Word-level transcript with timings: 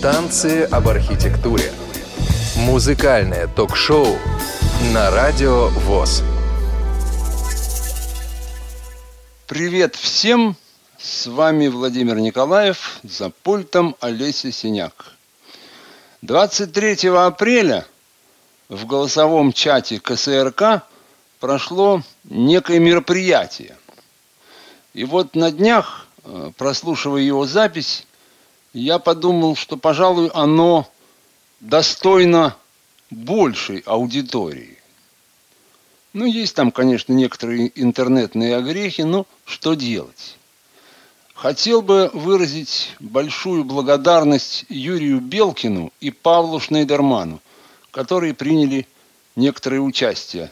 Танцы 0.00 0.62
об 0.62 0.86
архитектуре. 0.86 1.72
Музыкальное 2.56 3.48
ток-шоу 3.48 4.16
на 4.94 5.10
радио 5.10 5.70
ВОЗ. 5.70 6.22
Привет 9.48 9.96
всем! 9.96 10.54
С 11.00 11.26
вами 11.26 11.66
Владимир 11.66 12.20
Николаев, 12.20 13.00
за 13.02 13.30
пультом 13.30 13.96
Олеся 13.98 14.52
Синяк. 14.52 15.14
23 16.22 17.08
апреля 17.08 17.84
в 18.68 18.86
голосовом 18.86 19.52
чате 19.52 19.98
КСРК 19.98 20.84
прошло 21.40 22.02
некое 22.22 22.78
мероприятие. 22.78 23.76
И 24.94 25.02
вот 25.02 25.34
на 25.34 25.50
днях, 25.50 26.06
э, 26.24 26.52
прослушивая 26.56 27.22
его 27.22 27.46
запись, 27.46 28.06
я 28.72 28.98
подумал, 28.98 29.56
что, 29.56 29.76
пожалуй, 29.76 30.30
оно 30.34 30.90
достойно 31.60 32.56
большей 33.10 33.78
аудитории. 33.86 34.78
Ну, 36.12 36.24
есть 36.24 36.54
там, 36.54 36.70
конечно, 36.70 37.12
некоторые 37.12 37.70
интернетные 37.80 38.56
огрехи, 38.56 39.02
но 39.02 39.26
что 39.44 39.74
делать? 39.74 40.36
Хотел 41.34 41.82
бы 41.82 42.10
выразить 42.12 42.94
большую 42.98 43.64
благодарность 43.64 44.64
Юрию 44.68 45.20
Белкину 45.20 45.92
и 46.00 46.10
Павлу 46.10 46.58
Шнейдерману, 46.58 47.40
которые 47.92 48.34
приняли 48.34 48.88
некоторое 49.36 49.80
участие 49.80 50.50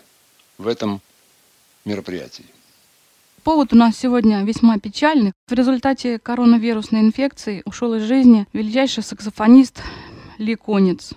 в 0.58 0.68
этом 0.68 1.00
мероприятии. 1.84 2.46
Повод 3.46 3.72
у 3.72 3.76
нас 3.76 3.96
сегодня 3.96 4.42
весьма 4.42 4.80
печальный. 4.80 5.30
В 5.46 5.52
результате 5.52 6.18
коронавирусной 6.18 7.02
инфекции 7.02 7.62
ушел 7.64 7.94
из 7.94 8.02
жизни 8.02 8.48
величайший 8.52 9.04
саксофонист 9.04 9.84
Ли 10.38 10.56
Конец, 10.56 11.12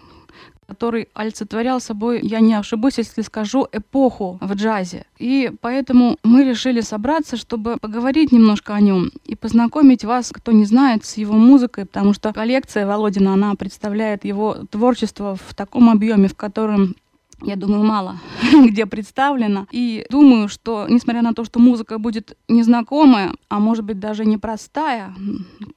который 0.67 1.09
олицетворял 1.15 1.81
собой, 1.81 2.19
я 2.21 2.39
не 2.39 2.53
ошибусь, 2.53 2.99
если 2.99 3.23
скажу, 3.23 3.67
эпоху 3.71 4.37
в 4.41 4.53
джазе. 4.53 5.07
И 5.17 5.51
поэтому 5.59 6.17
мы 6.23 6.43
решили 6.43 6.81
собраться, 6.81 7.35
чтобы 7.35 7.77
поговорить 7.77 8.31
немножко 8.31 8.75
о 8.75 8.79
нем 8.79 9.09
и 9.25 9.35
познакомить 9.35 10.05
вас, 10.05 10.29
кто 10.31 10.51
не 10.51 10.65
знает, 10.65 11.05
с 11.05 11.17
его 11.17 11.33
музыкой, 11.33 11.87
потому 11.87 12.13
что 12.13 12.31
коллекция 12.31 12.85
Володина, 12.85 13.33
она 13.33 13.55
представляет 13.55 14.23
его 14.23 14.53
творчество 14.69 15.35
в 15.35 15.55
таком 15.55 15.89
объеме, 15.89 16.27
в 16.27 16.35
котором 16.35 16.95
я 17.41 17.55
думаю, 17.55 17.83
мало 17.83 18.19
где 18.67 18.85
представлено. 18.85 19.67
И 19.71 20.05
думаю, 20.09 20.47
что, 20.49 20.87
несмотря 20.89 21.21
на 21.21 21.33
то, 21.33 21.43
что 21.43 21.59
музыка 21.59 21.97
будет 21.97 22.37
незнакомая, 22.47 23.33
а 23.49 23.59
может 23.59 23.85
быть 23.85 23.99
даже 23.99 24.25
непростая 24.25 25.13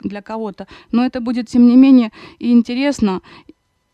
для 0.00 0.22
кого-то, 0.22 0.66
но 0.90 1.04
это 1.04 1.20
будет, 1.20 1.48
тем 1.48 1.66
не 1.66 1.76
менее, 1.76 2.12
и 2.38 2.52
интересно, 2.52 3.20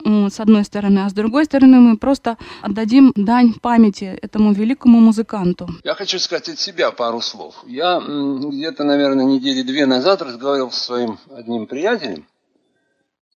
с 0.05 0.41
одной 0.41 0.65
стороны, 0.65 1.01
а 1.01 1.09
с 1.09 1.13
другой 1.13 1.45
стороны 1.45 1.81
мы 1.81 1.97
просто 1.97 2.37
отдадим 2.63 3.13
дань 3.17 3.55
памяти 3.55 4.19
этому 4.23 4.53
великому 4.53 5.01
музыканту. 5.01 5.69
Я 5.85 5.95
хочу 5.95 6.19
сказать 6.19 6.49
от 6.49 6.59
себя 6.59 6.91
пару 6.93 7.21
слов. 7.21 7.65
Я 7.67 8.01
где-то, 8.01 8.85
наверное, 8.85 9.25
недели 9.25 9.63
две 9.63 9.87
назад 9.87 10.23
разговаривал 10.23 10.71
со 10.71 10.85
своим 10.85 11.19
одним 11.37 11.67
приятелем, 11.67 12.25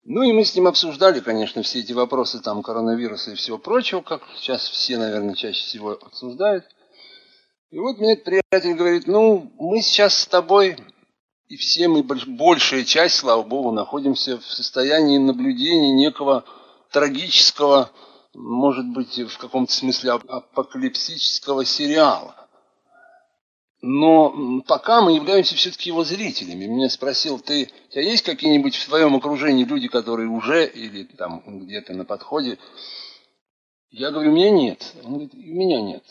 ну 0.04 0.22
и 0.22 0.32
мы 0.32 0.44
с 0.44 0.54
ним 0.54 0.66
обсуждали, 0.66 1.20
конечно, 1.20 1.62
все 1.62 1.80
эти 1.80 1.92
вопросы 1.92 2.40
там 2.40 2.62
коронавируса 2.62 3.32
и 3.32 3.34
всего 3.34 3.58
прочего, 3.58 4.00
как 4.00 4.22
сейчас 4.36 4.66
все, 4.68 4.96
наверное, 4.96 5.34
чаще 5.34 5.62
всего 5.62 5.90
обсуждают. 5.92 6.64
И 7.70 7.78
вот 7.78 7.98
мне 7.98 8.14
этот 8.14 8.24
приятель 8.24 8.74
говорит, 8.74 9.06
ну, 9.06 9.52
мы 9.58 9.82
сейчас 9.82 10.18
с 10.18 10.26
тобой, 10.26 10.76
и 11.48 11.56
все 11.56 11.86
мы, 11.88 12.02
большая 12.02 12.84
часть, 12.84 13.16
слава 13.16 13.42
богу, 13.42 13.72
находимся 13.72 14.38
в 14.38 14.44
состоянии 14.44 15.18
наблюдения 15.18 15.92
некого 15.92 16.44
трагического, 16.90 17.90
может 18.34 18.86
быть, 18.86 19.18
в 19.18 19.38
каком-то 19.38 19.72
смысле 19.72 20.12
апокалипсического 20.12 21.64
сериала. 21.64 22.39
Но 23.82 24.62
пока 24.66 25.00
мы 25.00 25.14
являемся 25.14 25.54
все-таки 25.54 25.88
его 25.88 26.04
зрителями. 26.04 26.66
Меня 26.66 26.90
спросил, 26.90 27.38
ты, 27.38 27.70
у 27.88 27.92
тебя 27.92 28.02
есть 28.02 28.22
какие-нибудь 28.24 28.74
в 28.74 28.86
твоем 28.86 29.16
окружении 29.16 29.64
люди, 29.64 29.88
которые 29.88 30.28
уже 30.28 30.66
или 30.66 31.04
там 31.04 31.42
где-то 31.46 31.94
на 31.94 32.04
подходе? 32.04 32.58
Я 33.90 34.10
говорю, 34.10 34.32
у 34.32 34.34
меня 34.34 34.50
нет. 34.50 34.94
Он 35.02 35.12
говорит, 35.12 35.34
у 35.34 35.38
меня 35.38 35.80
нет. 35.80 36.04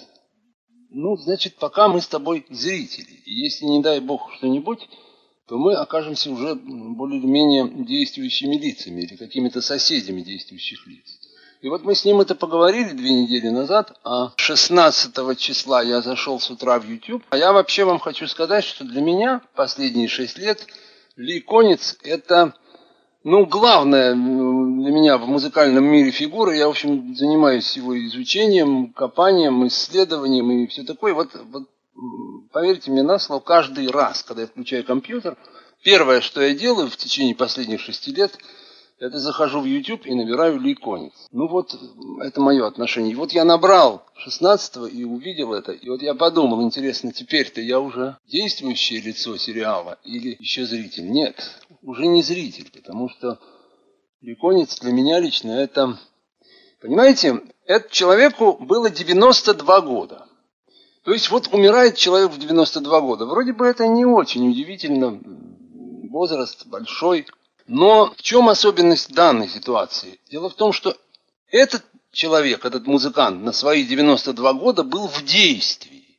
Ну, 0.89 1.15
значит, 1.17 1.57
пока 1.57 1.87
мы 1.87 2.01
с 2.01 2.07
тобой 2.07 2.45
зрители. 2.49 3.21
И 3.25 3.33
если, 3.33 3.65
не 3.65 3.81
дай 3.81 3.99
бог, 3.99 4.33
что-нибудь, 4.33 4.89
то 5.47 5.57
мы 5.57 5.75
окажемся 5.75 6.31
уже 6.31 6.55
более-менее 6.55 7.85
действующими 7.85 8.55
лицами 8.55 9.01
или 9.01 9.15
какими-то 9.15 9.61
соседями 9.61 10.21
действующих 10.21 10.87
лиц. 10.87 11.18
И 11.61 11.67
вот 11.67 11.83
мы 11.83 11.93
с 11.93 12.05
ним 12.05 12.21
это 12.21 12.35
поговорили 12.35 12.91
две 12.91 13.13
недели 13.13 13.49
назад, 13.49 13.99
а 14.05 14.31
16 14.37 15.37
числа 15.37 15.81
я 15.81 16.01
зашел 16.01 16.39
с 16.39 16.49
утра 16.49 16.79
в 16.79 16.85
YouTube. 16.85 17.21
А 17.31 17.37
я 17.37 17.51
вообще 17.51 17.83
вам 17.83 17.99
хочу 17.99 18.27
сказать, 18.27 18.63
что 18.63 18.85
для 18.85 19.01
меня 19.01 19.41
последние 19.55 20.07
шесть 20.07 20.37
лет 20.37 20.65
Ли 21.17 21.41
Конец 21.41 21.97
это, 22.01 22.53
ну, 23.25 23.45
главное 23.45 24.13
для 24.13 24.91
меня 24.91 25.17
в 25.17 25.27
музыкальном 25.27 25.83
мире 25.83 26.11
фигура. 26.11 26.55
Я, 26.55 26.67
в 26.67 26.71
общем, 26.71 27.13
занимаюсь 27.13 27.75
его 27.75 27.97
изучением, 28.05 28.93
копанием, 28.93 29.67
исследованием 29.67 30.49
и 30.51 30.67
все 30.67 30.83
такое. 30.83 31.13
Вот, 31.13 31.31
вот 31.51 31.63
поверьте 32.53 32.89
мне 32.89 33.03
на 33.03 33.19
слово, 33.19 33.41
каждый 33.41 33.89
раз, 33.89 34.23
когда 34.23 34.43
я 34.43 34.47
включаю 34.47 34.85
компьютер, 34.85 35.35
первое, 35.83 36.21
что 36.21 36.41
я 36.41 36.53
делаю 36.53 36.89
в 36.89 36.95
течение 36.95 37.35
последних 37.35 37.81
шести 37.81 38.13
лет– 38.13 38.37
это 38.99 39.17
захожу 39.19 39.61
в 39.61 39.65
YouTube 39.65 40.05
и 40.05 40.13
набираю 40.13 40.59
Лейконец. 40.59 41.13
Ну 41.31 41.47
вот, 41.47 41.75
это 42.21 42.41
мое 42.41 42.67
отношение. 42.67 43.13
И 43.13 43.15
вот 43.15 43.31
я 43.31 43.45
набрал 43.45 44.03
16 44.15 44.93
и 44.93 45.05
увидел 45.05 45.53
это. 45.53 45.71
И 45.71 45.89
вот 45.89 46.01
я 46.01 46.13
подумал, 46.13 46.61
интересно, 46.61 47.13
теперь-то 47.13 47.61
я 47.61 47.79
уже 47.79 48.17
действующее 48.27 49.01
лицо 49.01 49.37
сериала 49.37 49.97
или 50.03 50.35
еще 50.39 50.65
зритель? 50.65 51.09
Нет, 51.09 51.35
уже 51.81 52.07
не 52.07 52.21
зритель, 52.21 52.69
потому 52.71 53.09
что 53.09 53.39
Лейконец 54.21 54.79
для 54.79 54.91
меня 54.91 55.19
лично 55.19 55.51
это... 55.51 55.97
Понимаете, 56.81 57.41
этому 57.65 57.91
человеку 57.91 58.57
было 58.59 58.89
92 58.89 59.81
года. 59.81 60.25
То 61.03 61.13
есть 61.13 61.29
вот 61.31 61.49
умирает 61.53 61.95
человек 61.95 62.31
в 62.31 62.39
92 62.39 63.01
года. 63.01 63.25
Вроде 63.25 63.53
бы 63.53 63.65
это 63.65 63.87
не 63.87 64.05
очень 64.05 64.49
удивительно. 64.49 65.19
Возраст 66.09 66.67
большой. 66.67 67.25
Но 67.69 68.11
в 68.17 68.21
чем 68.23 68.49
особенность 68.49 69.13
данной 69.13 69.47
ситуации? 69.47 70.19
Дело 70.31 70.49
в 70.49 70.55
том, 70.55 70.73
что 70.73 70.97
этот 71.51 71.85
человек, 72.11 72.65
этот 72.65 72.87
музыкант 72.87 73.43
на 73.43 73.51
свои 73.51 73.85
92 73.85 74.53
года 74.53 74.83
был 74.83 75.07
в 75.07 75.23
действии. 75.23 76.17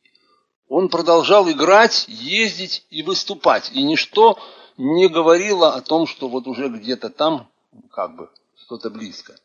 Он 0.69 0.87
продолжал 0.87 1.51
играть, 1.51 2.05
ездить 2.07 2.85
и 2.89 3.03
выступать. 3.03 3.69
И 3.73 3.83
ничто 3.83 4.39
не 4.77 5.09
говорило 5.09 5.73
о 5.73 5.81
том, 5.81 6.07
что 6.07 6.29
вот 6.29 6.47
уже 6.47 6.69
где-то 6.69 7.09
там, 7.09 7.49
как 7.91 8.15
бы, 8.15 8.29
что-то 8.55 8.89
близко. 8.89 9.35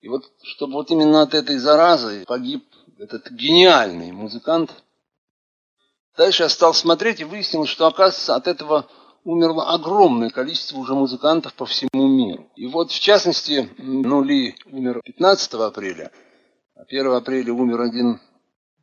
И 0.00 0.08
вот, 0.08 0.28
чтобы 0.42 0.72
вот 0.72 0.90
именно 0.90 1.22
от 1.22 1.32
этой 1.32 1.58
заразы 1.58 2.24
погиб 2.26 2.66
этот 2.98 3.30
гениальный 3.30 4.10
музыкант. 4.10 4.72
Дальше 6.16 6.42
я 6.42 6.48
стал 6.48 6.74
смотреть 6.74 7.20
и 7.20 7.24
выяснил, 7.24 7.66
что, 7.66 7.86
оказывается, 7.86 8.34
от 8.34 8.48
этого 8.48 8.88
умерло 9.26 9.74
огромное 9.74 10.30
количество 10.30 10.78
уже 10.78 10.94
музыкантов 10.94 11.52
по 11.54 11.66
всему 11.66 12.06
миру. 12.06 12.48
И 12.54 12.66
вот, 12.66 12.92
в 12.92 13.00
частности, 13.00 13.68
ну, 13.76 14.22
Ли 14.22 14.54
умер 14.66 15.02
15 15.04 15.54
апреля, 15.54 16.12
а 16.76 16.82
1 16.82 17.06
апреля 17.08 17.52
умер 17.52 17.80
один 17.80 18.20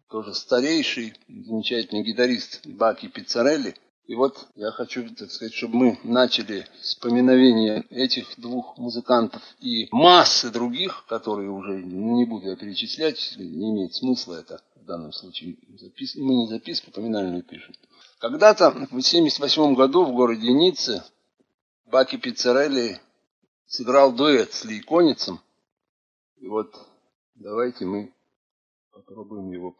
тоже 0.09 0.33
старейший, 0.33 1.13
замечательный 1.27 2.03
гитарист 2.03 2.67
Баки 2.67 3.07
Пиццарелли. 3.07 3.75
И 4.05 4.15
вот 4.15 4.47
я 4.55 4.71
хочу, 4.71 5.09
так 5.15 5.31
сказать, 5.31 5.53
чтобы 5.53 5.77
мы 5.77 5.99
начали 6.03 6.67
с 6.81 6.93
поминовения 6.95 7.85
этих 7.89 8.38
двух 8.38 8.77
музыкантов 8.77 9.41
и 9.62 9.88
массы 9.91 10.51
других, 10.51 11.06
которые 11.07 11.50
уже 11.51 11.81
не 11.81 12.25
буду 12.25 12.50
я 12.50 12.57
перечислять, 12.57 13.35
не 13.38 13.71
имеет 13.71 13.95
смысла 13.95 14.35
это 14.41 14.62
в 14.75 14.85
данном 14.85 15.13
случае. 15.13 15.56
Мы 16.18 16.35
не 16.35 16.47
записку 16.47 16.91
поминальную 16.91 17.44
пишем. 17.44 17.73
Когда-то 18.23 18.69
в 18.71 18.75
1978 18.75 19.75
году 19.75 20.05
в 20.05 20.13
городе 20.13 20.53
Ницце 20.53 21.03
Баки 21.87 22.15
Пиццарелли 22.15 23.01
сыграл 23.65 24.13
дуэт 24.13 24.53
с 24.53 24.63
Лейконицем. 24.63 25.41
И 26.37 26.47
вот 26.47 26.73
давайте 27.35 27.83
мы 27.83 28.13
попробуем 28.93 29.51
его. 29.51 29.75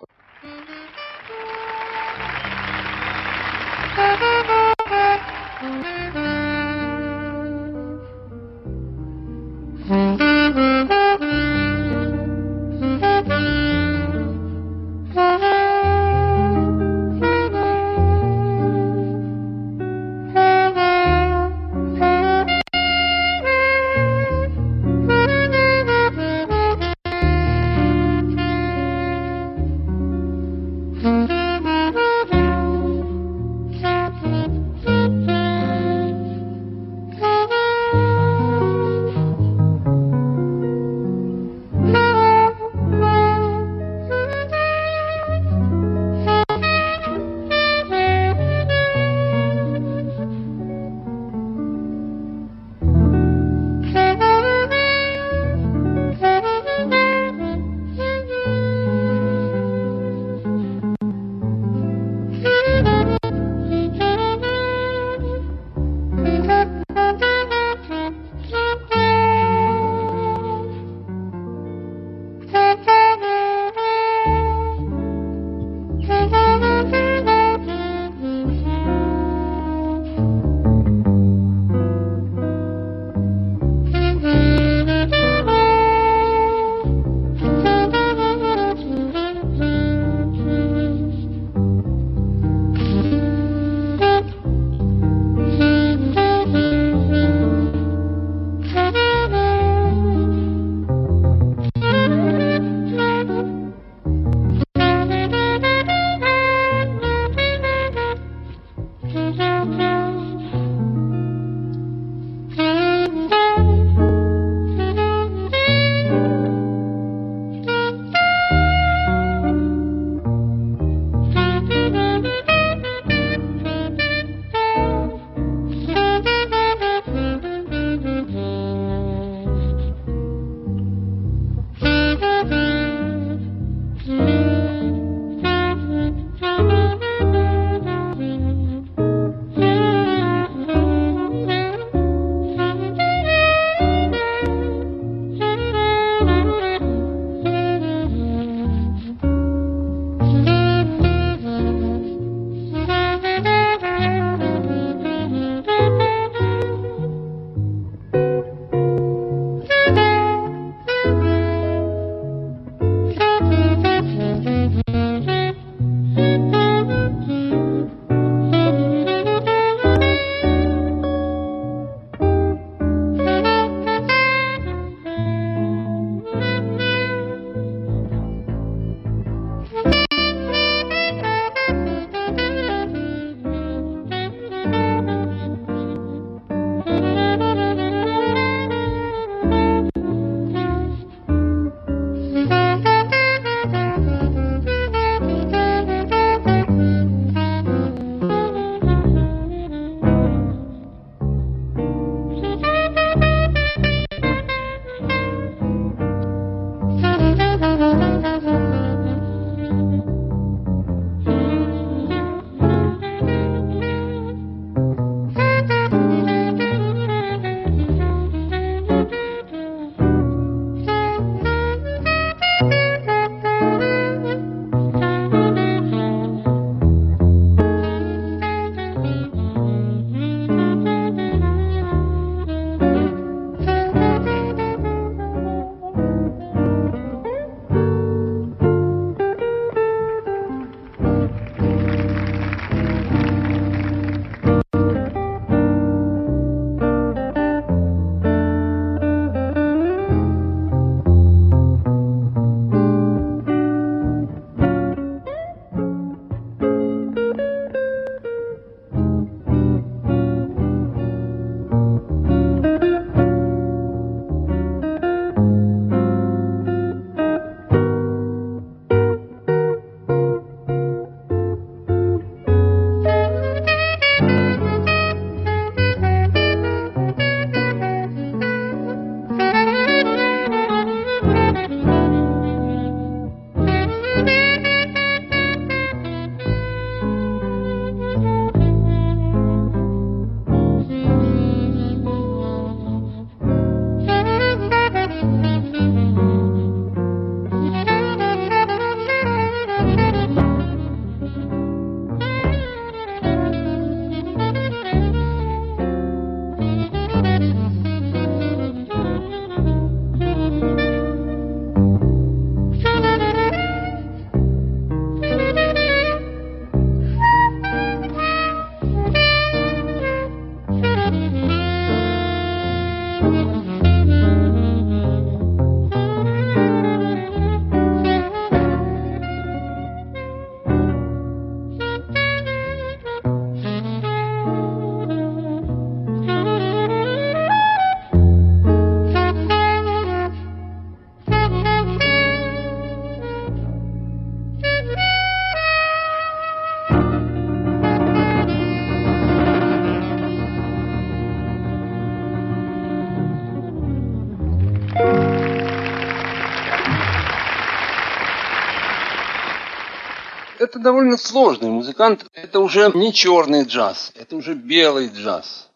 Это 360.74 360.80
довольно 360.80 361.18
сложный 361.18 361.70
музыкант. 361.70 362.26
Это 362.34 362.60
уже 362.60 362.92
не 362.96 363.14
черный 363.14 363.64
джаз, 363.64 364.12
это 364.16 364.36
уже 364.36 364.56
белый 364.56 365.10
джаз. 365.10 365.70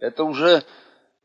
Это 0.00 0.24
уже 0.24 0.64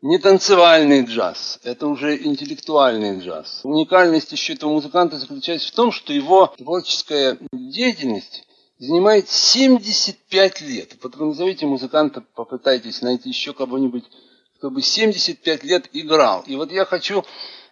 не 0.04 0.20
танцевальный 0.20 1.04
джаз, 1.04 1.60
это 1.64 1.88
уже 1.88 2.24
интеллектуальный 2.24 3.20
джаз. 3.20 3.62
Уникальность 3.64 4.32
еще 4.32 4.54
этого 4.54 4.74
музыканта 4.74 5.18
заключается 5.18 5.70
в 5.70 5.76
том, 5.76 5.92
что 5.92 6.14
его 6.14 6.54
творческая 6.56 7.40
деятельность 7.52 8.46
занимает 8.78 9.28
75 9.28 10.62
лет. 10.62 10.96
Вот 11.02 11.16
вы 11.16 11.26
назовите 11.26 11.66
музыканта, 11.66 12.22
попытайтесь 12.36 13.02
найти 13.02 13.30
еще 13.30 13.54
кого-нибудь, 13.54 14.04
кто 14.58 14.70
бы 14.70 14.84
75 14.84 15.64
лет 15.64 15.90
играл. 15.94 16.44
И 16.46 16.56
вот 16.56 16.72
я 16.72 16.86
хочу 16.86 17.24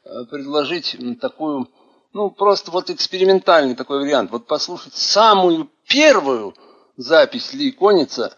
э, 0.04 0.26
предложить 0.32 0.98
такую 1.22 1.70
ну, 2.14 2.30
просто 2.30 2.72
вот 2.72 2.90
экспериментальный 2.90 3.76
такой 3.76 4.00
вариант. 4.00 4.32
Вот 4.32 4.46
послушать 4.46 4.96
самую 4.96 5.70
первую 5.88 6.54
запись 6.96 7.54
Ли 7.54 7.72
Коница, 7.72 8.36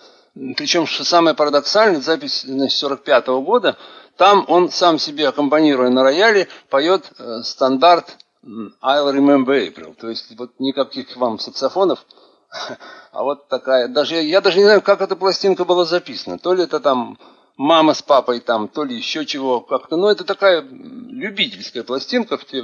причем, 0.55 0.88
что 0.88 1.03
самое 1.03 1.36
парадоксальное, 1.36 2.01
запись 2.01 2.44
значит, 2.44 2.77
45 2.77 3.27
-го 3.27 3.41
года, 3.41 3.77
там 4.17 4.46
он 4.48 4.72
сам 4.72 4.98
себе, 4.98 5.27
аккомпанируя 5.27 5.89
на 5.89 6.03
рояле, 6.03 6.48
поет 6.70 7.12
э, 7.20 7.41
стандарт 7.44 8.17
I'll 8.46 9.12
Remember 9.12 9.58
April. 9.67 9.96
То 9.96 10.10
есть 10.10 10.38
вот 10.38 10.51
никаких 10.60 11.15
вам 11.17 11.39
саксофонов, 11.39 12.05
а 13.12 13.24
вот 13.24 13.48
такая, 13.50 13.88
даже 13.88 14.15
я 14.15 14.39
даже 14.39 14.58
не 14.58 14.65
знаю, 14.65 14.82
как 14.82 15.01
эта 15.01 15.15
пластинка 15.15 15.65
была 15.65 15.86
записана. 15.86 16.38
То 16.38 16.53
ли 16.53 16.63
это 16.63 16.79
там 16.79 17.17
мама 17.58 17.94
с 17.94 18.02
папой 18.02 18.40
там, 18.40 18.68
то 18.68 18.84
ли 18.84 18.96
еще 18.96 19.26
чего 19.26 19.62
как-то. 19.62 19.98
Но 19.98 20.12
это 20.12 20.24
такая 20.24 20.62
любительская 20.62 21.84
пластинка, 21.84 22.38
в 22.38 22.46
те 22.46 22.62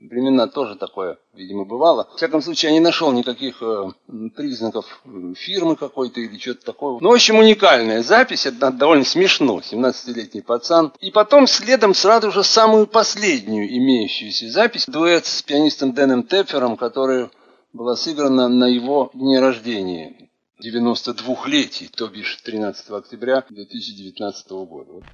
времена 0.00 0.46
тоже 0.46 0.76
такое, 0.76 1.18
видимо, 1.34 1.64
бывало. 1.64 2.08
В 2.12 2.16
всяком 2.16 2.40
случае, 2.40 2.70
я 2.70 2.74
не 2.74 2.80
нашел 2.80 3.10
никаких 3.12 3.60
э, 3.62 3.90
признаков 4.36 5.02
фирмы 5.36 5.76
какой-то 5.76 6.20
или 6.20 6.38
что-то 6.38 6.66
такого. 6.66 7.00
Ну, 7.00 7.10
в 7.10 7.14
общем, 7.14 7.36
уникальная 7.36 8.02
запись, 8.02 8.46
это 8.46 8.70
довольно 8.70 9.04
смешно, 9.04 9.58
17-летний 9.58 10.42
пацан. 10.42 10.92
И 11.00 11.10
потом 11.10 11.46
следом 11.46 11.94
сразу 11.94 12.30
же 12.30 12.44
самую 12.44 12.86
последнюю 12.86 13.68
имеющуюся 13.76 14.50
запись, 14.50 14.86
дуэт 14.86 15.26
с 15.26 15.42
пианистом 15.42 15.92
Дэном 15.92 16.22
Тепфером, 16.22 16.76
которая 16.76 17.30
была 17.72 17.96
сыграна 17.96 18.48
на 18.48 18.64
его 18.64 19.10
дне 19.14 19.40
рождения. 19.40 20.27
92-летий, 20.60 21.88
то 21.94 22.08
бишь 22.08 22.36
13 22.42 22.90
октября 22.90 23.42
2019 23.42 24.50
года. 24.50 25.04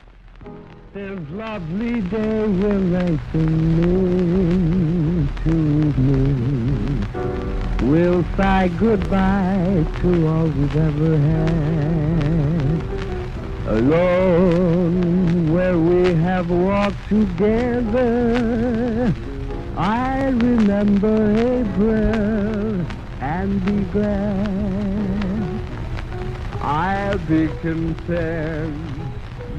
We'll 7.80 8.24
say 8.36 8.68
goodbye 8.78 9.84
to 10.00 10.26
all 10.26 10.46
we've 10.46 10.76
ever 10.76 11.18
had. 11.18 12.82
Alone 13.66 15.52
where 15.52 15.78
we 15.78 16.14
have 16.22 16.50
walked 16.50 17.08
together. 17.08 19.12
I 19.76 20.28
remember 20.28 21.34
April 21.36 22.86
and 23.20 23.64
be 23.64 23.84
glad. 23.92 25.24
I'll 26.66 27.18
be 27.18 27.47
content. 27.61 28.75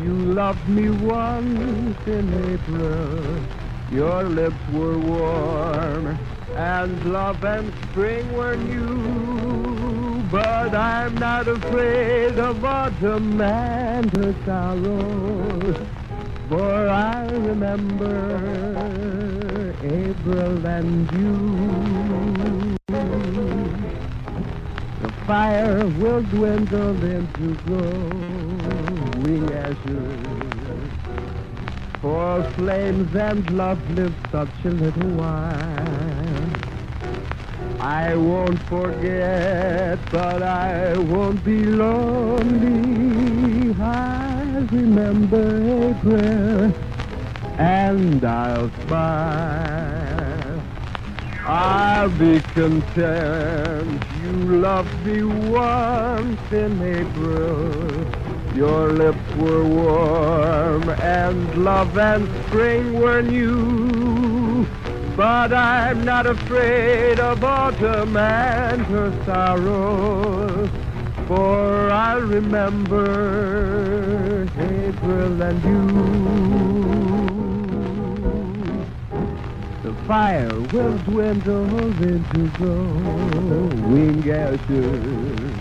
You 0.01 0.13
loved 0.13 0.67
me 0.67 0.89
once 0.89 1.97
in 2.07 2.51
April. 2.51 3.45
Your 3.91 4.24
lips 4.24 4.57
were 4.74 4.97
warm, 4.97 6.17
and 6.55 7.13
love 7.13 7.43
and 7.43 7.71
spring 7.91 8.33
were 8.33 8.55
new. 8.55 10.24
but 10.31 10.74
I'm 10.74 11.13
not 11.15 11.47
afraid 11.47 12.39
of 12.39 12.65
autumn 12.65 13.39
and 13.39 14.09
her 14.17 14.35
sorrows. 14.43 15.77
For 16.50 16.89
I 16.89 17.29
remember 17.29 18.15
April 19.83 20.65
and 20.65 21.09
June. 21.12 22.75
Fire 25.27 25.86
will 25.98 26.22
dwindle 26.22 27.03
into 27.03 27.55
glowing 27.65 29.51
ashes. 29.53 30.20
For 32.00 32.44
flames 32.53 33.15
and 33.15 33.50
love 33.58 33.79
live 33.98 34.13
such 34.32 34.50
a 34.65 34.70
little 34.70 35.10
while. 35.17 36.50
I 37.79 38.15
won't 38.15 38.60
forget, 38.70 39.98
but 40.12 40.44
I 40.44 40.96
won't 40.96 41.44
be 41.44 41.65
lonely. 41.65 43.74
I 43.82 44.67
remember 44.72 45.89
April, 45.89 46.72
and 47.58 48.24
I'll 48.24 48.70
smile. 48.86 50.62
I'll 51.48 52.12
be 52.12 52.39
content. 52.53 54.03
You 54.35 54.59
loved 54.59 55.05
me 55.05 55.23
once 55.23 56.51
in 56.51 56.81
April. 56.81 58.05
Your 58.53 58.91
lips 58.91 59.35
were 59.37 59.63
warm, 59.63 60.89
and 60.89 61.63
love 61.63 61.97
and 61.97 62.27
spring 62.45 62.99
were 62.99 63.21
new. 63.21 64.67
But 65.15 65.53
I'm 65.53 66.03
not 66.03 66.25
afraid 66.25 67.17
of 67.21 67.45
autumn 67.45 68.17
and 68.17 68.81
her 68.87 69.09
sorrows, 69.23 70.69
for 71.27 71.89
I 71.89 72.15
remember 72.15 73.05
April 74.59 75.41
and 75.41 75.63
you. 75.63 76.94
Fire 80.07 80.62
will 80.71 80.97
dwindle 81.00 82.03
into 82.03 82.47
glowing 82.57 84.29
ashes, 84.29 85.55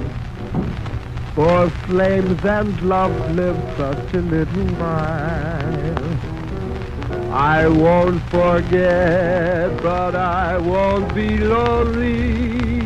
for 1.35 1.71
flames 1.87 2.45
and 2.45 2.83
love 2.83 3.35
live 3.35 3.57
such 3.79 4.15
a 4.15 4.21
little 4.21 4.67
while. 4.77 6.05
I 7.33 7.67
won't 7.69 8.23
forget, 8.25 9.83
but 9.83 10.15
I 10.15 10.59
won't 10.59 11.15
be 11.15 11.39
lonely. 11.39 12.81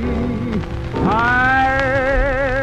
I 1.06 2.57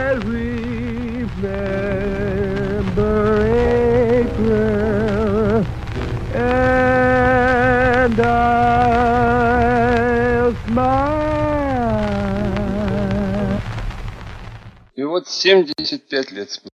И 14.96 15.04
вот 15.04 15.28
75 15.28 16.32
лет 16.32 16.52
спустя. 16.52 16.75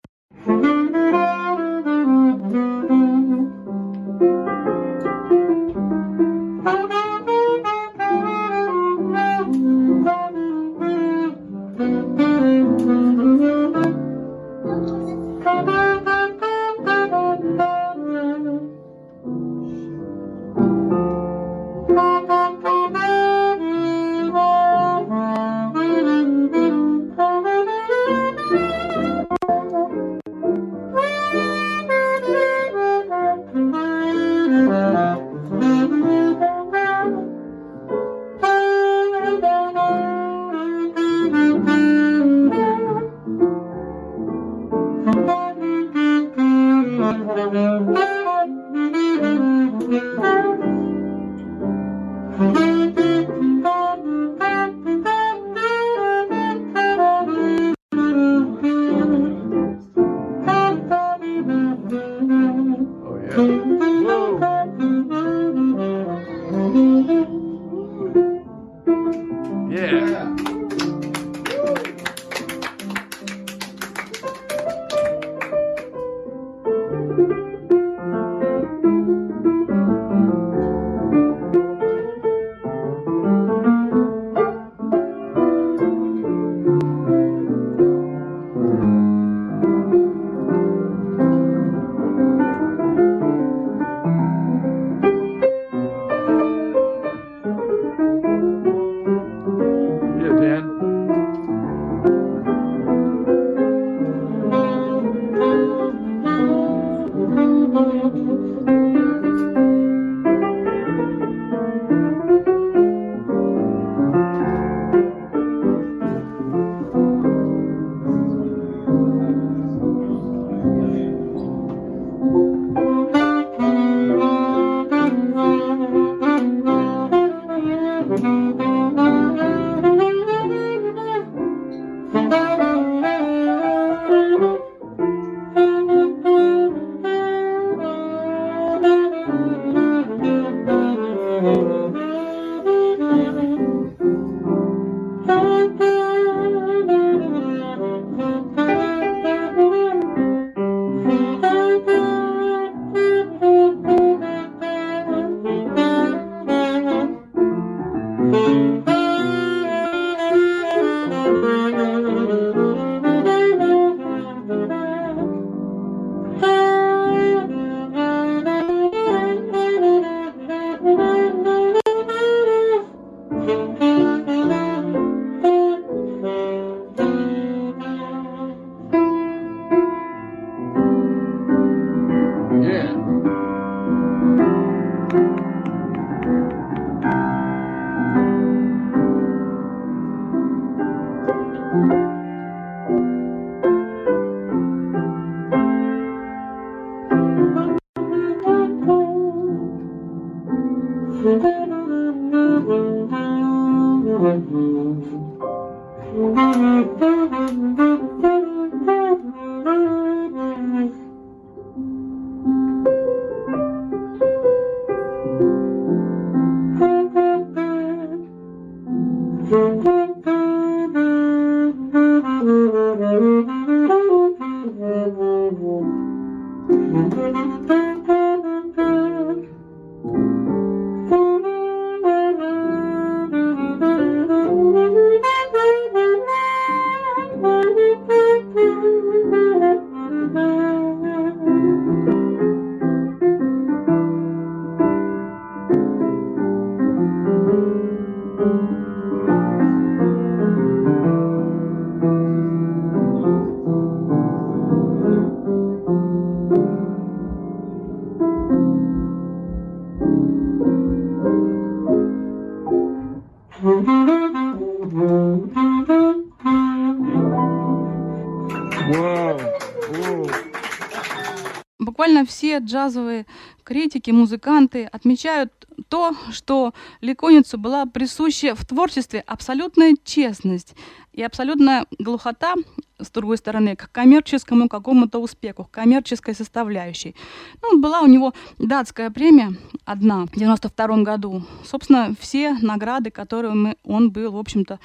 Джазовые 272.61 273.27
критики, 273.65 274.11
музыканты 274.11 274.85
отмечают 274.85 275.53
то, 275.89 276.15
что 276.31 276.73
Ликоницу 277.01 277.59
была 277.59 277.87
присуща 277.87 278.55
в 278.55 278.65
творчестве 278.65 279.21
абсолютная 279.27 279.97
честность 280.05 280.75
и 281.13 281.23
абсолютная 281.23 281.87
глухота, 281.99 282.55
с 282.99 283.11
другой 283.11 283.39
стороны, 283.39 283.77
к 283.77 283.91
коммерческому 283.91 284.69
какому-то 284.69 285.19
успеху, 285.19 285.65
к 285.65 285.71
коммерческой 285.71 286.35
составляющей. 286.35 287.15
Ну, 287.63 287.81
была 287.81 288.01
у 288.01 288.07
него 288.07 288.35
датская 288.59 289.11
премия 289.11 289.53
одна 289.85 290.27
в 290.27 290.33
92 290.33 291.03
году. 291.03 291.43
Собственно, 291.65 292.15
все 292.21 292.57
награды, 292.61 293.11
которыми 293.11 293.77
он 293.85 294.11
был, 294.11 294.33
в 294.33 294.39
общем-то, 294.39 294.79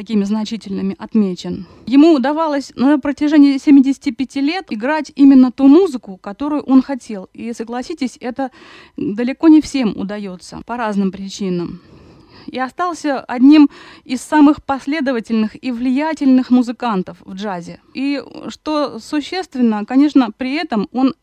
такими 0.00 0.24
значительными 0.24 0.96
отмечен. 0.98 1.66
Ему 1.84 2.14
удавалось 2.14 2.72
на 2.74 2.98
протяжении 2.98 3.58
75 3.58 4.36
лет 4.36 4.64
играть 4.70 5.12
именно 5.14 5.52
ту 5.52 5.68
музыку, 5.68 6.16
которую 6.16 6.62
он 6.62 6.80
хотел. 6.80 7.28
И 7.34 7.52
согласитесь, 7.52 8.16
это 8.18 8.50
далеко 8.96 9.48
не 9.48 9.60
всем 9.60 9.94
удается 9.94 10.62
по 10.64 10.78
разным 10.78 11.12
причинам. 11.12 11.82
И 12.46 12.58
остался 12.58 13.20
одним 13.20 13.68
из 14.06 14.22
самых 14.22 14.64
последовательных 14.64 15.62
и 15.62 15.70
влиятельных 15.70 16.48
музыкантов 16.50 17.18
в 17.26 17.34
джазе. 17.34 17.80
И 17.92 18.22
что 18.48 18.98
существенно, 19.00 19.84
конечно, 19.84 20.30
при 20.30 20.54
этом 20.54 20.88
он 20.92 21.14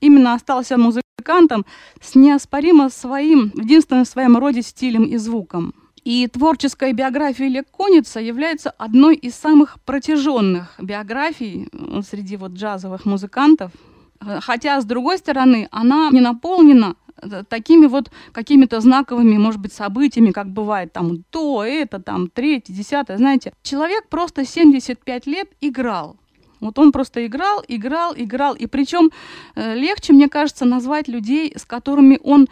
именно 0.00 0.34
остался 0.34 0.76
музыкантом 0.76 1.64
с 2.02 2.14
неоспоримо 2.14 2.90
своим, 2.90 3.50
единственным 3.54 4.04
в 4.04 4.08
своем 4.08 4.36
роде 4.36 4.60
стилем 4.60 5.04
и 5.04 5.16
звуком. 5.16 5.72
И 6.06 6.28
творческая 6.28 6.92
биография 6.92 7.48
Леконица 7.48 8.20
является 8.20 8.70
одной 8.70 9.16
из 9.16 9.34
самых 9.34 9.76
протяженных 9.84 10.72
биографий 10.78 11.68
э, 11.72 12.00
среди 12.08 12.36
вот 12.36 12.52
джазовых 12.52 13.06
музыкантов. 13.06 13.72
Хотя, 14.20 14.80
с 14.80 14.84
другой 14.84 15.18
стороны, 15.18 15.66
она 15.72 16.10
не 16.12 16.20
наполнена 16.20 16.94
э, 17.20 17.42
такими 17.48 17.86
вот 17.86 18.12
какими-то 18.30 18.80
знаковыми, 18.80 19.36
может 19.36 19.60
быть, 19.60 19.72
событиями, 19.72 20.30
как 20.30 20.46
бывает 20.46 20.92
там 20.92 21.24
то, 21.30 21.64
это, 21.64 22.00
там, 22.00 22.28
третье, 22.28 22.72
десятое, 22.72 23.16
знаете. 23.16 23.52
Человек 23.64 24.08
просто 24.08 24.44
75 24.44 25.26
лет 25.26 25.48
играл. 25.60 26.16
Вот 26.60 26.78
он 26.78 26.92
просто 26.92 27.26
играл, 27.26 27.64
играл, 27.68 28.14
играл. 28.16 28.54
И 28.54 28.66
причем 28.66 29.10
э, 29.56 29.74
легче, 29.74 30.12
мне 30.12 30.28
кажется, 30.28 30.64
назвать 30.64 31.08
людей, 31.08 31.52
с 31.56 31.64
которыми 31.64 32.18
он 32.22 32.46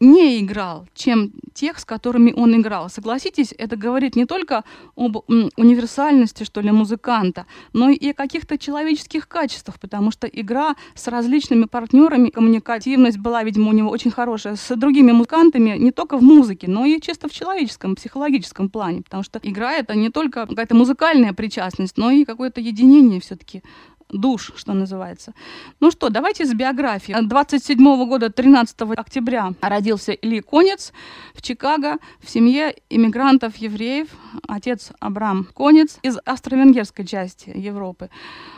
не 0.00 0.40
играл, 0.40 0.86
чем 0.94 1.32
тех, 1.54 1.78
с 1.78 1.84
которыми 1.84 2.32
он 2.32 2.54
играл. 2.60 2.90
Согласитесь, 2.90 3.54
это 3.56 3.76
говорит 3.76 4.14
не 4.14 4.26
только 4.26 4.62
об 4.94 5.16
универсальности, 5.56 6.44
что 6.44 6.60
ли, 6.60 6.70
музыканта, 6.70 7.46
но 7.72 7.88
и 7.88 8.10
о 8.10 8.14
каких-то 8.14 8.58
человеческих 8.58 9.26
качествах, 9.26 9.80
потому 9.80 10.10
что 10.10 10.26
игра 10.26 10.76
с 10.94 11.08
различными 11.08 11.64
партнерами, 11.64 12.28
коммуникативность 12.28 13.18
была, 13.18 13.42
видимо, 13.42 13.70
у 13.70 13.72
него 13.72 13.90
очень 13.90 14.10
хорошая, 14.10 14.56
с 14.56 14.76
другими 14.76 15.12
музыкантами, 15.12 15.78
не 15.78 15.92
только 15.92 16.18
в 16.18 16.22
музыке, 16.22 16.68
но 16.68 16.84
и 16.84 17.00
чисто 17.00 17.28
в 17.28 17.32
человеческом, 17.32 17.94
психологическом 17.94 18.68
плане, 18.68 19.02
потому 19.02 19.22
что 19.22 19.40
игра— 19.42 19.72
это 19.74 19.94
не 19.94 20.10
только 20.10 20.46
какая-то 20.46 20.74
музыкальная 20.74 21.32
причастность, 21.32 21.96
но 21.96 22.10
и 22.10 22.24
какое-то 22.24 22.60
единение 22.60 23.20
все-таки 23.20 23.62
душ, 24.10 24.52
что 24.56 24.72
называется. 24.72 25.32
Ну 25.80 25.90
что, 25.90 26.08
давайте 26.08 26.44
с 26.44 26.54
биографии. 26.54 27.14
27 27.20 27.78
-го 27.78 28.06
года, 28.06 28.30
13 28.30 28.96
октября, 28.96 29.52
родился 29.60 30.16
Ли 30.22 30.40
Конец 30.40 30.92
в 31.34 31.42
Чикаго 31.42 31.98
в 32.20 32.30
семье 32.30 32.74
иммигрантов-евреев. 32.90 34.08
Отец 34.48 34.92
Абрам 35.00 35.46
Конец 35.54 35.98
из 36.02 36.18
австро-венгерской 36.24 37.06
части 37.06 37.52
Европы. 37.54 38.10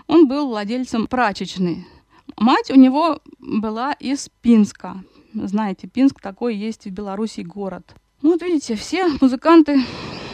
Он 0.06 0.28
был 0.28 0.48
владельцем 0.48 1.06
прачечной. 1.06 1.86
Мать 2.36 2.70
у 2.70 2.76
него 2.76 3.20
была 3.38 3.92
из 3.92 4.28
Пинска. 4.42 5.02
Знаете, 5.34 5.88
Пинск 5.88 6.20
такой 6.20 6.56
есть 6.56 6.86
в 6.86 6.90
Беларуси 6.90 7.40
город. 7.40 7.94
Вот 8.22 8.42
видите, 8.42 8.74
все 8.74 9.06
музыканты, 9.20 9.80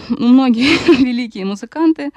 многие 0.08 0.76
великие 1.04 1.44
музыканты 1.44 2.10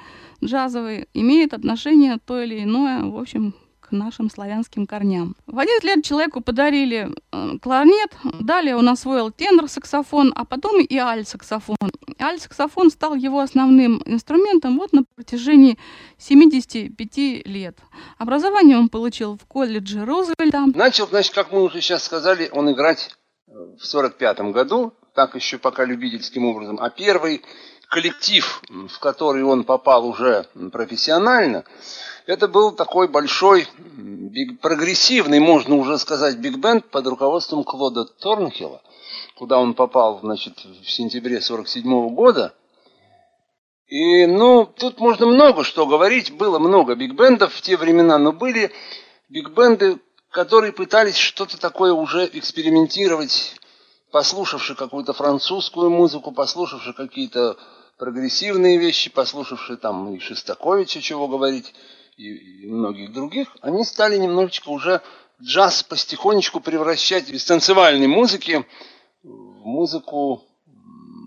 джазовые 0.44 1.06
имеют 1.14 1.52
отношение 1.52 2.18
то 2.24 2.40
или 2.40 2.62
иное, 2.62 3.02
в 3.04 3.16
общем, 3.18 3.54
к 3.88 3.92
нашим 3.92 4.30
славянским 4.30 4.86
корням. 4.86 5.34
В 5.46 5.58
11 5.58 5.84
лет 5.84 6.04
человеку 6.04 6.40
подарили 6.40 7.08
э, 7.32 7.58
кларнет, 7.62 8.10
далее 8.40 8.76
он 8.76 8.88
освоил 8.88 9.30
тенор-саксофон, 9.30 10.32
а 10.34 10.44
потом 10.44 10.80
и 10.80 10.96
аль-саксофон. 10.96 11.76
Аль-саксофон 12.20 12.90
стал 12.90 13.14
его 13.14 13.40
основным 13.40 14.02
инструментом 14.04 14.78
вот 14.78 14.92
на 14.92 15.04
протяжении 15.14 15.78
75 16.18 17.46
лет. 17.46 17.78
Образование 18.18 18.76
он 18.76 18.88
получил 18.88 19.38
в 19.38 19.46
колледже 19.46 20.04
Рузвельта. 20.04 20.66
Начал, 20.74 21.06
значит, 21.06 21.34
как 21.34 21.52
мы 21.52 21.62
уже 21.62 21.80
сейчас 21.80 22.04
сказали, 22.04 22.50
он 22.52 22.70
играть 22.70 23.16
э, 23.46 23.52
в 23.80 23.86
45 23.86 24.40
году, 24.52 24.92
так 25.14 25.34
еще 25.34 25.56
пока 25.58 25.84
любительским 25.86 26.44
образом. 26.44 26.78
А 26.78 26.90
первый 26.90 27.42
коллектив, 27.88 28.62
в 28.68 28.98
который 28.98 29.42
он 29.42 29.64
попал 29.64 30.06
уже 30.06 30.46
профессионально, 30.72 31.64
это 32.26 32.46
был 32.46 32.72
такой 32.72 33.08
большой, 33.08 33.66
прогрессивный, 34.60 35.40
можно 35.40 35.76
уже 35.76 35.98
сказать, 35.98 36.36
биг-бенд 36.36 36.90
под 36.90 37.06
руководством 37.06 37.64
Клода 37.64 38.04
Торнхилла, 38.04 38.82
куда 39.36 39.58
он 39.58 39.74
попал, 39.74 40.20
значит, 40.20 40.58
в 40.64 40.90
сентябре 40.90 41.40
47 41.40 41.84
-го 41.90 42.10
года. 42.10 42.54
И, 43.86 44.26
ну, 44.26 44.66
тут 44.66 45.00
можно 45.00 45.24
много 45.24 45.64
что 45.64 45.86
говорить. 45.86 46.30
Было 46.36 46.58
много 46.58 46.94
биг-бендов 46.94 47.54
в 47.54 47.62
те 47.62 47.78
времена, 47.78 48.18
но 48.18 48.32
были 48.32 48.70
биг-бенды, 49.30 49.98
которые 50.30 50.72
пытались 50.72 51.16
что-то 51.16 51.58
такое 51.58 51.94
уже 51.94 52.28
экспериментировать, 52.34 53.56
послушавши 54.12 54.74
какую-то 54.74 55.14
французскую 55.14 55.88
музыку, 55.88 56.32
послушавши 56.32 56.92
какие-то 56.92 57.56
прогрессивные 57.98 58.78
вещи, 58.78 59.10
послушавшие 59.10 59.76
там 59.76 60.14
и 60.14 60.20
Шестаковича, 60.20 61.02
чего 61.02 61.28
говорить, 61.28 61.74
и, 62.16 62.64
и 62.64 62.66
многих 62.66 63.12
других, 63.12 63.56
они 63.60 63.84
стали 63.84 64.16
немножечко 64.16 64.70
уже 64.70 65.02
джаз 65.42 65.82
потихонечку 65.82 66.60
превращать 66.60 67.28
из 67.28 67.44
танцевальной 67.44 68.06
музыки 68.06 68.64
в 69.22 69.64
музыку 69.64 70.44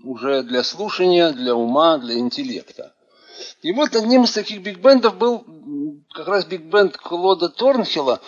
уже 0.04 0.42
для 0.42 0.64
слушания, 0.64 1.30
для 1.30 1.54
ума, 1.54 1.98
для 1.98 2.18
интеллекта. 2.18 2.94
И 3.62 3.72
вот 3.72 3.94
одним 3.94 4.24
из 4.24 4.32
таких 4.32 4.62
биг-бендов 4.62 5.16
был 5.16 5.44
как 6.12 6.28
раз 6.28 6.44
биг-бенд 6.44 6.96
Клода 6.96 7.48
Торнхилла, 7.48 8.20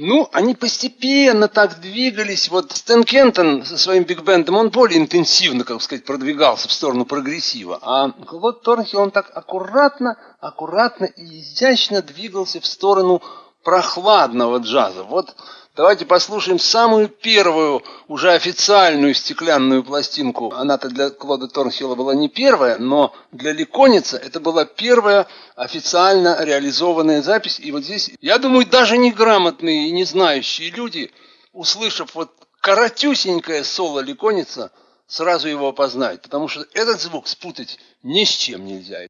ну, 0.00 0.28
они 0.32 0.54
постепенно 0.54 1.46
так 1.46 1.80
двигались. 1.80 2.48
Вот 2.48 2.72
Стэн 2.72 3.04
Кентон 3.04 3.64
со 3.66 3.76
своим 3.76 4.04
биг-бендом, 4.04 4.56
он 4.56 4.70
более 4.70 4.98
интенсивно, 4.98 5.62
как 5.62 5.82
сказать, 5.82 6.06
продвигался 6.06 6.68
в 6.68 6.72
сторону 6.72 7.04
прогрессива. 7.04 7.78
А 7.82 8.10
Клод 8.10 8.62
Торнхилл, 8.62 9.00
он 9.00 9.10
так 9.10 9.30
аккуратно, 9.34 10.16
аккуратно 10.40 11.04
и 11.04 11.40
изящно 11.40 12.00
двигался 12.00 12.60
в 12.60 12.66
сторону 12.66 13.22
прохладного 13.62 14.58
джаза. 14.58 15.02
Вот 15.02 15.34
Давайте 15.76 16.04
послушаем 16.04 16.58
самую 16.58 17.08
первую, 17.08 17.82
уже 18.08 18.32
официальную 18.32 19.14
стеклянную 19.14 19.84
пластинку. 19.84 20.52
Она-то 20.52 20.88
для 20.88 21.10
Клода 21.10 21.46
Торнхилла 21.46 21.94
была 21.94 22.12
не 22.12 22.28
первая, 22.28 22.76
но 22.78 23.14
для 23.30 23.52
Ликоница 23.52 24.16
это 24.16 24.40
была 24.40 24.64
первая 24.64 25.28
официально 25.54 26.42
реализованная 26.42 27.22
запись. 27.22 27.60
И 27.60 27.70
вот 27.70 27.84
здесь, 27.84 28.10
я 28.20 28.38
думаю, 28.38 28.66
даже 28.66 28.98
неграмотные 28.98 29.88
и 29.88 29.92
не 29.92 30.02
знающие 30.02 30.70
люди, 30.70 31.12
услышав 31.52 32.16
вот 32.16 32.32
коротюсенькое 32.60 33.62
соло 33.62 34.00
Ликоница, 34.00 34.72
сразу 35.06 35.46
его 35.46 35.68
опознают. 35.68 36.22
Потому 36.22 36.48
что 36.48 36.66
этот 36.74 37.00
звук 37.00 37.28
спутать 37.28 37.78
ни 38.02 38.24
с 38.24 38.30
чем 38.30 38.64
нельзя. 38.64 39.06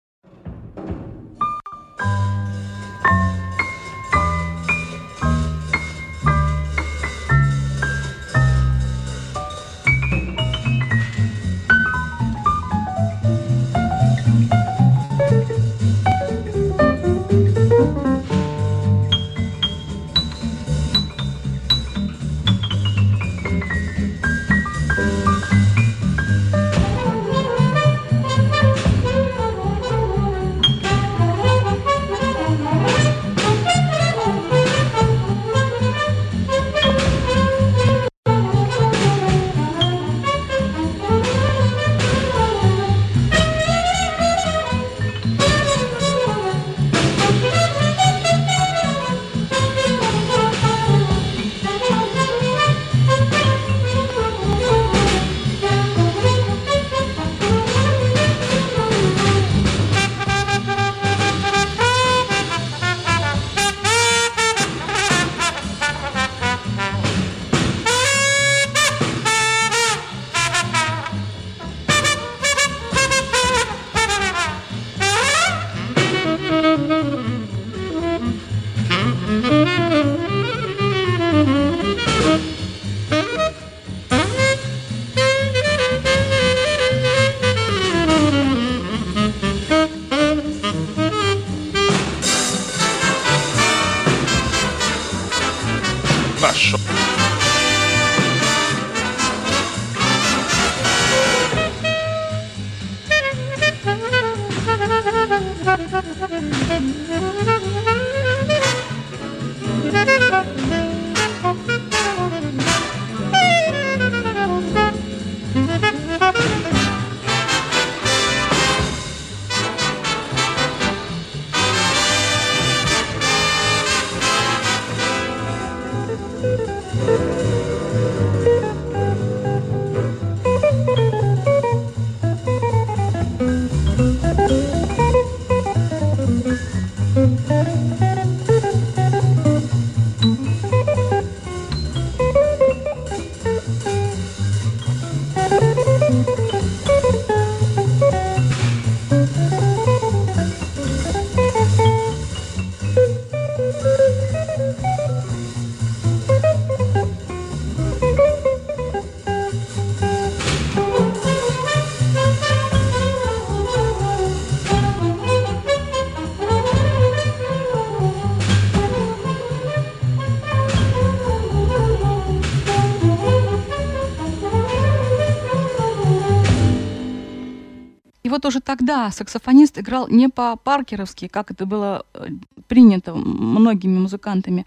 Уже 178.51 178.61
тогда 178.61 179.11
саксофонист 179.11 179.79
играл 179.79 180.09
не 180.09 180.29
по-паркеровски, 180.29 181.29
как 181.29 181.51
это 181.53 181.67
было 181.67 182.05
э, 182.15 182.27
принято 182.69 183.15
многими 183.15 183.99
музыкантами, 183.99 184.67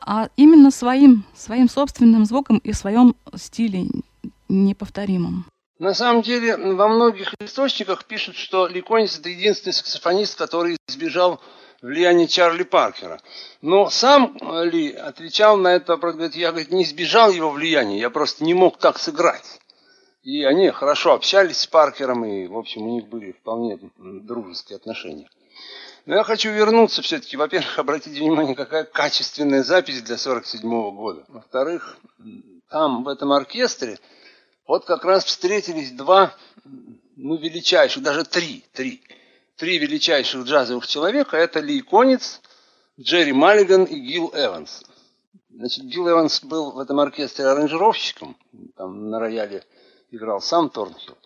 а 0.00 0.28
именно 0.36 0.70
своим, 0.70 1.24
своим 1.34 1.68
собственным 1.68 2.24
звуком 2.26 2.58
и 2.58 2.70
в 2.70 2.76
своем 2.76 3.16
стиле 3.34 3.86
неповторимом. 4.48 5.46
На 5.80 5.94
самом 5.94 6.22
деле, 6.22 6.56
во 6.56 6.88
многих 6.88 7.34
источниках 7.40 8.04
пишут, 8.04 8.36
что 8.36 8.68
Ликонис 8.68 9.18
это 9.18 9.28
единственный 9.28 9.72
саксофонист, 9.72 10.38
который 10.38 10.76
избежал 10.88 11.40
влияния 11.82 12.28
Чарли 12.28 12.62
Паркера. 12.62 13.20
Но 13.62 13.90
сам 13.90 14.36
Ли 14.62 14.92
отвечал 14.92 15.56
на 15.56 15.74
это, 15.74 15.96
говорит, 15.96 16.36
я 16.36 16.50
говорит, 16.50 16.70
не 16.70 16.84
избежал 16.84 17.32
его 17.32 17.50
влияния, 17.50 17.98
я 17.98 18.10
просто 18.10 18.44
не 18.44 18.54
мог 18.54 18.78
так 18.78 18.98
сыграть. 19.00 19.58
И 20.24 20.42
они 20.42 20.70
хорошо 20.70 21.12
общались 21.12 21.58
с 21.58 21.66
Паркером, 21.66 22.24
и, 22.24 22.46
в 22.46 22.56
общем, 22.56 22.82
у 22.82 22.94
них 22.94 23.08
были 23.08 23.32
вполне 23.32 23.78
дружеские 23.98 24.76
отношения. 24.76 25.28
Но 26.06 26.16
я 26.16 26.24
хочу 26.24 26.50
вернуться 26.50 27.02
все-таки. 27.02 27.36
Во-первых, 27.36 27.78
обратите 27.78 28.18
внимание, 28.20 28.54
какая 28.54 28.84
качественная 28.84 29.62
запись 29.62 30.00
для 30.00 30.16
47 30.16 30.62
года. 30.94 31.24
Во-вторых, 31.28 31.98
там, 32.70 33.04
в 33.04 33.08
этом 33.08 33.32
оркестре, 33.32 33.98
вот 34.66 34.86
как 34.86 35.04
раз 35.04 35.26
встретились 35.26 35.92
два, 35.92 36.34
ну, 37.16 37.36
величайших, 37.36 38.02
даже 38.02 38.24
три, 38.24 38.64
три, 38.72 39.02
три 39.56 39.76
величайших 39.76 40.44
джазовых 40.44 40.86
человека. 40.86 41.36
Это 41.36 41.60
Ли 41.60 41.82
Конец, 41.82 42.40
Джерри 42.98 43.32
Маллиган 43.32 43.84
и 43.84 43.98
Гил 44.00 44.32
Эванс. 44.34 44.84
Значит, 45.50 45.84
Гил 45.84 46.08
Эванс 46.08 46.42
был 46.42 46.72
в 46.72 46.78
этом 46.78 46.98
оркестре 46.98 47.44
аранжировщиком, 47.44 48.38
там 48.76 49.10
на 49.10 49.20
рояле 49.20 49.64
играл 50.14 50.40
сам 50.40 50.70
Торнхилл. 50.70 51.16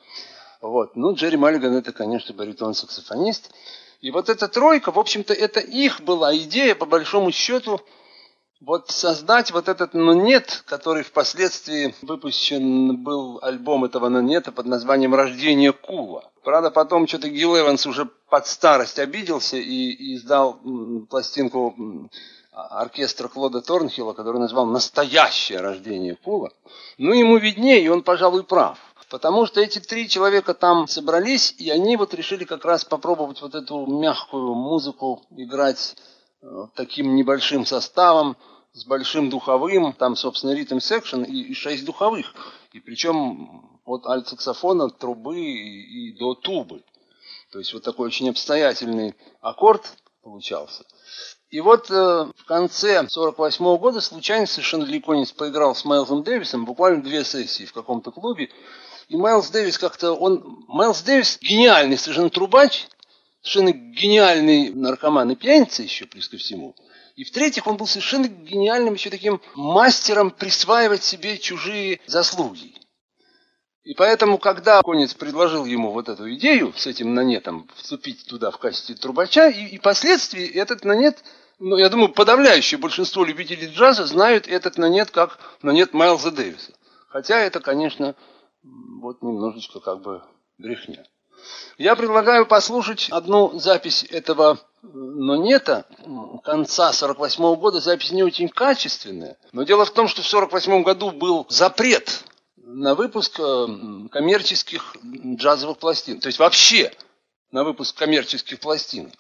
Вот. 0.60 0.96
Ну, 0.96 1.14
Джерри 1.14 1.36
Маллиган 1.36 1.76
это, 1.76 1.92
конечно, 1.92 2.34
баритон-саксофонист. 2.34 3.50
И 4.00 4.10
вот 4.10 4.28
эта 4.28 4.48
тройка, 4.48 4.92
в 4.92 4.98
общем-то, 4.98 5.34
это 5.34 5.60
их 5.60 6.00
была 6.00 6.36
идея, 6.36 6.74
по 6.74 6.86
большому 6.86 7.32
счету, 7.32 7.80
вот 8.60 8.90
создать 8.90 9.52
вот 9.52 9.68
этот 9.68 9.94
«Нонет», 9.94 10.64
который 10.66 11.04
впоследствии 11.04 11.94
выпущен 12.02 12.96
был 13.04 13.38
альбом 13.40 13.84
этого 13.84 14.08
«Нонета» 14.08 14.50
под 14.50 14.66
названием 14.66 15.14
«Рождение 15.14 15.72
Кула». 15.72 16.30
Правда, 16.42 16.70
потом 16.70 17.06
что-то 17.06 17.28
Гил 17.28 17.56
Эванс 17.56 17.86
уже 17.86 18.06
под 18.06 18.46
старость 18.46 18.98
обиделся 18.98 19.56
и, 19.56 19.90
и 19.90 20.16
издал 20.16 20.58
пластинку 21.08 22.10
оркестра 22.66 23.28
Клода 23.28 23.60
Торнхилла, 23.60 24.12
который 24.12 24.38
назвал 24.38 24.66
«Настоящее 24.66 25.60
рождение 25.60 26.16
Кула». 26.16 26.50
Ну, 26.98 27.12
ему 27.12 27.38
виднее, 27.38 27.82
и 27.82 27.88
он, 27.88 28.02
пожалуй, 28.02 28.44
прав. 28.44 28.78
Потому 29.10 29.46
что 29.46 29.60
эти 29.60 29.78
три 29.78 30.08
человека 30.08 30.52
там 30.52 30.86
собрались, 30.86 31.54
и 31.56 31.70
они 31.70 31.96
вот 31.96 32.12
решили 32.14 32.44
как 32.44 32.64
раз 32.64 32.84
попробовать 32.84 33.40
вот 33.40 33.54
эту 33.54 33.86
мягкую 33.86 34.54
музыку 34.54 35.22
играть 35.30 35.96
таким 36.74 37.16
небольшим 37.16 37.64
составом, 37.64 38.36
с 38.72 38.84
большим 38.84 39.30
духовым, 39.30 39.92
там, 39.92 40.14
собственно, 40.14 40.52
ритм 40.52 40.78
секшн 40.78 41.22
и, 41.22 41.40
и 41.40 41.54
шесть 41.54 41.84
духовых. 41.84 42.34
И 42.72 42.80
причем 42.80 43.80
от 43.84 44.06
альт-саксофона, 44.06 44.90
трубы 44.90 45.40
и, 45.40 46.10
и 46.10 46.12
до 46.12 46.34
тубы. 46.34 46.82
То 47.50 47.58
есть 47.58 47.72
вот 47.72 47.82
такой 47.82 48.06
очень 48.06 48.28
обстоятельный 48.28 49.14
аккорд 49.40 49.96
получался. 50.22 50.84
И 51.50 51.60
вот 51.60 51.90
э, 51.90 51.94
в 51.94 52.44
конце 52.44 53.08
48 53.08 53.64
-го 53.64 53.78
года 53.78 54.02
случайно 54.02 54.46
совершенно 54.46 54.84
Ликонец 54.84 55.32
поиграл 55.32 55.74
с 55.74 55.84
Майлзом 55.84 56.22
Дэвисом, 56.22 56.66
буквально 56.66 57.02
две 57.02 57.24
сессии 57.24 57.64
в 57.64 57.72
каком-то 57.72 58.10
клубе. 58.10 58.50
И 59.08 59.16
Майлз 59.16 59.48
Дэвис 59.48 59.78
как-то, 59.78 60.12
он, 60.12 60.64
Майлз 60.68 61.00
Дэвис 61.02 61.38
гениальный 61.40 61.96
совершенно 61.96 62.28
трубач, 62.28 62.86
совершенно 63.40 63.72
гениальный 63.72 64.70
наркоман 64.74 65.30
и 65.30 65.36
пьяница 65.36 65.82
еще, 65.82 66.04
плюс 66.04 66.28
ко 66.28 66.36
всему. 66.36 66.74
И 67.16 67.24
в-третьих, 67.24 67.66
он 67.66 67.78
был 67.78 67.86
совершенно 67.86 68.28
гениальным 68.28 68.94
еще 68.94 69.08
таким 69.08 69.40
мастером 69.54 70.30
присваивать 70.30 71.02
себе 71.02 71.38
чужие 71.38 72.00
заслуги. 72.06 72.74
И 73.88 73.94
поэтому, 73.94 74.36
когда 74.36 74.82
Конец 74.82 75.14
предложил 75.14 75.64
ему 75.64 75.92
вот 75.92 76.10
эту 76.10 76.30
идею 76.34 76.74
с 76.76 76.86
этим 76.86 77.14
нанетом 77.14 77.66
вступить 77.74 78.26
туда 78.26 78.50
в 78.50 78.58
качестве 78.58 78.94
трубача, 78.94 79.48
и, 79.48 79.64
и 79.64 79.78
впоследствии 79.78 80.46
этот 80.46 80.84
нанет, 80.84 81.24
ну, 81.58 81.78
я 81.78 81.88
думаю, 81.88 82.12
подавляющее 82.12 82.76
большинство 82.78 83.24
любителей 83.24 83.66
джаза 83.68 84.04
знают 84.04 84.46
этот 84.46 84.76
нанет 84.76 85.10
как 85.10 85.38
нанет 85.62 85.94
Майлза 85.94 86.30
Дэвиса. 86.30 86.72
Хотя 87.08 87.38
это, 87.38 87.60
конечно, 87.60 88.14
вот 88.62 89.22
немножечко 89.22 89.80
как 89.80 90.02
бы 90.02 90.22
брехня. 90.58 91.06
Я 91.78 91.96
предлагаю 91.96 92.44
послушать 92.44 93.08
одну 93.10 93.58
запись 93.58 94.04
этого 94.10 94.58
нонета 94.82 95.86
конца 96.44 96.92
48 96.92 97.42
-го 97.42 97.56
года. 97.56 97.80
Запись 97.80 98.10
не 98.10 98.22
очень 98.22 98.50
качественная. 98.50 99.38
Но 99.52 99.62
дело 99.62 99.86
в 99.86 99.92
том, 99.92 100.08
что 100.08 100.20
в 100.20 100.28
48 100.28 100.82
году 100.82 101.10
был 101.10 101.46
запрет 101.48 102.24
на 102.70 102.94
выпуск 102.94 103.40
э, 103.40 103.66
коммерческих 104.10 104.94
джазовых 105.02 105.78
пластин. 105.78 106.20
То 106.20 106.26
есть 106.26 106.38
вообще 106.38 106.92
на 107.50 107.64
выпуск 107.64 107.96
коммерческих 107.96 108.60
пластинок. 108.60 109.14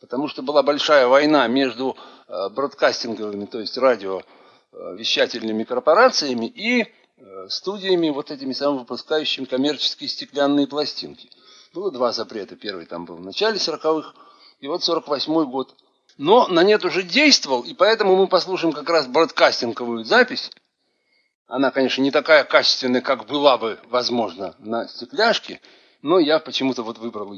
Потому 0.00 0.26
что 0.26 0.42
была 0.42 0.64
большая 0.64 1.06
война 1.06 1.46
между 1.46 1.96
э, 2.26 2.48
бродкастинговыми, 2.48 3.46
то 3.46 3.60
есть 3.60 3.78
радиовещательными 3.78 5.62
корпорациями 5.62 6.46
и 6.46 6.82
э, 6.82 7.48
студиями, 7.48 8.10
вот 8.10 8.32
этими 8.32 8.52
самыми 8.52 8.80
выпускающими 8.80 9.44
коммерческие 9.44 10.08
стеклянные 10.08 10.66
пластинки. 10.66 11.30
Было 11.72 11.92
два 11.92 12.10
запрета. 12.10 12.56
Первый 12.56 12.86
там 12.86 13.04
был 13.04 13.16
в 13.16 13.24
начале 13.24 13.58
40-х, 13.58 14.14
и 14.58 14.66
вот 14.66 14.80
48-й 14.82 15.46
год. 15.46 15.76
Но 16.18 16.48
на 16.48 16.64
нет 16.64 16.84
уже 16.84 17.04
действовал, 17.04 17.62
и 17.62 17.72
поэтому 17.72 18.16
мы 18.16 18.26
послушаем 18.26 18.72
как 18.72 18.90
раз 18.90 19.06
бродкастинговую 19.06 20.04
запись 20.04 20.50
она, 21.50 21.72
конечно, 21.72 22.00
не 22.00 22.12
такая 22.12 22.44
качественная, 22.44 23.00
как 23.00 23.26
была 23.26 23.58
бы, 23.58 23.78
возможно, 23.90 24.54
на 24.58 24.86
стекляшке, 24.86 25.60
но 26.00 26.18
я 26.18 26.38
почему-то 26.38 26.82
вот 26.82 26.98
выбрал 26.98 27.34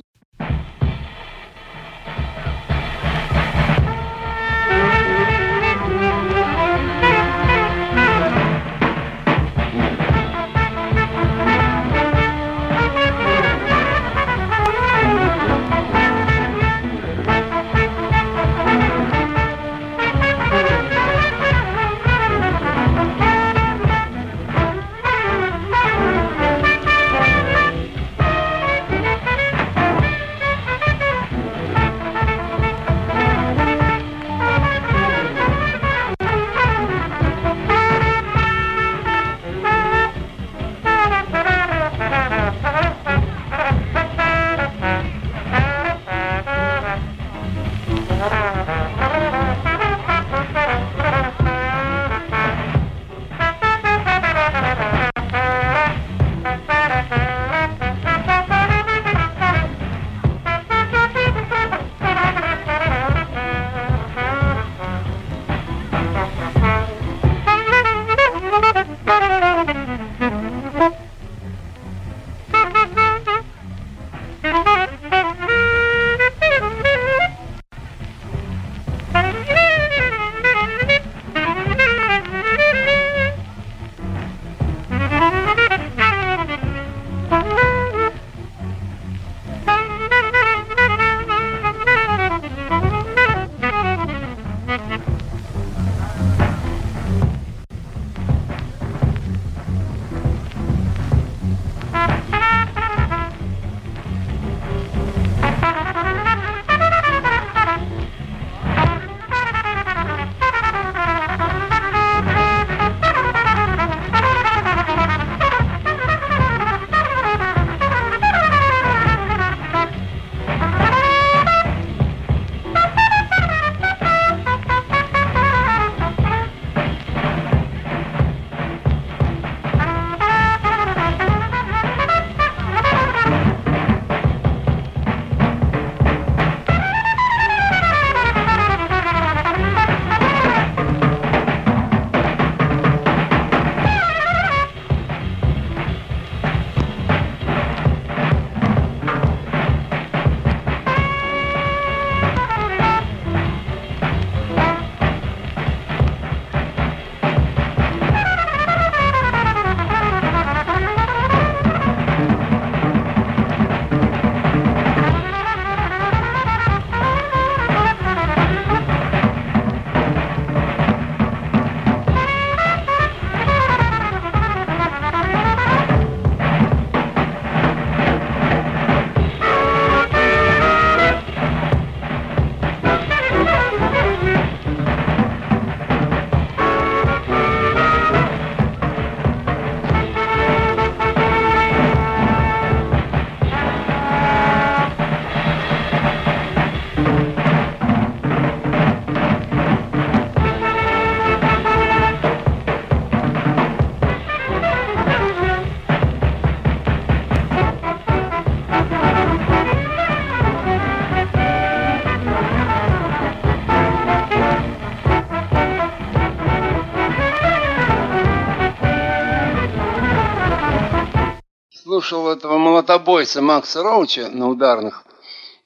слушал 222.12 222.28
этого 222.28 222.58
молотобойца 222.58 223.40
Макса 223.40 223.82
Роуча 223.82 224.28
на 224.28 224.50
ударных, 224.50 225.04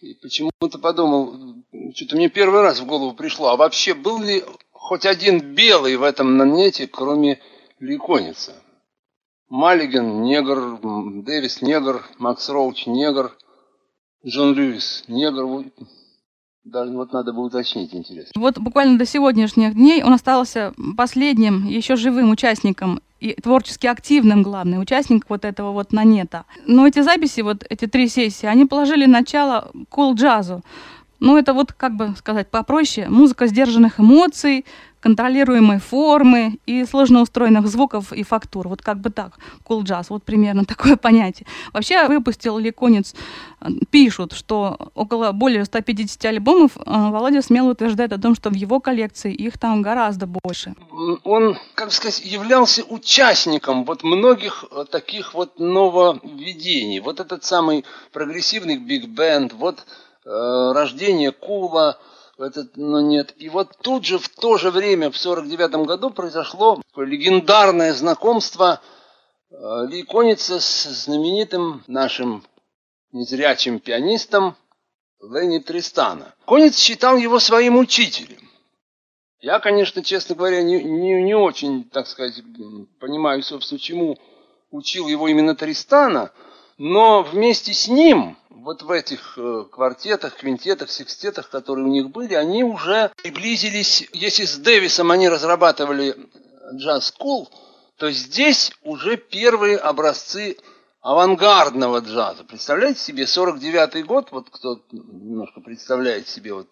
и 0.01 0.15
почему-то 0.15 0.79
подумал, 0.79 1.35
что-то 1.95 2.15
мне 2.15 2.29
первый 2.29 2.61
раз 2.61 2.79
в 2.79 2.87
голову 2.87 3.15
пришло, 3.15 3.49
а 3.49 3.57
вообще 3.57 3.95
был 3.95 4.23
ли 4.23 4.45
хоть 4.71 5.07
один 5.07 5.41
белый 5.41 5.97
в 5.97 6.05
этом 6.05 6.37
нанете, 6.37 6.87
кроме 6.87 7.41
Ликоница? 7.81 8.55
Маллиган– 9.49 10.23
негр, 10.25 10.79
Дэвис– 11.25 11.63
негр, 11.63 12.05
Макс 12.19 12.49
Роуч– 12.49 12.87
негр, 12.87 13.37
Джон 14.25 14.55
Льюис– 14.55 15.05
негр. 15.09 15.65
Даже 16.65 16.93
вот 16.93 17.13
надо 17.13 17.33
было 17.33 17.47
уточнить, 17.47 17.95
интересно. 17.95 18.41
Вот 18.41 18.59
буквально 18.59 18.99
до 18.99 19.07
сегодняшних 19.07 19.75
дней 19.75 20.03
он 20.03 20.13
остался 20.13 20.75
последним 20.97 21.67
еще 21.67 21.97
живым 21.97 22.31
участником 22.31 23.01
и 23.21 23.35
творчески 23.35 23.87
активным, 23.87 24.43
главный 24.43 24.81
участник 24.81 25.25
вот 25.29 25.45
этого 25.45 25.73
вот 25.73 25.93
нанета. 25.93 26.45
Но 26.67 26.87
эти 26.87 27.01
записи, 27.01 27.41
вот 27.41 27.65
эти 27.69 27.87
три 27.87 28.09
сессии, 28.09 28.47
они 28.47 28.67
положили 28.67 29.07
начало 29.07 29.71
кул-джазу. 29.89 30.63
Ну, 31.19 31.39
это 31.39 31.55
вот, 31.55 31.73
как 31.73 31.97
бы 31.97 32.15
сказать 32.19 32.51
попроще, 32.51 33.09
музыка 33.09 33.47
сдержанных 33.47 33.99
эмоций, 33.99 34.67
контролируемой 35.07 35.79
формы 35.79 36.59
и 36.67 36.85
сложно 36.85 37.23
устроенных 37.23 37.69
звуков 37.69 38.13
и 38.13 38.25
фактур. 38.25 38.67
Вот 38.69 38.83
как 38.83 38.99
бы 38.99 39.11
так, 39.11 39.39
cool 39.65 39.83
jazz, 39.83 40.07
вот 40.09 40.25
примерно 40.25 40.65
такое 40.75 40.97
понятие. 40.97 41.47
Вообще 41.73 42.09
выпустил 42.09 42.59
Ликонец, 42.59 43.15
э, 43.61 43.69
пишут, 43.91 44.33
что 44.33 44.77
около 44.95 45.31
более 45.31 45.65
150 45.65 46.25
альбомов 46.25 46.77
э, 46.77 46.81
Володя 46.87 47.41
смело 47.43 47.71
утверждает 47.71 48.13
о 48.13 48.19
том, 48.19 48.35
что 48.35 48.51
в 48.51 48.55
его 48.55 48.81
коллекции 48.81 49.33
их 49.33 49.59
там 49.59 49.83
гораздо 49.83 50.27
больше. 50.27 50.75
Он, 51.23 51.57
как 51.77 51.93
сказать, 51.93 52.25
являлся 52.25 52.83
участником 52.83 53.85
вот 53.85 54.03
многих 54.03 54.65
э, 54.73 54.85
таких 54.91 55.35
вот 55.35 55.61
нововведений. 55.61 56.99
Вот 56.99 57.21
этот 57.21 57.45
самый 57.45 57.85
прогрессивный 58.13 58.77
биг-бенд, 58.77 59.53
вот 59.53 59.87
э, 60.25 60.73
рождение 60.75 61.31
Кула, 61.31 61.97
этот, 62.39 62.77
но 62.77 63.01
нет. 63.01 63.35
И 63.37 63.49
вот 63.49 63.77
тут 63.83 64.05
же 64.05 64.19
в 64.19 64.29
то 64.29 64.59
же 64.59 64.71
время, 64.71 65.11
в 65.11 65.17
49 65.17 65.87
году, 65.87 66.11
произошло 66.11 66.83
легендарное 66.97 67.93
знакомство 67.93 68.81
э, 69.51 69.55
Ли 69.89 70.03
Коница 70.03 70.61
с 70.61 70.85
знаменитым 71.05 71.83
нашим 71.87 72.45
незрячим 73.13 73.81
пианистом 73.81 74.57
Ленни 75.21 75.59
Тристана. 75.59 76.35
Конец 76.47 76.79
считал 76.79 77.17
его 77.17 77.39
своим 77.39 77.79
учителем. 77.79 78.47
Я, 79.41 79.61
конечно, 79.61 80.03
честно 80.03 80.35
говоря, 80.35 80.63
не, 80.63 80.83
не, 80.83 81.23
не 81.23 81.35
очень, 81.35 81.85
так 81.85 82.07
сказать, 82.07 82.43
понимаю, 82.99 83.43
собственно, 83.43 83.79
чему 83.79 84.19
учил 84.71 85.09
его 85.09 85.29
именно 85.29 85.55
Тристана, 85.55 86.33
но 86.79 87.23
вместе 87.23 87.73
с 87.73 87.89
ним 87.89 88.37
вот 88.67 88.83
в 88.83 88.91
этих 88.91 89.39
э, 89.39 89.65
квартетах, 89.71 90.35
квинтетах, 90.35 90.91
секстетах, 90.91 91.49
которые 91.51 91.87
у 91.87 91.89
них 91.89 92.11
были, 92.11 92.35
они 92.35 92.65
уже 92.65 93.13
приблизились, 93.23 94.09
если 94.13 94.45
с 94.45 94.57
Дэвисом 94.57 95.13
они 95.13 95.29
разрабатывали 95.29 96.17
джаз-скул, 96.75 97.49
то 97.97 98.11
здесь 98.11 98.73
уже 98.83 99.19
первые 99.19 99.77
образцы 99.77 100.57
авангардного 101.01 102.01
джаза. 102.01 102.43
Представляете 102.43 102.99
себе, 102.99 103.23
49-й 103.23 104.03
год, 104.03 104.33
вот 104.33 104.51
кто 104.51 104.81
немножко 104.91 105.61
представляет 105.61 106.27
себе 106.27 106.53
вот 106.53 106.67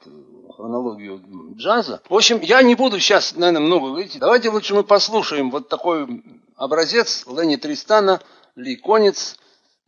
хронологию 0.56 1.22
джаза. 1.56 2.02
В 2.08 2.14
общем, 2.14 2.40
я 2.40 2.60
не 2.62 2.74
буду 2.74 2.98
сейчас, 2.98 3.36
наверное, 3.36 3.60
много 3.60 3.90
говорить. 3.90 4.18
Давайте 4.18 4.50
лучше 4.50 4.74
мы 4.74 4.82
послушаем 4.82 5.52
вот 5.52 5.68
такой 5.68 6.24
образец 6.56 7.24
Ленни 7.28 7.54
Тристана, 7.54 8.20
Ли 8.56 8.74
Конец, 8.74 9.36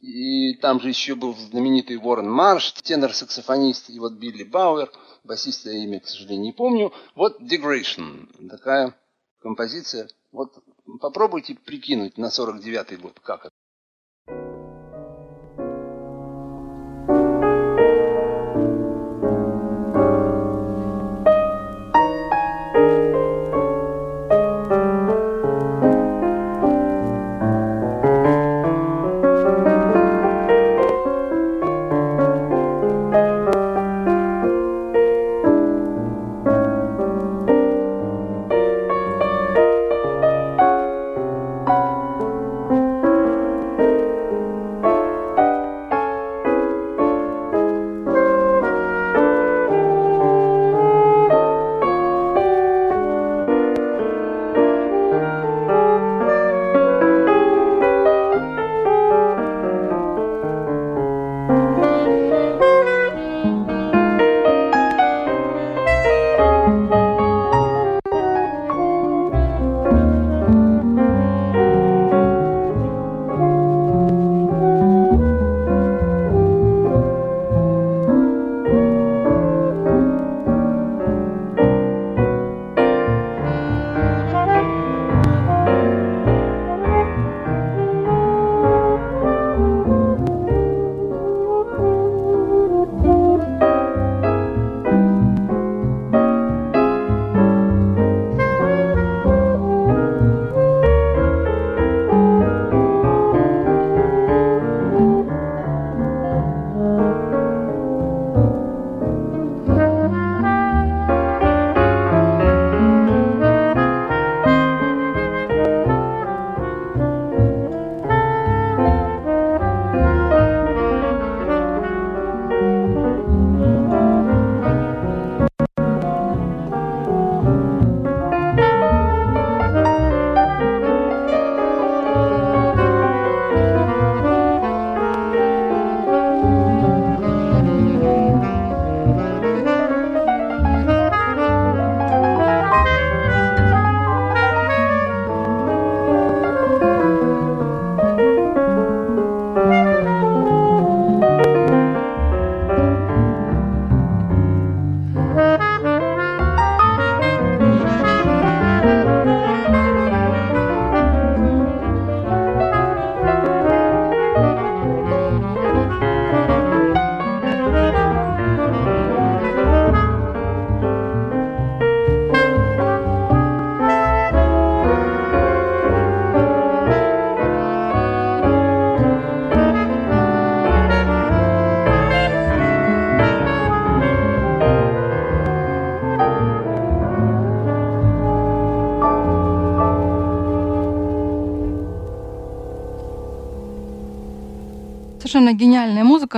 и 0.01 0.55
там 0.55 0.81
же 0.81 0.89
еще 0.89 1.15
был 1.15 1.35
знаменитый 1.35 1.97
Уоррен 1.97 2.31
Марш, 2.31 2.73
тенор-саксофонист, 2.83 3.91
и 3.91 3.99
вот 3.99 4.15
Билли 4.15 4.45
Бауэр, 4.45 4.91
басиста 5.25 5.71
я 5.71 5.85
имя, 5.85 6.01
к 6.01 6.07
сожалению, 6.07 6.45
не 6.45 6.53
помню. 6.53 6.93
Вот 7.15 7.41
Degradation, 7.41 8.49
такая 8.49 8.95
композиция. 9.41 10.09
Вот 10.33 10.53
попробуйте 11.01 11.55
прикинуть 11.55 12.19
на 12.19 12.27
49-й 12.27 12.97
год, 12.97 13.19
как 13.21 13.47
это. 13.47 13.56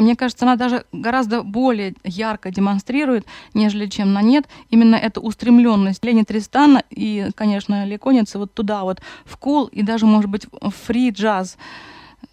Мне 0.09 0.17
кажется, 0.17 0.47
она 0.47 0.57
даже 0.57 0.87
гораздо 0.91 1.43
более 1.43 1.93
ярко 2.03 2.51
демонстрирует, 2.51 3.27
нежели 3.53 3.85
чем 3.89 4.15
на 4.15 4.23
нет, 4.23 4.49
именно 4.71 4.97
эту 4.97 5.21
устремленность 5.21 6.03
Лени 6.03 6.23
Тристана 6.23 6.83
и, 6.89 7.29
конечно, 7.35 7.85
Леконицы 7.85 8.39
вот 8.39 8.55
туда 8.55 8.85
вот, 8.85 9.03
в 9.27 9.37
кул 9.37 9.67
и 9.67 9.83
даже, 9.83 10.07
может 10.07 10.31
быть, 10.31 10.47
в 10.51 10.71
фри-джаз. 10.71 11.59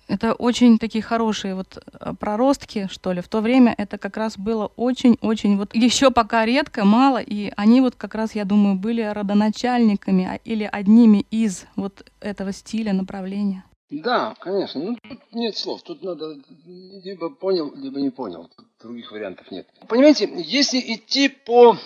Это 0.08 0.36
очень 0.36 0.78
такие 0.78 1.02
хорошие 1.04 1.54
вот 1.54 1.84
э, 2.00 2.14
проростки, 2.18 2.88
что 2.90 3.12
ли. 3.12 3.20
В 3.20 3.28
то 3.28 3.42
время 3.42 3.76
это 3.78 3.98
как 3.98 4.16
раз 4.16 4.38
было 4.38 4.72
очень-очень 4.78 5.58
вот 5.58 5.76
еще 5.76 6.12
пока 6.12 6.46
редко, 6.46 6.86
мало, 6.86 7.18
и 7.18 7.52
они 7.58 7.82
вот 7.82 7.96
как 7.98 8.16
раз, 8.16 8.36
я 8.36 8.46
думаю, 8.46 8.76
были 8.76 9.02
родоначальниками 9.02 10.24
а, 10.24 10.40
или 10.46 10.64
одними 10.64 11.26
из 11.30 11.66
вот 11.76 12.10
этого 12.22 12.54
стиля, 12.54 12.94
направления. 12.94 13.66
Да, 13.90 14.36
конечно. 14.40 14.82
Ну, 14.82 14.98
тут 15.08 15.20
нет 15.32 15.58
слов. 15.58 15.84
Тут 15.84 16.02
надо 16.02 16.38
либо 16.66 17.30
понял, 17.30 17.74
либо 17.76 18.02
не 18.02 18.10
понял. 18.10 18.50
Тут 18.56 18.66
других 18.82 19.12
вариантов 19.12 19.52
нет. 19.52 19.68
Понимаете, 19.88 20.30
если 20.36 20.80
идти 20.80 21.30
по 21.30 21.78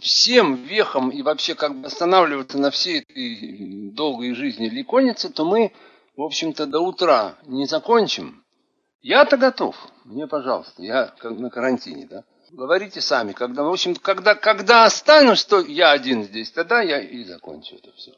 всем 0.00 0.56
вехам 0.56 1.10
и 1.10 1.22
вообще 1.22 1.54
как 1.54 1.80
бы 1.80 1.86
останавливаться 1.86 2.58
на 2.58 2.70
всей 2.70 3.00
этой 3.00 3.90
долгой 3.92 4.34
жизни 4.34 4.68
ликоницы, 4.68 5.30
то 5.30 5.44
мы 5.44 5.72
в 6.20 6.22
общем-то, 6.22 6.66
до 6.66 6.80
утра 6.80 7.36
не 7.46 7.64
закончим, 7.64 8.44
я-то 9.00 9.38
готов. 9.38 9.74
Мне, 10.04 10.26
пожалуйста, 10.26 10.82
я 10.82 11.06
как 11.18 11.38
на 11.38 11.48
карантине, 11.48 12.06
да. 12.06 12.24
Говорите 12.50 13.00
сами, 13.00 13.32
когда, 13.32 13.62
в 13.62 13.70
общем, 13.70 13.94
когда, 13.94 14.34
когда 14.34 14.84
останусь, 14.84 15.46
то 15.46 15.60
я 15.60 15.92
один 15.92 16.24
здесь, 16.24 16.50
тогда 16.50 16.82
я 16.82 17.00
и 17.00 17.24
закончу 17.24 17.76
это 17.76 17.90
все. 17.92 18.12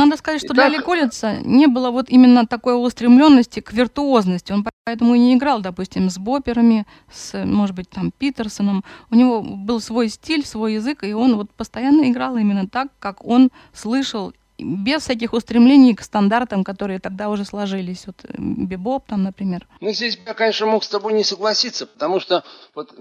Надо 0.00 0.16
сказать, 0.16 0.40
что 0.40 0.54
Итак, 0.54 0.70
для 0.70 0.78
Ликолица 0.78 1.40
не 1.44 1.66
было 1.66 1.90
вот 1.90 2.08
именно 2.08 2.46
такой 2.46 2.74
устремленности 2.74 3.60
к 3.60 3.72
виртуозности. 3.72 4.52
Он 4.52 4.64
поэтому 4.84 5.14
и 5.14 5.18
не 5.18 5.34
играл, 5.34 5.60
допустим, 5.60 6.08
с 6.08 6.18
боперами, 6.18 6.86
с, 7.12 7.44
может 7.44 7.76
быть, 7.76 7.90
там, 7.90 8.10
Питерсоном. 8.10 8.82
У 9.10 9.14
него 9.14 9.42
был 9.42 9.80
свой 9.80 10.08
стиль, 10.08 10.44
свой 10.44 10.74
язык, 10.74 11.04
и 11.04 11.12
он 11.12 11.36
вот 11.36 11.50
постоянно 11.52 12.10
играл 12.10 12.36
именно 12.36 12.66
так, 12.66 12.88
как 12.98 13.24
он 13.24 13.50
слышал 13.72 14.32
без 14.58 15.02
всяких 15.02 15.32
устремлений 15.32 15.94
к 15.94 16.02
стандартам, 16.02 16.64
которые 16.64 16.98
тогда 16.98 17.28
уже 17.28 17.44
сложились. 17.44 18.06
Вот 18.06 18.24
э, 18.24 18.34
бибоп 18.38 19.06
там, 19.06 19.22
например. 19.22 19.66
Ну, 19.80 19.92
здесь 19.92 20.18
я, 20.26 20.34
конечно, 20.34 20.66
мог 20.66 20.84
с 20.84 20.88
тобой 20.88 21.12
не 21.12 21.24
согласиться, 21.24 21.86
потому 21.86 22.20
что 22.20 22.44
вот 22.74 22.94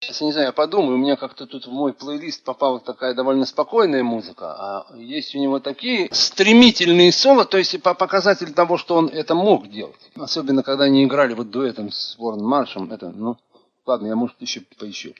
Сейчас, 0.00 0.20
не 0.20 0.32
знаю, 0.32 0.48
я 0.48 0.52
подумаю, 0.52 0.96
у 0.96 1.00
меня 1.00 1.16
как-то 1.16 1.46
тут 1.46 1.66
в 1.66 1.72
мой 1.72 1.94
плейлист 1.94 2.44
попала 2.44 2.78
такая 2.78 3.14
довольно 3.14 3.46
спокойная 3.46 4.02
музыка, 4.02 4.54
а 4.58 4.86
есть 4.94 5.34
у 5.34 5.38
него 5.38 5.58
такие 5.58 6.08
стремительные 6.12 7.10
соло, 7.10 7.46
то 7.46 7.56
есть 7.56 7.82
по 7.82 7.94
показатель 7.94 8.52
того, 8.52 8.76
что 8.76 8.96
он 8.96 9.08
это 9.08 9.34
мог 9.34 9.68
делать. 9.68 10.10
Особенно, 10.14 10.62
когда 10.62 10.84
они 10.84 11.04
играли 11.04 11.32
вот 11.32 11.50
дуэтом 11.50 11.90
с 11.90 12.16
Ворон 12.18 12.44
Маршем, 12.44 12.92
это, 12.92 13.10
ну, 13.10 13.38
ладно, 13.86 14.08
я, 14.08 14.16
может, 14.16 14.36
еще 14.40 14.62
поищу. 14.78 15.14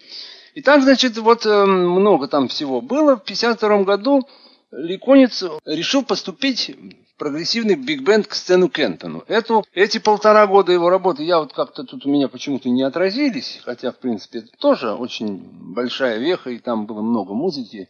И 0.54 0.60
там, 0.60 0.82
значит, 0.82 1.16
вот 1.16 1.46
э, 1.46 1.64
много 1.64 2.28
там 2.28 2.48
всего 2.48 2.82
было. 2.82 3.16
В 3.16 3.24
52 3.24 3.82
году 3.84 4.28
Ликонец 4.70 5.42
решил 5.64 6.04
поступить 6.04 6.76
прогрессивный 7.18 7.74
биг-бенд 7.74 8.26
к 8.26 8.34
Стэну 8.34 8.68
Кентону. 8.68 9.24
Эту, 9.26 9.64
эти 9.72 9.98
полтора 9.98 10.46
года 10.46 10.72
его 10.72 10.90
работы 10.90 11.22
я 11.22 11.40
вот 11.40 11.52
как-то 11.52 11.84
тут 11.84 12.06
у 12.06 12.10
меня 12.10 12.28
почему-то 12.28 12.68
не 12.68 12.82
отразились, 12.82 13.60
хотя, 13.64 13.92
в 13.92 13.98
принципе, 13.98 14.40
это 14.40 14.48
тоже 14.58 14.92
очень 14.92 15.38
большая 15.74 16.18
веха, 16.18 16.50
и 16.50 16.58
там 16.58 16.86
было 16.86 17.00
много 17.00 17.34
музыки. 17.34 17.88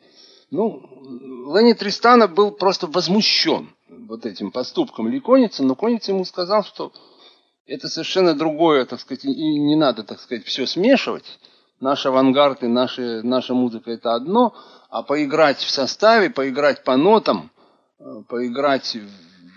Ну, 0.51 0.83
Ленни 1.55 1.73
Тристана 1.73 2.29
был 2.29 2.53
просто 2.53 2.87
возмущен 2.87 3.71
вот 3.89 4.27
этим 4.27 4.53
поступком 4.53 5.09
Ликоница, 5.09 5.65
но 5.65 5.75
Конец 5.75 6.09
ему 6.09 6.25
сказал, 6.25 6.65
что 6.65 6.93
это 7.67 7.89
совершенно 7.89 8.35
другое, 8.35 8.85
так 8.85 9.01
сказать, 9.01 9.25
и 9.25 9.59
не 9.59 9.75
надо, 9.75 10.05
так 10.05 10.21
сказать, 10.21 10.45
все 10.45 10.67
смешивать. 10.67 11.25
Наш 11.81 12.07
авангард 12.07 12.63
и 12.63 12.69
наша, 12.69 13.23
наша 13.23 13.55
музыка 13.55 13.91
это 13.91 14.15
одно– 14.15 14.55
а 14.97 15.03
поиграть 15.03 15.59
в 15.59 15.71
составе, 15.71 16.31
поиграть 16.31 16.85
по 16.85 16.97
нотам, 16.97 17.51
поиграть 18.29 18.97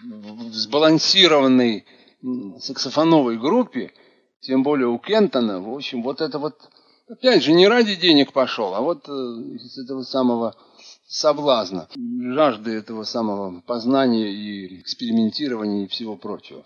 в 0.03 0.53
сбалансированной 0.53 1.85
саксофоновой 2.59 3.37
группе, 3.37 3.91
тем 4.41 4.63
более 4.63 4.87
у 4.87 4.97
Кентона, 4.97 5.59
в 5.59 5.73
общем, 5.73 6.03
вот 6.03 6.21
это 6.21 6.39
вот, 6.39 6.55
опять 7.09 7.43
же, 7.43 7.51
не 7.51 7.67
ради 7.67 7.95
денег 7.95 8.31
пошел, 8.31 8.73
а 8.73 8.81
вот 8.81 9.07
э, 9.07 9.11
из 9.11 9.77
этого 9.77 10.03
самого 10.03 10.55
соблазна, 11.07 11.89
жажды 11.95 12.71
этого 12.71 13.03
самого 13.03 13.61
познания 13.61 14.31
и 14.31 14.79
экспериментирования 14.79 15.85
и 15.85 15.87
всего 15.87 16.15
прочего. 16.15 16.63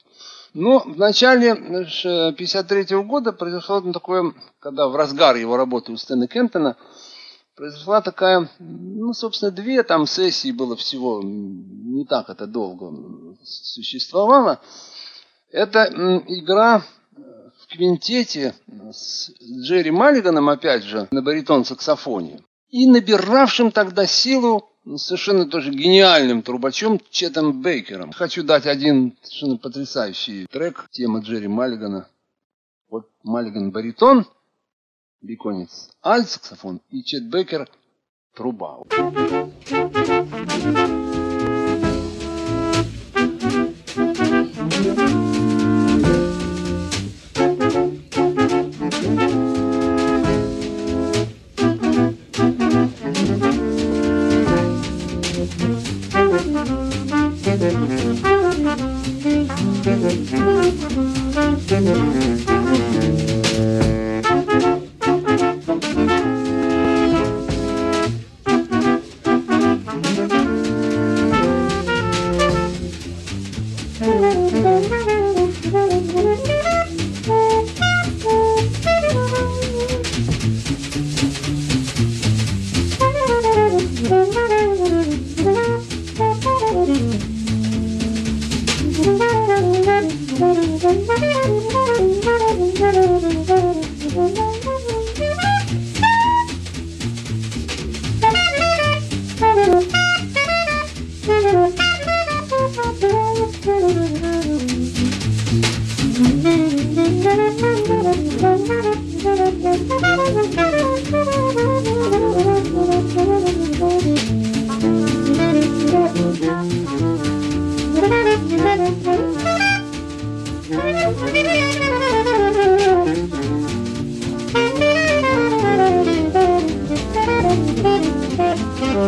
Но 0.54 0.80
в 0.80 0.98
начале 0.98 1.54
1953 1.54 2.86
э, 2.90 3.04
года 3.04 3.32
произошло 3.32 3.82
такое, 3.92 4.34
когда 4.60 4.88
в 4.88 4.96
разгар 4.96 5.36
его 5.36 5.58
работы 5.58 5.92
у 5.92 5.98
Стэна 5.98 6.28
Кентона– 6.28 6.78
произошла 7.56 8.02
такая, 8.02 8.50
ну, 8.60 9.14
собственно, 9.14 9.52
две 9.52 9.84
там 9.84 10.08
сессии 10.08 10.52
было 10.52 10.76
всего, 10.76 11.22
не 11.24 12.06
так 12.06 12.30
это 12.30 12.48
долго 12.48 13.36
существовало. 13.44 14.60
Это 15.52 15.84
игра 16.28 16.84
в 17.16 17.68
квинтете 17.68 18.56
с 18.92 19.32
Джерри 19.40 19.92
Маллиганом, 19.92 20.50
опять 20.50 20.84
же, 20.84 21.08
на 21.12 21.22
баритон-саксофоне, 21.22 22.44
и 22.70 22.88
набиравшим 22.88 23.72
тогда 23.72 24.08
силу 24.08 24.70
совершенно 24.96 25.46
тоже 25.46 25.72
гениальным 25.72 26.42
трубачом 26.42 27.00
Четом 27.10 27.62
Бейкером. 27.62 28.12
Хочу 28.12 28.44
дать 28.44 28.66
один 28.66 29.16
совершенно 29.22 29.58
потрясающий 29.58 30.48
трек, 30.48 30.88
тема 30.92 31.20
Джерри 31.20 31.48
Маллигана. 31.48 32.08
Вот 32.90 33.08
Маллиган 33.24 33.72
баритон– 33.72 34.26
беконец 35.24 35.90
альт-саксофон 36.04 36.82
и 36.90 37.04
Чет 37.04 37.30
Бейкер 37.30 37.70
труба. 38.36 38.80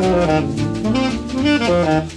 Thank 0.02 0.60
you. 2.12 2.14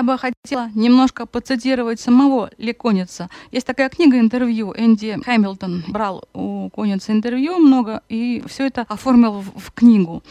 Я 0.00 0.04
бы 0.04 0.16
хотела 0.16 0.70
немножко 0.74 1.26
поцитировать 1.26 2.00
самого 2.00 2.50
Ли 2.56 2.72
Коница. 2.72 3.28
Есть 3.52 3.66
такая 3.66 3.90
книга 3.90 4.18
интервью. 4.18 4.72
Энди 4.74 5.18
Хэмилтон 5.22 5.84
брал 5.88 6.24
у 6.32 6.70
Коница 6.70 7.12
интервью 7.12 7.58
много 7.58 8.02
и 8.08 8.42
все 8.46 8.68
это 8.68 8.86
оформил 8.88 9.32
в, 9.32 9.60
в 9.60 9.72
книгу. 9.72 10.22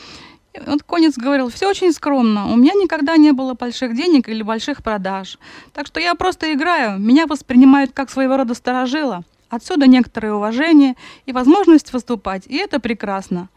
Вот 0.65 0.81
Конец 0.81 1.19
говорил, 1.19 1.49
все 1.49 1.69
очень 1.69 1.93
скромно, 1.93 2.51
у 2.51 2.55
меня 2.55 2.73
никогда 2.73 3.15
не 3.17 3.31
было 3.31 3.53
больших 3.53 3.95
денег 3.95 4.27
или 4.27 4.41
больших 4.41 4.81
продаж. 4.81 5.37
Так 5.71 5.85
что 5.85 5.99
я 5.99 6.15
просто 6.15 6.51
играю, 6.51 6.97
меня 6.97 7.27
воспринимают 7.27 7.91
как 7.93 8.09
своего 8.09 8.37
рода 8.37 8.55
старожила. 8.55 9.21
Отсюда 9.49 9.85
некоторое 9.85 10.33
уважение 10.33 10.95
и 11.27 11.31
возможность 11.31 11.93
выступать, 11.93 12.47
и 12.47 12.55
это 12.57 12.79
прекрасно. 12.79 13.49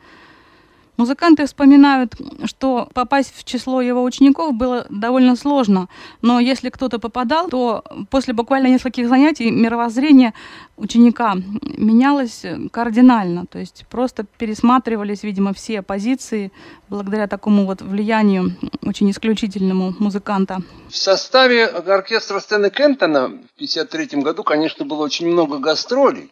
Музыканты 0.99 1.47
вспоминают, 1.47 2.15
что 2.45 2.89
попасть 2.93 3.35
в 3.35 3.45
число 3.45 3.81
его 3.81 4.03
учеников 4.05 4.55
было 4.55 4.87
довольно 4.91 5.37
сложно, 5.37 5.89
но 6.21 6.39
если 6.39 6.69
кто-то 6.69 6.99
попадал, 6.99 7.49
то 7.49 7.83
после 8.11 8.35
буквально 8.35 8.67
нескольких 8.67 9.09
занятий 9.09 9.51
мировоззрение 9.51 10.35
ученика 10.77 11.35
менялось 11.63 12.45
кардинально, 12.71 13.47
то 13.47 13.59
есть 13.59 13.87
просто 13.89 14.27
пересматривались, 14.37 15.23
видимо, 15.23 15.55
все 15.55 15.81
позиции 15.81 16.53
благодаря 16.91 17.27
такому 17.27 17.65
вот 17.65 17.81
влиянию 17.81 18.55
очень 18.83 19.11
исключительному 19.11 19.95
музыканта. 19.99 20.61
В 20.91 20.97
составе 20.97 21.67
оркестра 21.67 22.39
Стэна 22.39 22.69
Кентона 22.69 23.29
в 23.29 23.55
1953 23.57 24.21
году, 24.21 24.43
конечно, 24.45 24.85
было 24.85 25.03
очень 25.05 25.27
много 25.27 25.59
гастролей. 25.59 26.31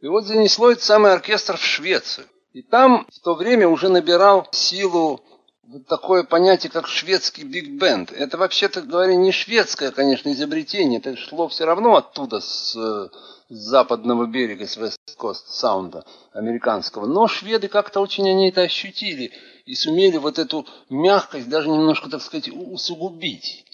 И 0.00 0.06
вот 0.06 0.24
занесло 0.24 0.70
этот 0.70 0.84
самый 0.84 1.12
оркестр 1.12 1.56
в 1.58 1.62
Швецию. 1.62 2.26
И 2.54 2.62
там 2.62 3.04
в 3.10 3.20
то 3.20 3.34
время 3.34 3.68
уже 3.68 3.88
набирал 3.88 4.46
силу 4.52 5.20
вот 5.64 5.88
такое 5.88 6.22
понятие, 6.22 6.70
как 6.70 6.86
шведский 6.86 7.42
биг-бенд. 7.42 8.12
Это, 8.12 8.38
вообще-то 8.38 8.82
говоря, 8.82 9.16
не 9.16 9.32
шведское, 9.32 9.90
конечно, 9.90 10.32
изобретение. 10.32 11.00
Это 11.00 11.16
шло 11.16 11.48
все 11.48 11.64
равно 11.64 11.96
оттуда, 11.96 12.38
с, 12.38 12.74
с 12.74 13.10
западного 13.48 14.26
берега, 14.26 14.68
с 14.68 14.76
Вест-Кост 14.76 15.48
Саунда 15.48 16.04
американского. 16.32 17.06
Но 17.06 17.26
шведы 17.26 17.66
как-то 17.66 17.98
очень 17.98 18.30
они 18.30 18.50
это 18.50 18.60
ощутили 18.60 19.32
и 19.66 19.74
сумели 19.74 20.18
вот 20.18 20.38
эту 20.38 20.64
мягкость 20.90 21.48
даже 21.48 21.68
немножко, 21.68 22.08
так 22.08 22.22
сказать, 22.22 22.50
усугубить. 22.50 23.64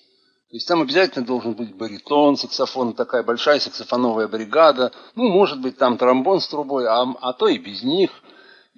То 0.49 0.57
есть 0.57 0.66
там 0.66 0.81
обязательно 0.81 1.26
должен 1.26 1.53
быть 1.53 1.76
баритон, 1.76 2.39
саксофон, 2.39 2.95
такая 2.95 3.24
большая 3.24 3.61
саксофоновая 3.61 4.26
бригада. 4.26 4.91
Ну, 5.16 5.28
может 5.28 5.61
быть, 5.61 5.76
там 5.76 5.99
тромбон 5.99 6.41
с 6.41 6.49
трубой, 6.49 6.87
а, 6.87 7.05
а 7.20 7.35
то 7.35 7.47
и 7.47 7.59
без 7.59 7.83
них– 7.83 8.11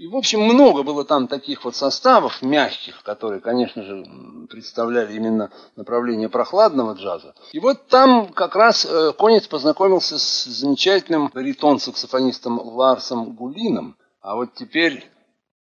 и, 0.03 0.09
в 0.09 0.17
общем, 0.17 0.41
много 0.41 0.83
было 0.83 1.05
там 1.05 1.29
таких 1.29 1.65
вот 1.65 1.77
составов 1.77 2.43
мягких, 2.43 3.05
которые, 3.05 3.41
конечно 3.41 3.85
же, 3.85 4.05
представляли 4.51 5.15
именно 5.15 5.53
направление 5.77 6.29
прохладного 6.29 6.95
джаза. 6.95 7.37
И 7.53 7.61
вот 7.61 7.87
там 7.87 8.33
как 8.33 8.57
раз 8.57 8.85
э, 8.85 9.13
Конец 9.17 9.47
познакомился 9.47 10.19
с 10.19 10.45
замечательным 10.45 11.31
баритон-саксофонистом 11.33 12.59
Ларсом 12.59 13.37
Гулином. 13.37 13.97
А 14.21 14.35
вот 14.35 14.55
теперь 14.55 15.09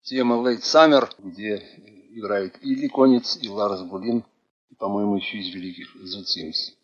тема 0.03 0.37
Late 0.37 0.61
Summer, 0.61 1.09
где 1.19 1.61
играют 2.11 2.55
и 2.61 2.87
Конец, 2.87 3.37
и 3.41 3.49
Ларс 3.49 3.81
Гулин, 3.81 4.23
и, 4.69 4.75
по-моему, 4.75 5.17
еще 5.17 5.37
из 5.39 5.53
великих. 5.53 5.93
Thank 5.97 6.78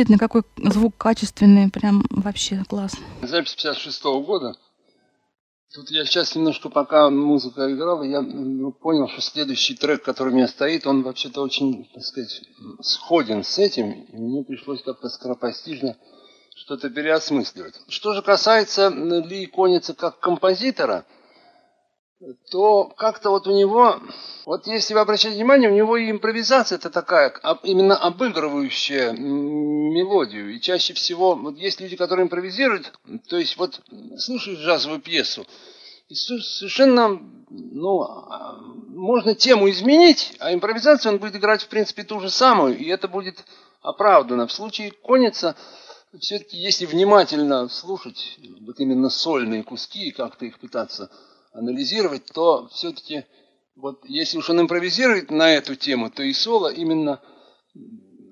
Действительно, 0.00 0.18
какой 0.18 0.44
звук 0.72 0.96
качественный, 0.96 1.70
прям 1.70 2.02
вообще 2.08 2.64
класс. 2.66 2.92
Запись 3.20 3.54
56 3.54 4.02
-го 4.02 4.24
года. 4.24 4.54
Тут 5.74 5.90
я 5.90 6.06
сейчас 6.06 6.34
немножко, 6.34 6.70
пока 6.70 7.10
музыка 7.10 7.70
играла, 7.70 8.02
я 8.04 8.22
ну, 8.22 8.72
понял, 8.72 9.08
что 9.08 9.20
следующий 9.20 9.74
трек, 9.74 10.02
который 10.02 10.32
у 10.32 10.36
меня 10.36 10.48
стоит, 10.48 10.86
он 10.86 11.02
вообще-то 11.02 11.42
очень, 11.42 11.86
так 11.92 12.02
сказать, 12.02 12.42
сходен 12.80 13.44
с 13.44 13.58
этим, 13.58 13.92
и 13.92 14.16
мне 14.16 14.42
пришлось 14.42 14.82
как-то 14.82 15.10
скоропостижно 15.10 15.98
что-то 16.56 16.88
переосмысливать. 16.88 17.74
Что 17.88 18.14
же 18.14 18.22
касается 18.22 18.88
Ли 18.88 19.44
Коница 19.44 19.92
как 19.92 20.18
композитора, 20.18 21.04
то 22.50 22.84
как-то 22.96 23.28
вот 23.28 23.46
у 23.46 23.54
него, 23.54 24.00
вот 24.46 24.66
если 24.66 24.94
вы 24.94 25.00
обращаете 25.00 25.36
внимание, 25.36 25.70
у 25.70 25.74
него 25.74 25.96
и 25.96 26.10
импровизация 26.10 26.76
это 26.76 26.90
такая, 26.90 27.32
именно 27.62 27.96
обыгрывающая 27.96 29.12
мелодию. 29.12 30.54
И 30.54 30.60
чаще 30.60 30.94
всего, 30.94 31.34
вот 31.34 31.56
есть 31.56 31.80
люди, 31.80 31.96
которые 31.96 32.24
импровизируют, 32.24 32.92
то 33.28 33.36
есть 33.36 33.56
вот 33.56 33.80
слушаешь 34.18 34.58
джазовую 34.58 35.00
пьесу, 35.00 35.46
и 36.08 36.14
совершенно, 36.16 37.20
ну, 37.50 38.02
а, 38.02 38.58
можно 38.88 39.36
тему 39.36 39.70
изменить, 39.70 40.34
а 40.40 40.52
импровизацию 40.52 41.12
он 41.12 41.18
будет 41.18 41.36
играть, 41.36 41.62
в 41.62 41.68
принципе, 41.68 42.02
ту 42.02 42.18
же 42.18 42.30
самую, 42.30 42.76
и 42.76 42.88
это 42.88 43.06
будет 43.06 43.44
оправдано. 43.80 44.48
В 44.48 44.52
случае 44.52 44.90
Конница, 44.90 45.54
все-таки, 46.18 46.56
если 46.56 46.84
внимательно 46.86 47.68
слушать 47.68 48.40
вот 48.60 48.80
именно 48.80 49.08
сольные 49.08 49.62
куски 49.62 50.08
и 50.08 50.10
как-то 50.10 50.46
их 50.46 50.58
пытаться 50.58 51.10
анализировать, 51.52 52.24
то 52.32 52.68
все-таки, 52.72 53.24
вот 53.76 54.04
если 54.04 54.38
уж 54.38 54.50
он 54.50 54.60
импровизирует 54.60 55.30
на 55.30 55.52
эту 55.52 55.74
тему, 55.74 56.10
то 56.10 56.22
и 56.22 56.32
соло 56.32 56.72
именно 56.72 57.20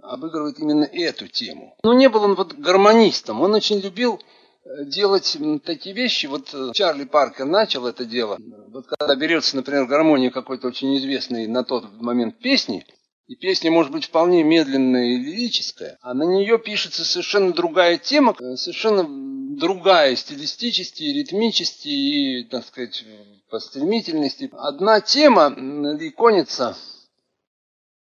обыгрывает 0.03 0.59
именно 0.59 0.85
эту 0.85 1.29
тему. 1.29 1.77
Но 1.83 1.93
не 1.95 2.09
был 2.09 2.25
он 2.25 2.35
вот 2.35 2.55
гармонистом, 2.55 3.41
он 3.43 3.55
очень 3.55 3.79
любил 3.81 4.21
э, 4.65 4.85
делать 4.87 5.37
такие 5.65 5.95
вещи. 5.95 6.27
Вот 6.27 6.53
э, 6.55 6.71
Чарли 6.73 7.05
Паркер 7.05 7.47
начал 7.47 7.87
это 7.87 8.05
дело. 8.05 8.39
Вот 8.69 8.87
когда 8.87 9.15
берется, 9.17 9.57
например, 9.57 9.87
гармония 9.87 10.31
какой-то 10.31 10.69
очень 10.69 10.97
известной 10.97 11.47
на 11.47 11.63
тот 11.63 11.93
момент 12.01 12.39
песни, 12.39 12.87
и 13.27 13.37
песня 13.37 13.71
может 13.71 13.93
быть 13.93 14.07
вполне 14.07 14.43
медленная 14.43 15.05
и 15.05 15.19
лирическая, 15.19 15.99
а 16.01 16.15
на 16.15 16.23
нее 16.23 16.59
пишется 16.59 17.05
совершенно 17.05 17.53
другая 17.53 17.99
тема, 17.99 18.35
э, 18.41 18.57
совершенно 18.57 19.03
другая 19.59 20.17
стилистически, 20.17 21.03
ритмически 21.03 21.89
и, 21.89 22.45
так 22.45 22.65
сказать, 22.65 23.05
по 23.51 23.59
стремительности. 23.59 24.51
Одна 24.53 25.01
тема 25.01 25.55
ликонится, 25.57 26.77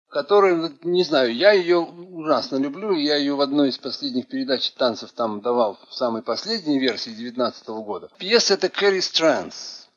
которая, 0.10 0.72
не 0.84 1.04
знаю, 1.04 1.36
я 1.36 1.52
ее 1.52 1.78
ужасно 1.80 2.58
люблю, 2.58 2.94
я 2.94 3.18
ее 3.18 3.36
в 3.36 3.42
одной 3.42 3.70
из 3.70 3.78
последних 3.78 4.28
передач 4.28 4.72
танцев 4.72 5.12
там 5.12 5.42
давал 5.42 5.78
в 5.90 5.94
самой 5.94 6.22
последней 6.22 6.80
версии 6.80 7.12
19 7.12 7.68
года. 7.68 8.10
Пьеса 8.18 8.56
это 8.56 8.70
Кэрри 8.70 9.00
Странс. 9.00 9.88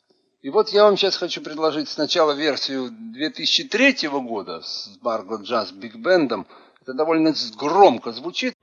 И 0.40 0.50
вот 0.50 0.70
я 0.70 0.84
вам 0.84 0.96
сейчас 0.96 1.16
хочу 1.16 1.40
предложить 1.40 1.88
сначала 1.88 2.32
версию 2.32 2.90
2003 2.90 4.08
года 4.08 4.60
с 4.62 4.88
Барго 5.00 5.36
Джаз 5.36 5.70
Биг 5.70 5.94
Бендом. 5.94 6.48
Это 6.80 6.94
довольно 6.94 7.32
громко 7.56 8.10
звучит. 8.10 8.54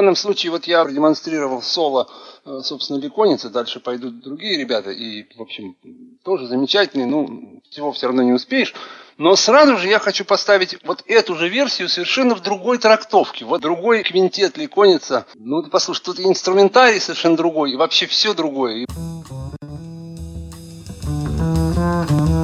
Данном 0.00 0.16
случае 0.16 0.50
вот 0.50 0.64
я 0.64 0.82
продемонстрировал 0.84 1.62
соло, 1.62 2.08
э, 2.44 2.60
собственно, 2.64 2.98
Ликоница, 2.98 3.50
дальше 3.50 3.80
пойдут 3.80 4.20
другие 4.20 4.58
ребята, 4.58 4.90
и, 4.90 5.26
в 5.36 5.42
общем, 5.42 5.76
тоже 6.24 6.46
замечательные, 6.46 7.06
ну, 7.06 7.60
всего 7.70 7.92
все 7.92 8.06
равно 8.06 8.22
не 8.22 8.32
успеешь. 8.32 8.74
Но 9.18 9.36
сразу 9.36 9.76
же 9.76 9.88
я 9.88 9.98
хочу 9.98 10.24
поставить 10.24 10.78
вот 10.84 11.04
эту 11.06 11.34
же 11.34 11.48
версию 11.48 11.90
совершенно 11.90 12.34
в 12.34 12.40
другой 12.40 12.78
трактовке. 12.78 13.44
Вот 13.44 13.60
другой 13.60 14.02
квинтет 14.02 14.56
Ликоница. 14.56 15.26
Ну, 15.34 15.62
послушай, 15.64 16.02
тут 16.04 16.20
инструментарий 16.20 17.00
совершенно 17.00 17.36
другой, 17.36 17.72
и 17.72 17.76
вообще 17.76 18.06
все 18.06 18.32
другое. 18.32 18.86
Thank 21.80 22.30
you. 22.30 22.39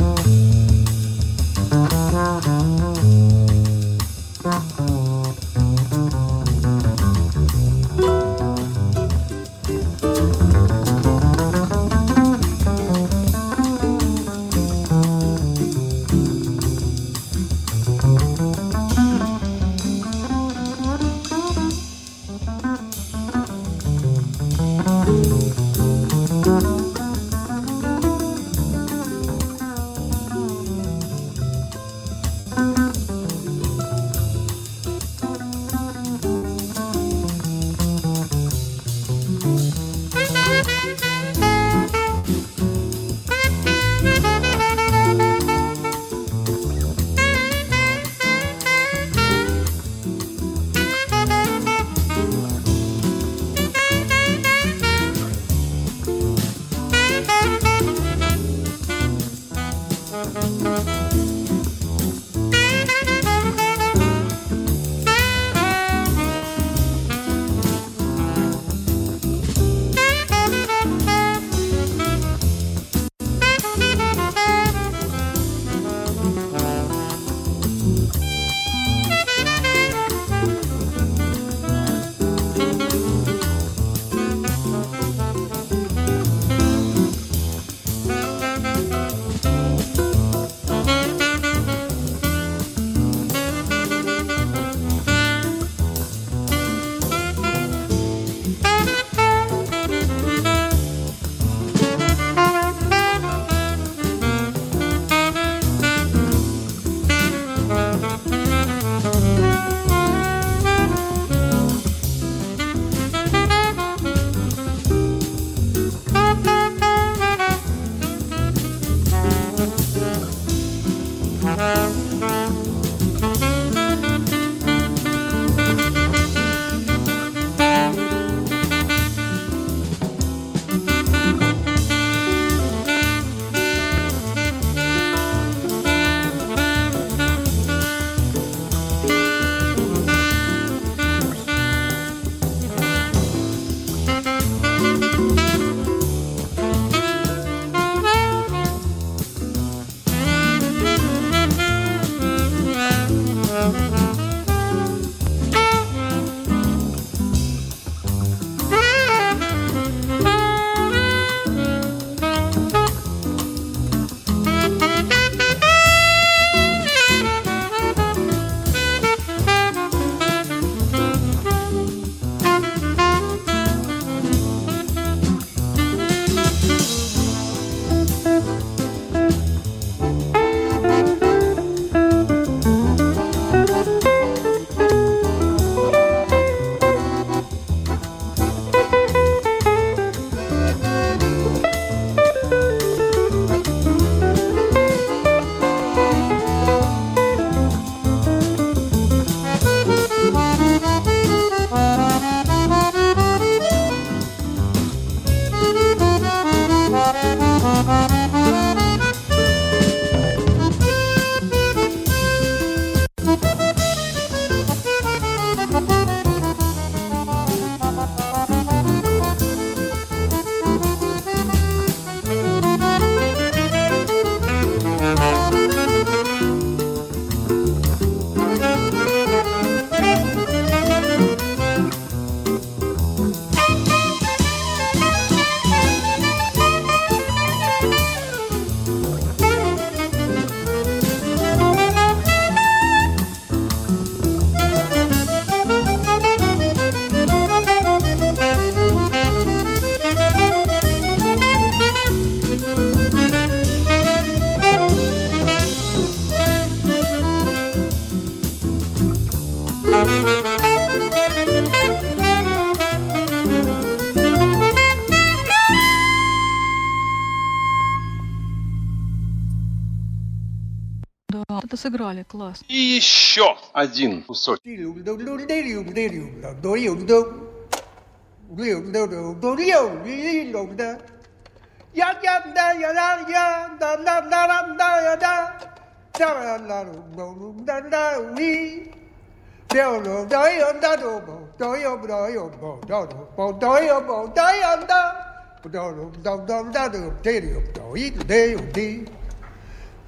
Сыграли, 271.87 272.25
класс. 272.25 272.63
И 272.69 272.77
еще 272.77 273.57
один 273.73 274.23
кусок. 274.23 274.59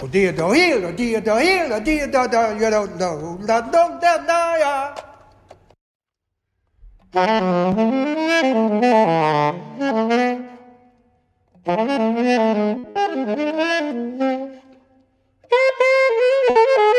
Oh 0.00 0.06
dear, 0.06 0.32
do 0.32 0.52
rio, 0.52 0.88
oh 0.88 0.92
dear, 0.92 1.20
do 1.20 1.36
rio, 1.36 1.74
oh 1.74 1.80
dear, 1.80 2.06
don't. 2.06 2.60
you 2.60 2.70
don't 2.70 2.96
know, 2.98 3.38
da 3.46 3.60
don't 3.62 4.00
da 4.00 4.18
da 4.18 4.56
ya. 4.56 4.94
Thank 11.66 12.12
you. 16.88 16.94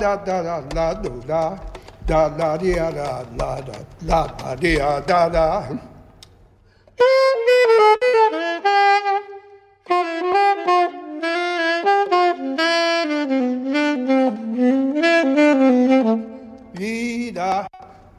Da 0.00 0.16
da 0.16 0.42
da 0.42 0.56
la 0.74 0.94
do 0.94 1.12
la 1.28 1.58
da 2.06 2.20
la 2.38 2.56
dia 2.56 2.90
da 2.98 3.24
la 3.38 3.60
da 3.60 3.76
la 4.08 4.26
da 4.38 4.54
dia 4.54 5.00
da 5.06 5.28
da. 5.28 5.48
Dee 16.78 17.32
da 17.32 17.66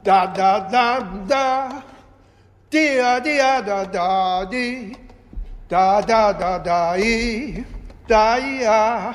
da 0.04 0.26
da 0.26 0.58
da 0.72 1.00
da 1.28 3.20
dia 3.20 3.60
da 3.66 3.84
da 3.84 4.44
dee 4.50 4.92
da 5.68 6.00
da 6.00 6.32
da 6.32 6.58
da 6.58 6.94
ee 6.98 7.64
da 8.08 8.36
ya. 8.38 9.14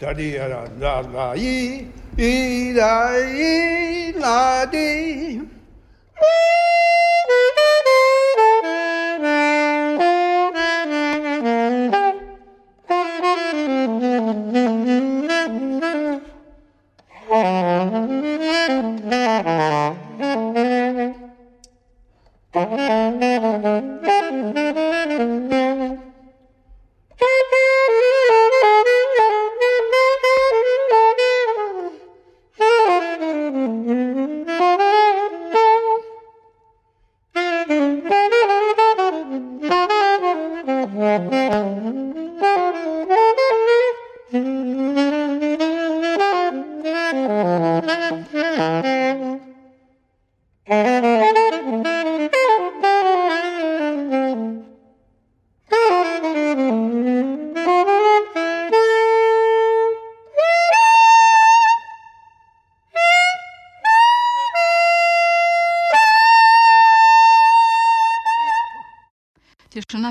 da 0.00 0.14
di 0.14 0.32
da 0.32 0.66
da 0.78 1.00
la 1.12 1.34
i 1.34 1.86
i 2.16 2.72
da 2.72 3.12
i 3.18 4.12
la 4.16 4.64
di. 4.64 5.40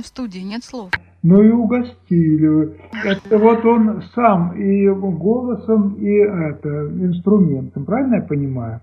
В 0.01 0.07
студии, 0.07 0.39
нет 0.39 0.63
слов. 0.63 0.91
Ну 1.21 1.41
и 1.43 1.49
угостили 1.49 2.47
вы. 2.47 2.81
Это 3.03 3.37
вот 3.37 3.65
он 3.65 4.03
сам 4.15 4.57
и 4.59 4.87
голосом, 4.89 5.95
и 5.95 6.13
это, 6.13 6.69
инструментом, 6.87 7.85
правильно 7.85 8.15
я 8.15 8.21
понимаю? 8.21 8.81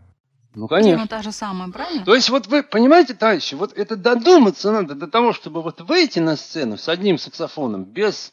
Ну, 0.55 0.69
Тема 0.69 0.81
конечно. 0.81 1.07
та 1.07 1.23
же 1.23 1.33
самая, 1.33 1.71
правильно? 1.71 2.05
То 2.05 2.15
есть 2.15 2.31
вот 2.31 2.47
вы 2.47 2.63
понимаете, 2.63 3.13
товарищи, 3.13 3.55
вот 3.55 3.75
это 3.75 3.95
додуматься 3.95 4.73
надо 4.73 4.95
до 4.95 5.07
того, 5.07 5.35
чтобы 5.35 5.63
вот 5.63 5.83
выйти 5.83 6.19
на 6.19 6.37
сцену 6.37 6.79
с 6.79 6.89
одним 6.89 7.19
саксофоном, 7.19 7.85
без 7.85 8.33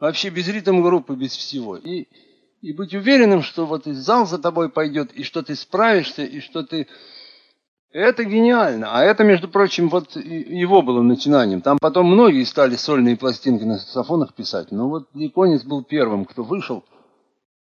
вообще 0.00 0.30
без 0.30 0.48
ритм 0.48 0.82
группы, 0.82 1.14
без 1.14 1.36
всего, 1.36 1.76
и, 1.76 2.08
и 2.60 2.72
быть 2.72 2.92
уверенным, 2.92 3.42
что 3.42 3.66
вот 3.66 3.86
и 3.86 3.92
зал 3.92 4.26
за 4.26 4.38
тобой 4.38 4.68
пойдет, 4.68 5.12
и 5.12 5.22
что 5.22 5.42
ты 5.42 5.54
справишься, 5.54 6.24
и 6.24 6.40
что 6.40 6.64
ты... 6.64 6.88
Это 7.92 8.24
гениально. 8.24 8.88
А 8.90 9.02
это, 9.02 9.22
между 9.22 9.48
прочим, 9.48 9.90
вот 9.90 10.16
его 10.16 10.80
было 10.80 11.02
начинанием. 11.02 11.60
Там 11.60 11.78
потом 11.78 12.06
многие 12.06 12.44
стали 12.44 12.76
сольные 12.76 13.16
пластинки 13.16 13.64
на 13.64 13.78
саксофонах 13.78 14.34
писать. 14.34 14.72
Но 14.72 14.88
вот 14.88 15.08
Яконец 15.14 15.62
был 15.64 15.84
первым, 15.84 16.24
кто 16.24 16.42
вышел 16.42 16.84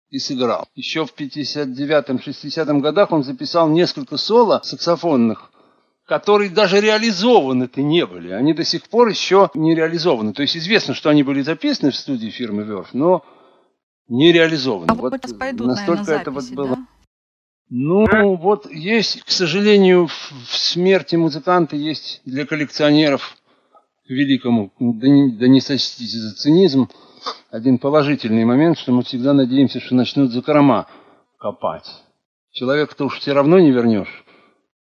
и 0.09 0.19
сыграл. 0.19 0.67
Еще 0.75 1.05
в 1.05 1.13
59-60 1.15 2.79
годах 2.79 3.11
он 3.11 3.23
записал 3.23 3.69
несколько 3.69 4.17
соло 4.17 4.61
саксофонных, 4.63 5.51
которые 6.05 6.51
даже 6.51 6.79
реализованы-то 6.79 7.81
не 7.81 8.05
были. 8.05 8.29
Они 8.31 8.53
до 8.53 8.63
сих 8.63 8.87
пор 8.87 9.07
еще 9.07 9.49
не 9.55 9.73
реализованы. 9.73 10.33
То 10.33 10.43
есть 10.43 10.55
известно, 10.55 10.93
что 10.93 11.09
они 11.09 11.23
были 11.23 11.41
записаны 11.41 11.89
в 11.89 11.95
студии 11.95 12.29
фирмы 12.29 12.63
Верф, 12.63 12.93
но 12.93 13.23
не 14.07 14.31
реализованы. 14.31 14.91
А 14.91 14.93
вот, 14.93 15.13
сейчас 15.13 15.33
пойдут, 15.33 15.67
настолько 15.67 16.01
наверное, 16.01 16.21
это 16.21 16.31
вот 16.31 16.43
записи, 16.43 16.55
было. 16.55 16.75
да? 16.75 16.87
Ну, 17.69 18.35
вот 18.35 18.69
есть, 18.71 19.21
к 19.21 19.29
сожалению, 19.29 20.07
в, 20.07 20.33
смерти 20.47 21.15
музыканта 21.15 21.75
есть 21.75 22.21
для 22.25 22.45
коллекционеров, 22.45 23.37
великому, 24.07 24.73
да 24.79 25.07
не, 25.07 25.31
да 25.31 25.47
не 25.47 25.61
сочтите 25.61 26.17
за 26.17 26.33
цинизм, 26.33 26.89
один 27.51 27.77
положительный 27.77 28.43
момент, 28.43 28.79
что 28.79 28.91
мы 28.91 29.03
всегда 29.03 29.33
надеемся, 29.33 29.79
что 29.79 29.93
начнут 29.93 30.31
закрома 30.31 30.87
копать. 31.37 31.87
Человека-то 32.51 33.05
уж 33.05 33.19
все 33.19 33.33
равно 33.33 33.59
не 33.59 33.71
вернешь, 33.71 34.25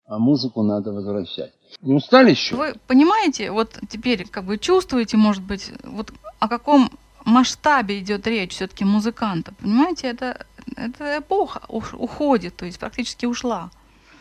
а 0.06 0.18
музыку 0.18 0.62
надо 0.62 0.92
возвращать. 0.92 1.52
Не 1.80 1.94
устали 1.94 2.30
еще? 2.30 2.54
Вы 2.54 2.74
понимаете, 2.86 3.50
вот 3.50 3.78
теперь 3.88 4.28
как 4.28 4.44
бы 4.44 4.58
чувствуете, 4.58 5.16
может 5.16 5.42
быть, 5.42 5.72
вот 5.84 6.12
о 6.38 6.48
каком 6.48 6.90
масштабе 7.24 7.98
идет 8.00 8.26
речь 8.26 8.52
все-таки 8.52 8.84
музыканта. 8.84 9.54
Понимаете, 9.60 10.08
это, 10.08 10.46
это 10.76 11.18
эпоха 11.18 11.60
уходит, 11.68 12.56
то 12.56 12.66
есть 12.66 12.78
практически 12.78 13.26
ушла. 13.26 13.70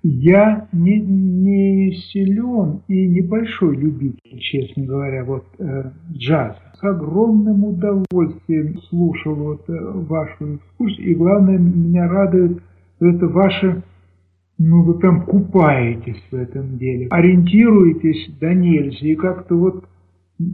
Я 0.03 0.68
не, 0.74 0.99
не 0.99 1.95
силен 1.95 2.82
и 2.90 3.07
небольшой 3.07 3.78
любитель, 3.78 4.40
честно 4.40 4.86
говоря, 4.86 5.24
вот 5.24 5.45
э, 5.60 5.91
джаза. 6.11 6.60
С 6.78 6.84
огромным 6.84 7.64
удовольствием 7.64 8.82
слушал 8.90 9.34
вот 9.34 9.70
э, 9.70 9.74
вашу 9.74 10.56
экскурсию. 10.56 11.07
И 11.07 11.15
главное, 11.15 11.57
меня 11.57 12.10
радует 12.10 12.61
это 12.99 13.28
ваше, 13.28 13.82
ну 14.57 14.84
вы 14.84 14.95
прям 14.95 15.26
купаетесь 15.26 16.22
в 16.30 16.36
этом 16.36 16.78
деле, 16.78 17.07
ориентируетесь 17.10 18.34
до 18.40 18.53
нельзя 18.53 19.07
и 19.07 19.15
как-то 19.15 19.56
вот 19.56 19.86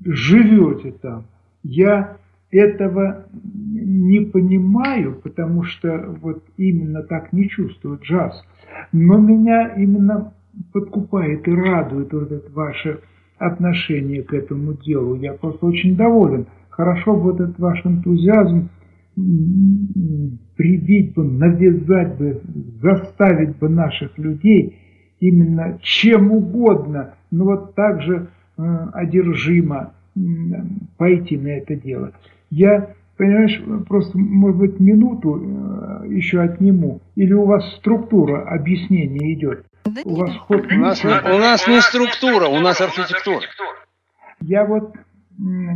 живете 0.05 0.91
там. 1.01 1.25
Я 1.63 2.17
этого 2.51 3.25
не 3.33 4.21
понимаю, 4.21 5.19
потому 5.23 5.63
что 5.63 6.15
вот 6.21 6.43
именно 6.57 7.03
так 7.03 7.31
не 7.33 7.47
чувствую 7.49 7.99
джаз. 8.01 8.43
Но 8.91 9.17
меня 9.17 9.73
именно 9.75 10.33
подкупает 10.73 11.47
и 11.47 11.51
радует 11.51 12.11
вот 12.13 12.31
это 12.31 12.51
ваше 12.51 12.99
отношение 13.37 14.23
к 14.23 14.33
этому 14.33 14.73
делу. 14.73 15.15
Я 15.15 15.33
просто 15.33 15.65
очень 15.65 15.95
доволен. 15.95 16.47
Хорошо 16.69 17.15
бы 17.15 17.31
вот 17.31 17.41
этот 17.41 17.59
ваш 17.59 17.85
энтузиазм 17.85 18.69
привить 20.55 21.13
бы, 21.13 21.23
навязать 21.23 22.17
бы, 22.17 22.41
заставить 22.81 23.57
бы 23.57 23.69
наших 23.69 24.17
людей 24.17 24.77
именно 25.19 25.77
чем 25.81 26.31
угодно, 26.31 27.15
но 27.31 27.45
вот 27.45 27.75
так 27.75 28.01
же 28.01 28.29
э, 28.57 28.87
одержимо 28.93 29.93
пойти 30.97 31.37
на 31.37 31.49
это 31.49 31.75
дело. 31.75 32.13
Я, 32.49 32.95
понимаешь, 33.17 33.61
просто, 33.87 34.17
может 34.17 34.57
быть, 34.57 34.79
минуту 34.79 35.39
э, 35.41 36.07
еще 36.07 36.41
отниму, 36.41 37.01
или 37.15 37.33
у 37.33 37.45
вас 37.45 37.63
структура 37.77 38.43
объяснения 38.49 39.33
идет? 39.33 39.65
Да 39.85 40.01
У 40.03 40.15
вас 40.15 40.35
ход 40.35 40.65
У 40.71 40.75
нас, 40.75 41.03
не, 41.03 41.09
у 41.09 41.37
нас 41.37 41.67
не 41.67 41.81
структура, 41.81 42.47
у 42.47 42.59
нас 42.59 42.81
архитектура. 42.81 43.41
Я 44.41 44.65
вот, 44.65 44.95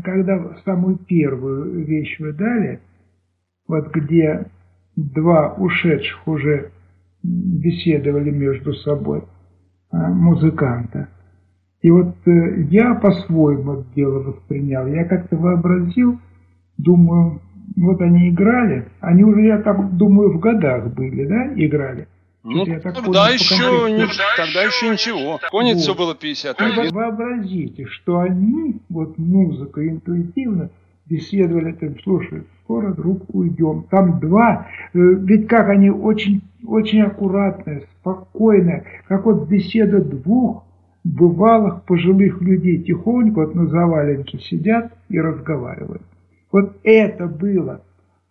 когда 0.03 0.57
самую 0.65 0.97
первую 0.97 1.85
вещь 1.85 2.19
вы 2.19 2.33
дали, 2.33 2.79
вот 3.67 3.91
где 3.93 4.45
два 4.95 5.53
ушедших 5.53 6.27
уже 6.27 6.71
беседовали 7.23 8.29
между 8.29 8.73
собой 8.73 9.23
а, 9.91 10.09
музыканта, 10.09 11.09
и 11.83 11.91
вот 11.91 12.15
э, 12.25 12.61
я 12.69 12.95
по-своему 12.95 13.73
это 13.73 13.85
дело 13.93 14.19
воспринял. 14.19 14.87
Я 14.87 15.03
как-то 15.03 15.35
вообразил, 15.35 16.17
думаю, 16.77 17.41
вот 17.75 18.01
они 18.01 18.29
играли, 18.29 18.87
они 18.99 19.23
уже, 19.23 19.45
я 19.45 19.57
там 19.59 19.97
думаю, 19.97 20.33
в 20.33 20.39
годах 20.39 20.93
были, 20.93 21.25
да, 21.25 21.53
играли? 21.55 22.07
Ну, 22.43 22.65
Я 22.65 22.81
так 22.81 22.95
тогда 22.95 23.01
понял, 23.01 23.13
по 23.13 23.33
еще, 23.33 23.91
не, 23.91 24.05
тогда 24.35 24.63
еще 24.63 24.89
ничего. 24.89 25.39
Конец 25.49 25.77
все 25.77 25.91
Вот. 25.91 25.97
было 25.97 26.13
И 26.13 26.17
51. 26.17 26.75
вы 26.75 26.89
вообразите, 26.91 27.85
что 27.85 28.19
они, 28.19 28.81
вот 28.89 29.17
музыка 29.17 29.87
интуитивно, 29.87 30.69
беседовали, 31.05 31.71
там, 31.71 31.95
слушай, 32.03 32.43
скоро, 32.63 32.93
друг, 32.93 33.33
уйдем. 33.33 33.85
Там 33.89 34.19
два, 34.19 34.67
э, 34.93 34.99
ведь 34.99 35.47
как 35.47 35.69
они 35.69 35.89
очень, 35.89 36.41
очень 36.65 37.01
аккуратные, 37.01 37.83
спокойные, 37.99 38.83
как 39.07 39.25
вот 39.25 39.47
беседа 39.47 40.03
двух 40.03 40.65
бывалых 41.05 41.83
пожилых 41.83 42.41
людей 42.41 42.83
тихонько 42.83 43.39
вот 43.39 43.55
на 43.55 43.67
заваленке 43.67 44.39
сидят 44.39 44.93
и 45.09 45.19
разговаривают. 45.19 46.01
Вот 46.53 46.77
это 46.83 47.27
было. 47.27 47.81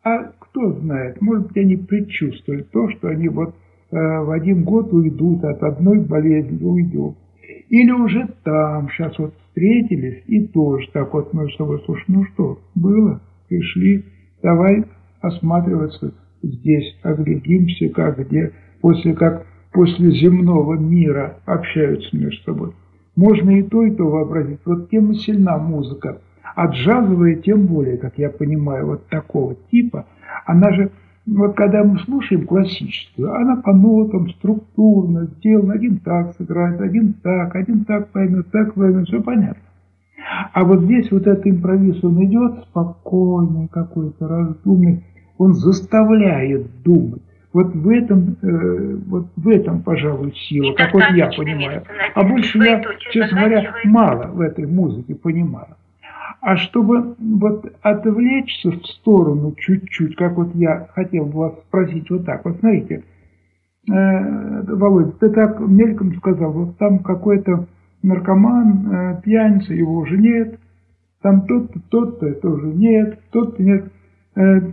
А 0.05 0.31
кто 0.39 0.73
знает, 0.75 1.21
может 1.21 1.49
быть, 1.49 1.57
они 1.57 1.77
предчувствовали 1.77 2.63
то, 2.63 2.89
что 2.91 3.09
они 3.09 3.29
вот 3.29 3.51
э, 3.91 3.97
в 3.97 4.31
один 4.31 4.63
год 4.63 4.93
уйдут, 4.93 5.45
от 5.45 5.63
одной 5.63 5.99
болезни 5.99 6.63
уйдут. 6.63 7.17
Или 7.69 7.91
уже 7.91 8.29
там, 8.45 8.89
сейчас 8.91 9.19
вот 9.19 9.35
встретились, 9.49 10.23
и 10.27 10.47
тоже 10.47 10.89
так 10.93 11.13
вот 11.13 11.33
с 11.33 11.57
тобой, 11.57 11.83
слушай, 11.85 12.05
ну 12.09 12.25
что, 12.33 12.61
было, 12.75 13.21
пришли, 13.49 14.05
давай 14.41 14.85
осматриваться 15.21 16.15
здесь, 16.43 16.97
оглядимся, 17.03 17.89
как 17.89 18.19
где, 18.19 18.53
после 18.81 19.15
как 19.15 19.47
после 19.73 20.13
земного 20.13 20.75
мира 20.75 21.39
общаются 21.45 22.17
между 22.17 22.43
собой. 22.45 22.73
Можно 23.17 23.59
и 23.59 23.63
то, 23.63 23.83
и 23.85 23.91
то 23.91 24.05
вообразить. 24.05 24.61
Вот 24.65 24.91
тем 24.91 25.13
сильна 25.15 25.59
музыка. 25.59 26.21
А 26.55 26.67
джазовая 26.67 27.37
тем 27.37 27.67
более, 27.67 27.97
как 27.97 28.19
я 28.19 28.31
понимаю, 28.31 28.87
вот 28.87 29.07
такого 29.09 29.57
типа, 29.71 30.07
она 30.47 30.73
же, 30.73 30.91
вот 31.27 31.55
когда 31.55 31.85
мы 31.85 31.99
слушаем 32.01 32.47
классическую, 32.47 33.35
она 33.35 33.57
по 33.57 33.73
нотам 33.73 34.31
структурно 34.31 35.27
сделана, 35.27 35.75
один 35.75 35.99
так 35.99 36.35
сыграет, 36.37 36.81
один 36.81 37.15
так, 37.23 37.55
один 37.55 37.85
так 37.85 38.09
поймет, 38.09 38.51
так 38.51 38.75
поймет, 38.75 39.07
все 39.09 39.23
понятно. 39.23 39.63
А 40.53 40.65
вот 40.65 40.83
здесь 40.83 41.11
вот 41.11 41.27
этот 41.27 41.47
импровиз, 41.47 42.03
он 42.05 42.25
идет 42.25 42.65
спокойный 42.65 43.69
какой-то, 43.69 44.29
раздумный, 44.29 45.05
он 45.39 45.55
заставляет 45.55 46.83
думать. 46.83 47.23
Вот 47.53 47.75
в 47.75 47.89
этом, 47.89 48.37
э, 48.41 48.97
вот 49.09 49.27
в 49.37 49.49
этом, 49.49 49.83
пожалуй, 49.83 50.33
сила, 50.35 50.73
как 50.73 50.95
вот 50.95 51.03
я 51.15 51.27
понимаю. 51.27 51.83
А 52.15 52.23
больше 52.23 52.59
я, 52.59 52.83
честно 53.11 53.41
говоря, 53.41 53.75
мало 53.85 54.29
в 54.29 54.41
этой 54.41 54.67
музыке 54.67 55.15
понимаю. 55.15 55.77
А 56.41 56.57
чтобы 56.57 57.15
вот 57.19 57.73
отвлечься 57.83 58.71
в 58.71 58.85
сторону 58.87 59.55
чуть-чуть, 59.57 60.17
как 60.17 60.37
вот 60.37 60.55
я 60.55 60.89
хотел 60.93 61.27
бы 61.27 61.39
вас 61.39 61.55
спросить 61.69 62.11
вот 62.11 62.25
так, 62.27 62.45
вот 62.45 62.59
смотрите, 62.59 63.05
э, 63.89 64.63
Володя, 64.75 65.13
ты 65.13 65.31
так 65.31 65.61
мельком 65.61 66.15
сказал, 66.17 66.53
вот 66.53 66.79
там 66.79 66.99
какой-то 66.99 67.67
наркоман, 68.03 68.93
э, 68.93 69.23
пьяница, 69.23 69.73
его 69.73 69.99
уже 69.99 70.19
нет, 70.19 70.59
там 71.21 71.47
тот-то, 71.47 71.81
тот-то 71.89 72.33
тоже 72.35 72.67
нет, 72.67 73.21
тот-то 73.31 73.63
нет. 73.63 73.93
Э, 74.35 74.73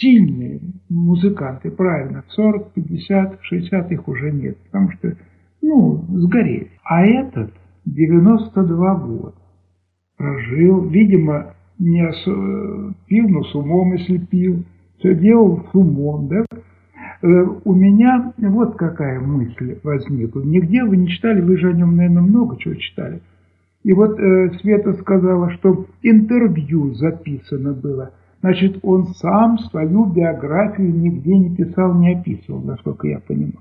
сильные 0.00 0.60
музыканты, 0.88 1.70
правильно, 1.70 2.24
40, 2.28 2.72
50, 2.72 3.38
60 3.42 3.92
их 3.92 4.08
уже 4.08 4.32
нет, 4.32 4.58
потому 4.64 4.90
что, 4.92 5.16
ну, 5.62 6.04
сгорели. 6.08 6.70
А 6.82 7.06
этот 7.06 7.52
92 7.84 8.94
года 8.96 9.34
прожил, 10.16 10.82
видимо, 10.88 11.54
не 11.78 12.06
ос- 12.06 12.94
пил, 13.06 13.28
но 13.28 13.42
с 13.44 13.54
умом, 13.54 13.94
если 13.94 14.18
пил, 14.18 14.64
все 14.98 15.14
делал 15.14 15.64
с 15.70 15.74
умом, 15.74 16.28
да. 16.28 16.44
Э, 17.22 17.44
У 17.64 17.74
меня 17.74 18.32
вот 18.38 18.76
какая 18.76 19.20
мысль 19.20 19.78
возникла. 19.82 20.40
Нигде 20.42 20.84
вы 20.84 20.96
не 20.96 21.08
читали, 21.08 21.40
вы 21.40 21.56
же 21.56 21.70
о 21.70 21.72
нем, 21.72 21.96
наверное, 21.96 22.22
много 22.22 22.56
чего 22.58 22.74
читали. 22.74 23.20
И 23.82 23.92
вот 23.92 24.18
э, 24.18 24.50
Света 24.60 24.94
сказала, 24.94 25.50
что 25.52 25.86
интервью 26.02 26.94
записано 26.94 27.72
было. 27.72 28.12
Значит, 28.40 28.78
он 28.82 29.06
сам 29.14 29.58
свою 29.58 30.04
биографию 30.06 30.94
нигде 30.94 31.36
не 31.36 31.54
писал, 31.54 31.94
не 31.94 32.14
описывал, 32.14 32.60
насколько 32.60 33.08
я 33.08 33.20
понимаю. 33.20 33.54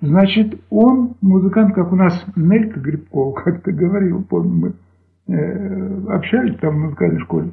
Значит, 0.00 0.60
он 0.70 1.14
музыкант, 1.20 1.74
как 1.74 1.92
у 1.92 1.96
нас 1.96 2.24
Нелька 2.36 2.78
Грибкова 2.80 3.32
как-то 3.32 3.72
говорил, 3.72 4.22
помню, 4.22 4.54
мы 4.54 4.72
общались 5.28 6.56
там 6.58 6.76
в 6.76 6.84
музыкальной 6.84 7.20
школе. 7.20 7.50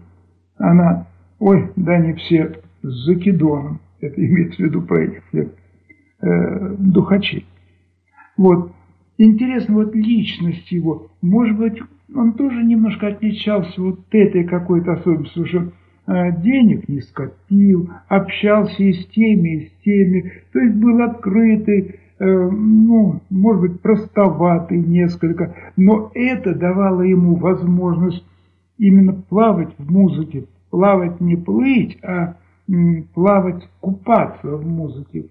Она, 0.57 1.07
ой, 1.39 1.72
да 1.76 1.97
не 1.97 2.14
все 2.14 2.61
с 2.81 3.06
закидоном, 3.06 3.80
это 4.02 4.26
имеется 4.26 4.57
в 4.57 4.65
виду 4.65 4.81
про 4.81 5.03
этих 5.03 5.23
всех 5.27 5.47
э, 6.22 6.76
духачей. 6.80 7.45
Вот. 8.38 8.72
Интересно, 9.18 9.76
вот 9.76 9.95
личность 9.95 10.69
его, 10.72 11.10
может 11.22 11.57
быть, 11.57 11.81
он 12.14 12.34
тоже 12.34 12.64
немножко 12.64 13.07
отличался 13.07 13.81
вот 13.81 13.99
этой 14.11 14.43
какой-то 14.43 14.93
особенностью, 14.93 15.45
что 15.45 15.72
э, 16.07 16.41
денег 16.41 16.88
не 16.89 17.02
скопил, 17.02 17.89
общался 18.07 18.84
и 18.84 18.93
с 18.93 19.07
теми, 19.07 19.49
и 19.49 19.65
с 19.68 19.72
теми, 19.84 20.34
то 20.52 20.60
есть 20.60 20.76
был 20.76 21.02
открытый, 21.02 21.81
э, 21.81 21.97
ну, 22.19 23.21
может 23.29 23.61
быть, 23.61 23.81
простоватый 23.81 24.79
несколько, 24.79 25.55
но 25.75 26.11
это 26.13 26.55
давало 26.55 27.01
ему 27.01 27.35
возможность 27.35 28.25
именно 28.77 29.13
плавать 29.13 29.73
в 29.77 29.91
музыке, 29.91 30.45
плавать 30.69 31.19
не 31.19 31.35
плыть, 31.35 31.97
а 32.03 32.37
плавать, 33.13 33.67
купаться 33.79 34.55
в 34.55 34.65
музыке. 34.65 35.27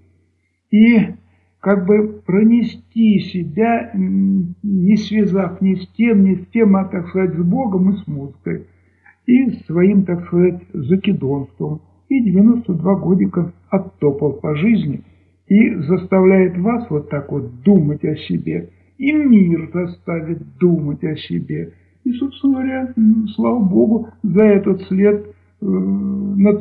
И 0.70 1.14
как 1.60 1.86
бы 1.86 2.20
пронести 2.26 3.20
себя, 3.20 3.90
не 3.94 4.96
связав 4.96 5.62
ни 5.62 5.76
с 5.76 5.88
тем, 5.96 6.24
ни 6.24 6.34
с 6.34 6.46
тем, 6.48 6.76
а, 6.76 6.84
так 6.84 7.08
сказать, 7.08 7.34
с 7.34 7.42
Богом 7.42 7.90
и 7.90 7.96
с 7.96 8.06
музыкой. 8.06 8.66
И 9.26 9.50
своим, 9.66 10.04
так 10.04 10.26
сказать, 10.26 10.62
закидонством. 10.74 11.80
И 12.10 12.22
92 12.22 12.94
годика 12.96 13.52
оттопал 13.70 14.34
по 14.34 14.54
жизни 14.54 15.02
и 15.54 15.72
заставляет 15.82 16.58
вас 16.58 16.84
вот 16.90 17.08
так 17.10 17.30
вот 17.30 17.62
думать 17.62 18.04
о 18.04 18.16
себе. 18.16 18.70
И 18.98 19.12
мир 19.12 19.70
заставит 19.72 20.56
думать 20.58 21.04
о 21.04 21.16
себе. 21.16 21.72
И, 22.02 22.12
собственно 22.14 22.54
говоря, 22.54 22.94
слава 23.36 23.60
Богу, 23.60 24.08
за 24.24 24.42
этот 24.42 24.82
след, 24.88 25.26
э, 25.60 25.66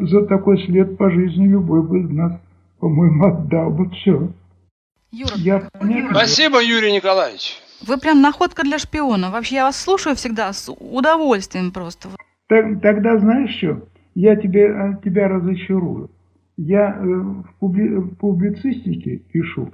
за 0.05 0.25
такой 0.27 0.63
след 0.65 0.95
по 0.97 1.09
жизни 1.09 1.47
любой 1.47 1.81
бы 1.81 2.01
из 2.01 2.09
нас, 2.11 2.33
по-моему, 2.79 3.25
отдал 3.25 3.71
бы 3.71 3.89
все. 3.89 4.29
Юра, 5.11 5.37
Я 5.37 5.67
понятно. 5.79 6.11
Спасибо, 6.11 6.61
Юрий 6.61 6.91
Николаевич. 6.91 7.59
вы 7.87 7.97
прям 7.97 8.21
находка 8.21 8.61
для 8.61 8.77
шпиона. 8.77 9.31
Вообще, 9.31 9.55
я 9.55 9.65
вас 9.65 9.75
слушаю 9.81 10.15
всегда 10.15 10.53
с 10.53 10.71
удовольствием 10.71 11.71
просто. 11.71 12.09
Так- 12.47 12.79
тогда 12.81 13.17
знаешь 13.17 13.55
что? 13.57 13.87
Я 14.13 14.35
тебе, 14.35 14.67
э, 14.67 14.97
тебя 15.03 15.27
разочарую. 15.29 16.11
Я 16.57 16.95
э, 16.95 17.03
в 17.03 17.45
публи- 17.59 17.97
в 17.97 18.15
публицистике 18.17 19.21
пишу. 19.31 19.69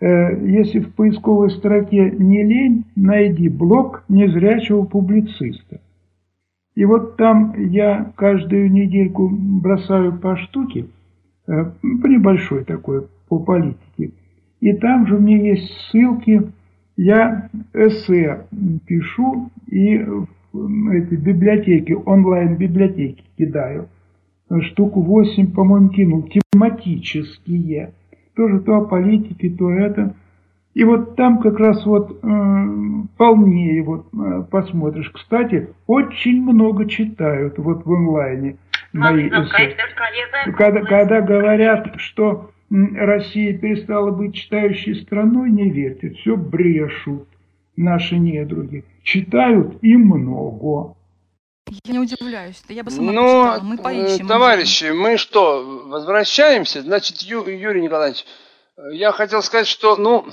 Э, 0.00 0.46
Если 0.46 0.80
в 0.80 0.94
поисковой 0.94 1.50
строке 1.50 2.10
не 2.10 2.42
лень, 2.42 2.84
найди 2.96 3.48
блог 3.48 4.04
незрячего 4.08 4.84
публициста. 4.84 5.80
И 6.74 6.84
вот 6.84 7.16
там 7.16 7.54
я 7.70 8.12
каждую 8.16 8.70
недельку 8.70 9.28
бросаю 9.28 10.18
по 10.18 10.36
штуке, 10.36 10.86
э, 11.48 11.72
небольшой 11.82 12.64
такой, 12.64 13.06
по 13.28 13.38
политике. 13.38 14.12
И 14.60 14.72
там 14.74 15.06
же 15.06 15.16
у 15.16 15.20
меня 15.20 15.52
есть 15.52 15.70
ссылки, 15.90 16.50
я 16.96 17.50
эссе 17.74 18.46
пишу 18.86 19.50
и 19.66 19.98
в 20.52 20.88
эти 20.90 21.14
библиотеки, 21.14 21.92
онлайн-библиотеки 21.92 23.22
кидаю. 23.36 23.88
Штуку 24.62 25.02
8, 25.02 25.52
по-моему, 25.52 25.88
кинул, 25.88 26.28
тематические. 26.52 27.92
Тоже 28.34 28.60
то 28.60 28.76
о 28.76 28.84
политике, 28.84 29.50
то 29.50 29.70
это. 29.70 30.14
И 30.74 30.84
вот 30.84 31.16
там 31.16 31.40
как 31.40 31.58
раз 31.58 31.84
вот 31.86 32.18
э, 32.22 32.66
полнее 33.16 33.82
вот 33.82 34.08
э, 34.12 34.44
посмотришь. 34.50 35.10
Кстати, 35.10 35.70
очень 35.86 36.42
много 36.42 36.86
читают 36.86 37.58
вот 37.58 37.86
в 37.86 37.92
онлайне 37.92 38.58
мои 38.92 39.28
эссе. 39.28 39.74
Когда, 40.52 40.82
когда 40.82 41.20
говорят, 41.22 41.94
что 41.96 42.50
Россия 42.70 43.56
перестала 43.56 44.10
быть 44.10 44.34
читающей 44.34 44.96
страной, 44.96 45.50
не 45.50 45.70
верьте, 45.70 46.10
все 46.10 46.36
брешут 46.36 47.26
наши 47.76 48.18
недруги. 48.18 48.84
Читают 49.02 49.78
и 49.82 49.96
много. 49.96 50.95
Я 51.84 51.92
не 51.92 51.98
удивляюсь. 51.98 52.62
Я 52.68 52.84
бы 52.84 52.90
сама 52.90 53.12
Ну, 53.12 53.22
почитала. 53.22 53.60
Мы 53.62 53.74
э, 53.74 53.78
поищем. 53.78 54.28
товарищи, 54.28 54.84
мы 54.92 55.16
что, 55.16 55.62
возвращаемся? 55.86 56.82
Значит, 56.82 57.22
Ю- 57.22 57.44
Юрий 57.48 57.82
Николаевич, 57.82 58.24
э, 58.76 58.94
я 58.94 59.10
хотел 59.12 59.42
сказать, 59.42 59.66
что, 59.66 59.96
ну, 59.96 60.26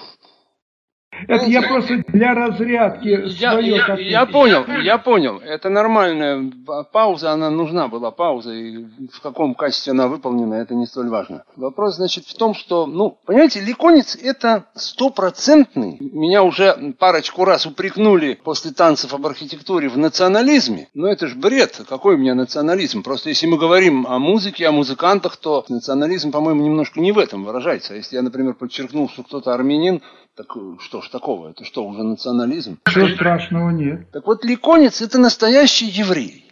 Это 1.27 1.45
я 1.45 1.61
просто 1.61 2.03
для 2.07 2.33
разрядки 2.33 3.07
я, 3.07 3.51
свое 3.51 3.75
я- 3.75 3.95
я 3.97 4.25
понял, 4.25 4.65
я 4.81 4.97
понял. 4.97 5.39
Это 5.39 5.69
нормальная 5.69 6.51
па- 6.65 6.83
пауза, 6.83 7.31
она 7.31 7.49
нужна 7.49 7.87
была 7.87 8.11
пауза, 8.11 8.51
и 8.53 8.85
в 9.11 9.21
каком 9.21 9.53
качестве 9.55 9.91
она 9.91 10.07
выполнена, 10.07 10.55
это 10.55 10.73
не 10.75 10.85
столь 10.85 11.09
важно. 11.09 11.43
Вопрос, 11.55 11.95
значит, 11.95 12.25
в 12.25 12.35
том, 12.35 12.53
что, 12.53 12.85
ну, 12.85 13.17
понимаете, 13.25 13.61
ликонец 13.61 14.15
это 14.15 14.65
стопроцентный. 14.75 15.97
Меня 15.99 16.43
уже 16.43 16.95
парочку 16.99 17.45
раз 17.45 17.65
упрекнули 17.65 18.39
после 18.43 18.71
танцев 18.71 19.13
об 19.13 19.25
архитектуре 19.25 19.89
в 19.89 19.97
национализме. 19.97 20.87
Но 20.93 21.07
это 21.07 21.27
же 21.27 21.35
бред. 21.35 21.81
Какой 21.87 22.15
у 22.15 22.17
меня 22.17 22.35
национализм? 22.35 23.03
Просто 23.03 23.29
если 23.29 23.47
мы 23.47 23.57
говорим 23.57 24.07
о 24.07 24.17
музыке, 24.19 24.67
о 24.67 24.71
музыкантах, 24.71 25.37
то 25.37 25.63
национализм, 25.69 26.31
по-моему, 26.31 26.63
немножко 26.63 26.99
не 26.99 27.11
в 27.11 27.19
этом 27.19 27.43
выражается. 27.45 27.93
Если 27.95 28.15
я, 28.15 28.21
например, 28.21 28.55
подчеркнул, 28.55 29.09
что 29.09 29.23
кто-то 29.23 29.53
армянин, 29.53 30.01
так 30.35 30.47
э, 30.57 30.59
что 30.79 31.01
ж 31.03 31.09
такого? 31.09 31.49
Это 31.49 31.63
что, 31.63 31.85
уже 31.85 32.03
национализм? 32.03 32.79
Ничего 32.87 33.09
страшного 33.09 33.69
нет. 33.69 34.09
Так 34.11 34.25
вот, 34.25 34.43
ликонец– 34.43 35.01
это 35.01 35.19
настоящий 35.19 35.85
еврей. 35.85 36.51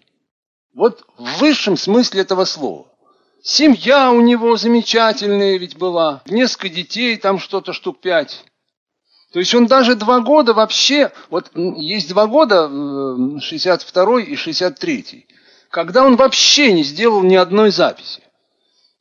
Вот 0.74 1.04
в 1.18 1.40
высшем 1.40 1.78
смысле 1.78 2.22
этого 2.22 2.46
слова. 2.46 2.88
Семья 3.42 4.12
у 4.12 4.22
него 4.22 4.56
замечательная 4.58 5.58
ведь 5.58 5.78
была. 5.78 6.22
Несколько 6.28 6.70
детей, 6.70 7.18
там 7.18 7.40
что-то 7.40 7.74
штук 7.74 8.00
пять. 8.00 8.46
То 9.34 9.40
есть 9.40 9.56
он 9.56 9.66
даже 9.66 9.96
два 9.96 10.20
года 10.20 10.54
вообще... 10.54 11.12
Вот 11.30 11.50
есть 11.56 12.10
два 12.10 12.28
года, 12.28 12.70
э, 12.70 13.40
62 13.40 14.22
и 14.22 14.36
63 14.36 15.26
когда 15.72 16.06
он 16.06 16.18
вообще 16.18 16.74
не 16.74 16.84
сделал 16.84 17.24
ни 17.24 17.36
одной 17.36 17.72
записи. 17.72 18.22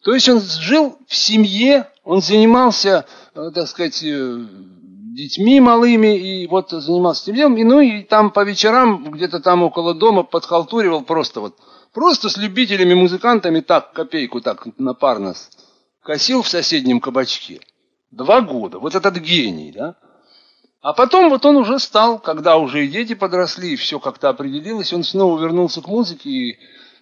То 0.03 0.15
есть 0.15 0.29
он 0.29 0.41
жил 0.41 0.99
в 1.07 1.15
семье, 1.15 1.91
он 2.05 2.23
занимался, 2.23 3.05
э, 3.35 3.51
так 3.55 3.69
сказать, 3.69 4.03
э, 4.03 4.47
детьми 5.15 5.61
малыми, 5.61 6.17
и 6.17 6.47
вот 6.47 6.71
занимался 6.71 7.25
этим 7.25 7.35
делом, 7.35 7.57
и 7.57 7.65
ну 7.65 7.81
и 7.81 8.03
там 8.03 8.31
по 8.31 8.45
вечерам 8.45 9.11
где-то 9.11 9.41
там 9.41 9.63
около 9.63 9.95
дома 9.95 10.23
подхалтуривал 10.23 11.03
просто 11.03 11.41
вот, 11.41 11.57
просто 11.93 12.29
с 12.29 12.37
любителями, 12.37 12.95
музыкантами 12.95 13.61
так, 13.61 13.93
копейку 13.93 14.41
так 14.41 14.67
напарно 14.79 15.35
косил 16.03 16.43
в 16.43 16.49
соседнем 16.49 17.01
кабачке. 17.01 17.61
Два 18.11 18.41
года, 18.41 18.79
вот 18.79 18.95
этот 18.95 19.19
гений, 19.19 19.73
да? 19.73 19.97
А 20.81 20.95
потом 20.95 21.29
вот 21.29 21.45
он 21.45 21.57
уже 21.57 21.79
стал, 21.79 22.19
когда 22.19 22.57
уже 22.57 22.87
и 22.87 22.89
дети 22.89 23.15
подросли, 23.15 23.73
и 23.73 23.77
все 23.77 24.01
как-то 24.01 24.31
определилось, 24.31 24.93
он 24.93 25.05
снова 25.05 25.41
вернулся 25.41 25.83
к 25.83 25.89
музыке, 25.89 26.31
и, 26.31 26.59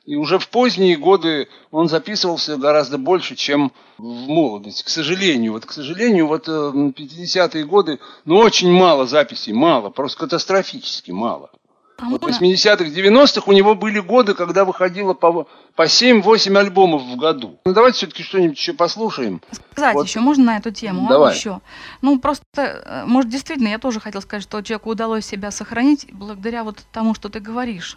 и 0.08 0.16
уже 0.16 0.38
в 0.38 0.48
поздние 0.48 0.96
годы 0.96 1.48
он 1.70 1.90
записывался 1.90 2.56
гораздо 2.56 2.96
больше, 2.96 3.36
чем 3.36 3.72
в 3.98 4.02
молодости. 4.02 4.82
К 4.82 4.88
сожалению, 4.88 5.52
вот 5.52 5.66
к 5.66 5.72
сожалению, 5.72 6.28
вот 6.28 6.48
э, 6.48 6.50
50-е 6.50 7.66
годы, 7.66 7.98
ну 8.24 8.38
очень 8.38 8.72
мало 8.72 9.06
записей, 9.06 9.52
мало, 9.52 9.90
просто 9.90 10.20
катастрофически 10.20 11.10
мало. 11.10 11.50
Вот 11.98 12.22
в 12.22 12.26
можно- 12.26 12.46
80-х, 12.46 12.84
90-х 12.84 13.42
у 13.44 13.52
него 13.52 13.74
были 13.74 13.98
годы, 14.00 14.32
когда 14.32 14.64
выходило 14.64 15.12
по, 15.12 15.46
по 15.78 15.84
7-8 15.86 16.58
альбомов 16.58 17.02
в 17.02 17.14
году. 17.14 17.60
Ну 17.64 17.72
давайте 17.72 17.98
все-таки 17.98 18.24
что-нибудь 18.24 18.58
еще 18.58 18.72
послушаем. 18.72 19.40
сказать 19.70 19.94
Вот. 19.94 20.08
еще 20.08 20.18
можно 20.18 20.44
на 20.46 20.56
эту 20.56 20.72
тему? 20.72 21.06
а, 21.06 21.08
Давай. 21.08 21.36
еще? 21.36 21.60
Ну, 22.02 22.18
просто, 22.18 22.42
э, 22.56 23.04
может, 23.06 23.30
действительно, 23.30 23.68
я 23.68 23.78
тоже 23.78 24.00
хотела 24.00 24.20
сказать, 24.20 24.42
что 24.42 24.60
человеку 24.60 24.90
удалось 24.90 25.24
себя 25.24 25.52
сохранить 25.52 26.08
благодаря 26.10 26.64
вот 26.64 26.82
тому, 26.90 27.14
что 27.14 27.28
ты 27.28 27.38
говоришь. 27.38 27.96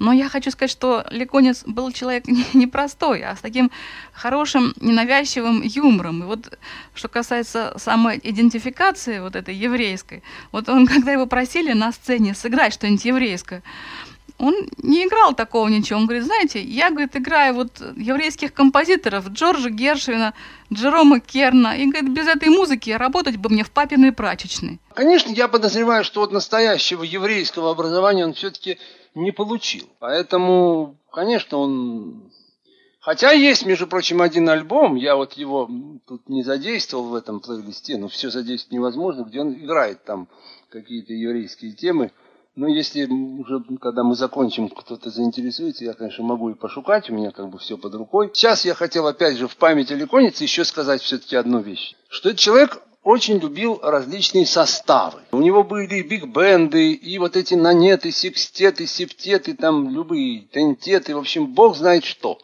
Но 0.00 0.12
я 0.12 0.28
хочу 0.28 0.50
сказать, 0.50 0.72
что 0.72 1.06
Ликонец 1.12 1.62
был 1.64 1.92
человек 1.92 2.26
не- 2.26 2.44
непростой, 2.54 3.22
а 3.22 3.36
с 3.36 3.38
таким 3.38 3.70
хорошим, 4.12 4.74
ненавязчивым 4.80 5.62
юмором. 5.62 6.24
И 6.24 6.26
вот, 6.26 6.58
что 6.92 7.06
касается 7.06 7.74
самой 7.76 8.20
идентификации 8.20 9.20
вот 9.20 9.36
этой 9.36 9.54
еврейской, 9.54 10.24
вот 10.50 10.68
он, 10.68 10.86
когда 10.92 11.12
его 11.12 11.26
просили 11.26 11.72
на 11.72 11.92
сцене 11.92 12.34
сыграть 12.34 12.72
что-нибудь 12.72 13.04
еврейское, 13.04 13.62
он 14.38 14.54
не 14.82 15.04
играл 15.04 15.34
такого 15.34 15.68
ничего. 15.68 15.98
Он 15.98 16.06
говорит, 16.06 16.24
знаете, 16.24 16.60
я, 16.60 16.90
говорит, 16.90 17.16
играю 17.16 17.54
вот 17.54 17.80
еврейских 17.96 18.52
композиторов 18.52 19.28
Джорджа 19.28 19.70
Гершвина, 19.70 20.34
Джерома 20.72 21.20
Керна, 21.20 21.76
и, 21.76 21.86
говорит, 21.86 22.10
без 22.10 22.26
этой 22.26 22.50
музыки 22.50 22.90
работать 22.90 23.36
бы 23.36 23.48
мне 23.48 23.64
в 23.64 23.70
папиной 23.70 24.12
прачечной. 24.12 24.78
Конечно, 24.94 25.30
я 25.30 25.48
подозреваю, 25.48 26.04
что 26.04 26.20
вот 26.20 26.32
настоящего 26.32 27.02
еврейского 27.02 27.70
образования 27.70 28.24
он 28.24 28.34
все-таки 28.34 28.78
не 29.14 29.32
получил. 29.32 29.88
Поэтому, 29.98 30.96
конечно, 31.10 31.58
он... 31.58 32.30
Хотя 33.00 33.30
есть, 33.30 33.64
между 33.64 33.86
прочим, 33.86 34.20
один 34.20 34.48
альбом, 34.48 34.96
я 34.96 35.14
вот 35.14 35.34
его 35.34 35.70
тут 36.06 36.28
не 36.28 36.42
задействовал 36.42 37.04
в 37.04 37.14
этом 37.14 37.40
плейлисте, 37.40 37.96
но 37.96 38.08
все 38.08 38.30
задействовать 38.30 38.72
невозможно, 38.72 39.22
где 39.22 39.40
он 39.40 39.54
играет 39.54 40.04
там 40.04 40.28
какие-то 40.68 41.12
еврейские 41.12 41.72
темы. 41.72 42.10
Но 42.56 42.66
если 42.68 43.04
уже, 43.04 43.62
когда 43.78 44.02
мы 44.02 44.14
закончим, 44.14 44.70
кто-то 44.70 45.10
заинтересуется, 45.10 45.84
я, 45.84 45.92
конечно, 45.92 46.24
могу 46.24 46.48
и 46.48 46.54
пошукать, 46.54 47.10
у 47.10 47.14
меня 47.14 47.30
как 47.30 47.50
бы 47.50 47.58
все 47.58 47.76
под 47.76 47.94
рукой. 47.94 48.30
Сейчас 48.32 48.64
я 48.64 48.74
хотел, 48.74 49.06
опять 49.06 49.36
же, 49.36 49.46
в 49.46 49.56
память 49.56 49.92
о 49.92 49.94
Ликонице 49.94 50.44
еще 50.44 50.64
сказать 50.64 51.02
все-таки 51.02 51.36
одну 51.36 51.60
вещь. 51.60 51.94
Что 52.08 52.30
этот 52.30 52.40
человек 52.40 52.82
очень 53.02 53.38
любил 53.38 53.78
различные 53.82 54.46
составы. 54.46 55.20
У 55.32 55.42
него 55.42 55.64
были 55.64 56.00
биг-бенды, 56.00 56.92
и 56.92 57.18
вот 57.18 57.36
эти 57.36 57.52
нанеты, 57.52 58.10
секстеты, 58.10 58.86
септеты, 58.86 59.54
там 59.54 59.90
любые 59.90 60.40
тентеты, 60.50 61.14
в 61.14 61.18
общем, 61.18 61.52
бог 61.52 61.76
знает 61.76 62.04
что. 62.04 62.38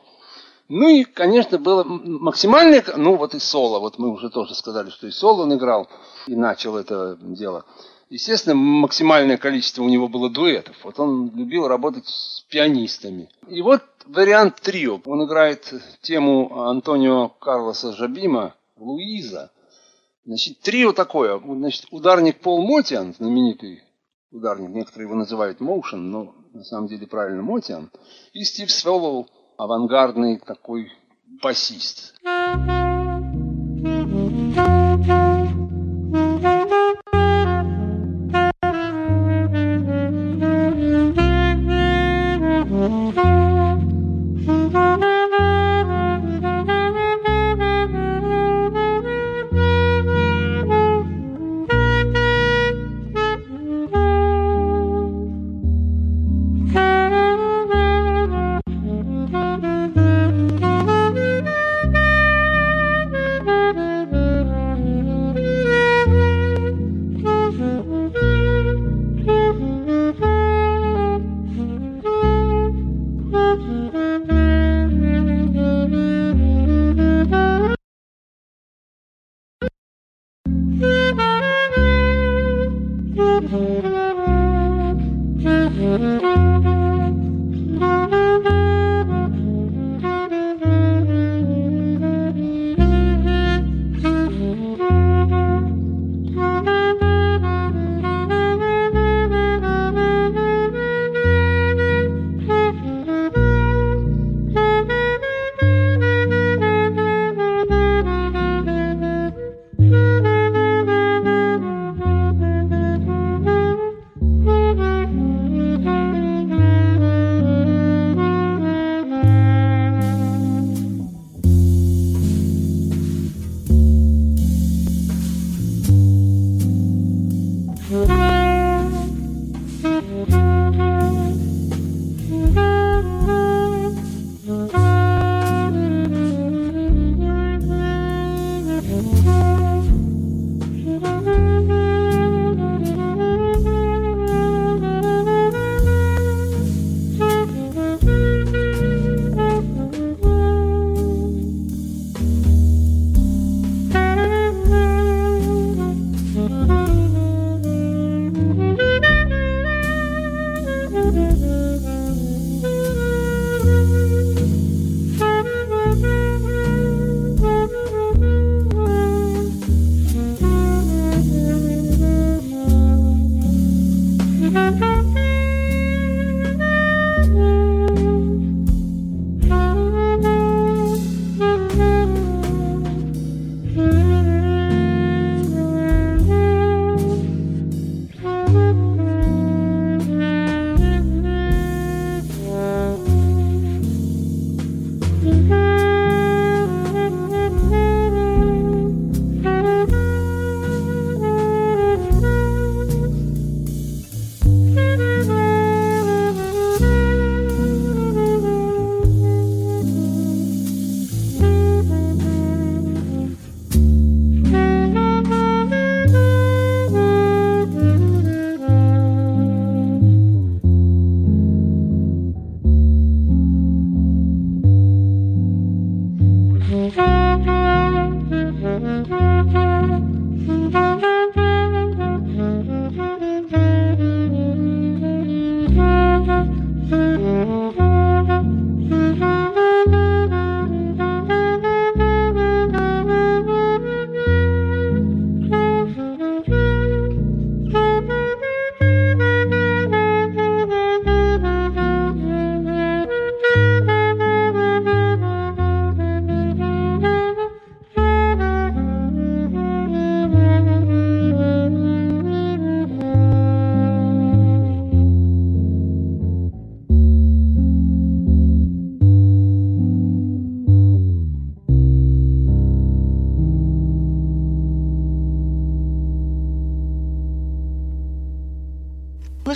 Ну 0.68 0.89
и, 0.89 1.05
конечно, 1.05 1.59
было 1.59 1.84
максимальное, 1.84 2.84
ну 2.97 3.16
вот 3.16 3.34
и 3.34 3.39
соло, 3.39 3.80
вот 3.80 3.98
мы 3.98 4.10
уже 4.10 4.28
тоже 4.28 4.55
сказали, 4.55 4.90
что 4.90 5.06
и 5.06 5.10
соло 5.10 5.43
он 5.43 5.55
играл, 5.55 5.89
и 6.26 6.36
начал 6.36 6.76
это 6.76 7.16
дело. 7.20 7.64
Естественно, 8.12 8.55
максимальное 8.55 9.39
количество 9.39 9.82
у 9.82 9.89
него 9.89 10.06
было 10.06 10.28
дуэтов. 10.28 10.76
Вот 10.84 11.01
он 11.01 11.34
любил 11.34 11.66
работать 11.66 12.06
с 12.06 12.44
пианистами. 12.51 13.30
И 13.48 13.62
вот 13.62 13.82
вариант 14.05 14.56
трио. 14.56 15.01
Он 15.06 15.24
играет 15.24 15.72
тему 16.02 16.60
Антонио 16.60 17.30
Карлоса 17.30 17.94
Жабима 17.94 18.55
«Луиза». 18.76 19.51
Значит, 20.26 20.60
трио 20.60 20.93
такое. 20.93 21.40
Значит, 21.40 21.86
ударник 21.90 22.40
Пол 22.40 22.60
Мотиан, 22.60 23.14
знаменитый 23.14 23.82
ударник, 24.30 24.68
некоторые 24.68 25.06
его 25.06 25.16
называют 25.16 25.60
Моушен, 25.60 26.10
но 26.10 26.34
на 26.52 26.64
самом 26.64 26.89
деле 26.89 27.06
правильно 27.06 27.40
Мотиан. 27.40 27.90
И 28.34 28.44
Стив 28.44 28.70
Свеллоу, 28.70 29.26
авангардный 29.56 30.39
такой 30.39 30.93
басист. 31.43 32.14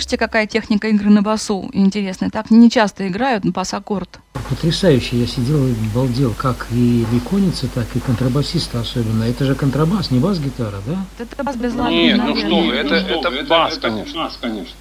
Слышите, 0.07 0.25
какая 0.25 0.47
техника 0.47 0.87
игры 0.87 1.09
на 1.09 1.21
басу 1.21 1.69
интересная? 1.73 2.29
Так 2.29 2.49
не 2.49 2.69
часто 2.69 3.09
играют 3.09 3.43
на 3.43 3.51
бас-аккорд. 3.51 4.21
Потрясающе. 4.49 5.17
Я 5.19 5.27
сидел 5.27 5.67
и 5.67 5.73
балдел, 5.93 6.33
как 6.33 6.67
и 6.71 7.05
ликоница, 7.11 7.67
так 7.67 7.93
и 7.93 7.99
контрабасиста 7.99 8.79
особенно. 8.79 9.25
Это 9.25 9.43
же 9.43 9.53
контрабас, 9.53 10.09
не 10.09 10.19
бас-гитара, 10.19 10.77
да? 10.85 11.05
Это 11.19 11.43
бас 11.43 11.57
без 11.57 11.75
лады, 11.75 11.91
Нет, 11.91 12.17
ну 12.19 12.23
наверное. 12.23 12.45
что 12.47 12.61
вы, 12.61 12.73
это, 12.73 12.95
это 12.95 13.49
бас, 13.49 13.77
конечно. 13.79 14.23
Бас, 14.23 14.37
конечно. 14.39 14.75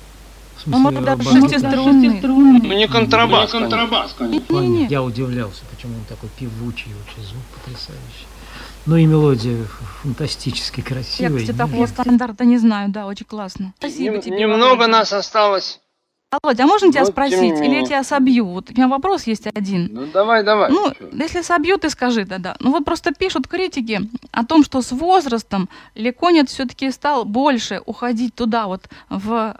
Ну, 0.65 0.79
смысле, 0.79 1.01
может, 1.01 1.05
даже 1.05 1.41
бас- 1.41 1.51
шестиструнный. 1.51 2.21
Ну 2.63 2.73
не 2.77 2.87
контрабас, 2.87 3.51
контрабас, 3.51 4.15
конечно. 4.17 4.47
Понятно. 4.47 4.69
Не-не. 4.69 4.87
Я 4.87 5.03
удивлялся, 5.03 5.63
почему 5.75 5.95
он 5.95 6.05
такой 6.05 6.29
певучий, 6.39 6.93
вообще 6.95 7.29
звук 7.29 7.43
потрясающий. 7.57 8.27
Ну 8.87 8.97
и 8.97 9.05
мелодия 9.07 9.65
фантастически 10.03 10.81
Я, 10.81 10.87
красивая. 10.87 11.39
кстати, 11.41 11.57
такого 11.57 11.87
стандарта 11.87 12.45
не 12.45 12.59
знаю, 12.59 12.91
да, 12.91 13.07
очень 13.07 13.27
классно. 13.27 13.73
Спасибо 13.79 14.15
Нем- 14.15 14.23
тебе. 14.23 14.37
Немного 14.39 14.77
Володя. 14.77 14.87
нас 14.89 15.13
осталось. 15.13 15.81
Володя, 16.43 16.65
а 16.65 16.67
можно 16.67 16.91
тебя 16.93 17.03
Вот, 17.03 17.11
спросить, 17.11 17.59
или 17.61 17.75
я 17.77 17.85
тебя 17.85 18.05
собью? 18.05 18.47
Вот 18.47 18.71
у 18.71 18.73
меня 18.75 18.89
вопрос 18.89 19.25
есть 19.25 19.47
один. 19.49 19.89
Ну 19.93 20.07
давай, 20.13 20.45
давай. 20.45 20.71
Ну, 20.71 20.93
Чё? 20.93 21.09
если 21.13 21.43
собью, 21.43 21.79
ты 21.79 21.91
скажи 21.91 22.25
тогда. 22.27 22.57
Ну 22.61 22.71
вот 22.71 22.85
просто 22.85 23.13
пишут 23.13 23.49
критики 23.49 24.03
о 24.33 24.45
том, 24.45 24.63
что 24.65 24.83
с 24.83 24.93
возрастом 24.93 25.69
Леконец 25.95 26.51
все-таки 26.51 26.91
стал 26.91 27.25
больше 27.25 27.81
уходить 27.87 28.35
туда 28.35 28.67
вот 28.67 28.89
в 29.09 29.57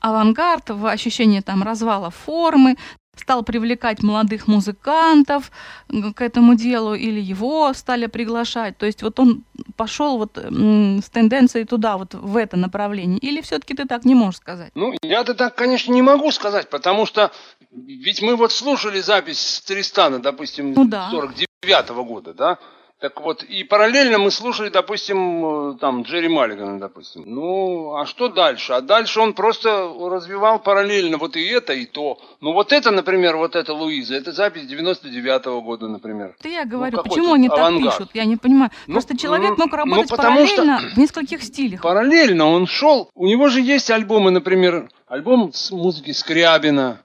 авангард, 0.00 0.70
в 0.70 0.86
ощущение 0.86 1.42
там 1.42 1.62
развала 1.62 2.10
формы, 2.10 2.76
стал 3.16 3.42
привлекать 3.42 4.02
молодых 4.02 4.46
музыкантов 4.46 5.50
м, 5.90 6.12
к 6.12 6.20
этому 6.20 6.54
делу, 6.54 6.94
или 6.94 7.20
его 7.20 7.72
стали 7.74 8.06
приглашать. 8.06 8.78
То 8.78 8.86
есть 8.86 9.02
вот 9.02 9.18
он 9.18 9.44
пошел 9.76 10.18
вот 10.18 10.36
с 10.38 11.08
тенденцией 11.10 11.64
туда, 11.64 11.96
вот 11.96 12.14
в 12.14 12.36
это 12.36 12.56
направление. 12.56 13.18
Или 13.18 13.40
все-таки 13.40 13.74
ты 13.74 13.86
так 13.86 14.04
не 14.04 14.14
можешь 14.14 14.40
сказать? 14.40 14.70
Ну, 14.74 14.94
я-то 15.02 15.34
так, 15.34 15.54
конечно, 15.54 15.92
не 15.92 16.02
могу 16.02 16.30
сказать, 16.30 16.70
потому 16.70 17.06
что 17.06 17.30
ведь 17.72 18.22
мы 18.22 18.36
вот 18.36 18.52
слушали 18.52 19.00
запись 19.00 19.38
с 19.38 19.60
Тристана, 19.62 20.18
допустим, 20.18 20.72
Ну 20.72 20.84
да. 20.86 21.10
49-го 21.12 22.04
года, 22.04 22.32
да? 22.34 22.58
Так 22.98 23.20
вот, 23.20 23.42
и 23.42 23.62
параллельно 23.62 24.18
мы 24.18 24.30
слушали, 24.30 24.70
допустим, 24.70 25.74
э, 25.74 25.78
там, 25.78 26.02
Джерри 26.02 26.28
Маллигана, 26.28 26.80
допустим. 26.80 27.24
Ну, 27.26 27.94
а 27.94 28.06
что 28.06 28.28
дальше? 28.28 28.72
А 28.72 28.80
дальше 28.80 29.20
он 29.20 29.34
просто 29.34 29.92
развивал 30.00 30.60
параллельно 30.60 31.18
вот 31.18 31.36
и 31.36 31.44
это, 31.44 31.74
и 31.74 31.84
то. 31.84 32.18
Ну, 32.40 32.54
вот 32.54 32.72
это, 32.72 32.90
например, 32.90 33.36
вот 33.36 33.54
это 33.54 33.74
Луиза, 33.74 34.14
это 34.14 34.32
запись 34.32 34.62
99-го 34.62 35.60
года, 35.60 35.88
например. 35.88 36.36
Это 36.40 36.48
я 36.48 36.64
говорю, 36.64 36.96
какой 36.96 37.10
почему 37.10 37.34
они 37.34 37.50
так 37.50 37.58
авангард? 37.58 37.98
пишут? 37.98 38.10
Я 38.14 38.24
не 38.24 38.36
понимаю. 38.36 38.70
Ну, 38.86 38.94
Просто 38.94 39.18
человек 39.18 39.58
ну, 39.58 39.64
мог 39.64 39.72
ну, 39.72 39.76
работать 39.76 40.06
что- 40.06 40.16
параллельно 40.16 40.80
в 40.94 40.96
нескольких 40.96 41.42
стилях. 41.42 41.82
Параллельно 41.82 42.46
он 42.46 42.66
шел. 42.66 43.10
У 43.14 43.26
него 43.26 43.48
же 43.48 43.60
есть 43.60 43.90
альбомы, 43.90 44.30
например, 44.30 44.88
альбом 45.06 45.52
с 45.52 45.70
музыки 45.70 46.12
Скрябина, 46.12 47.02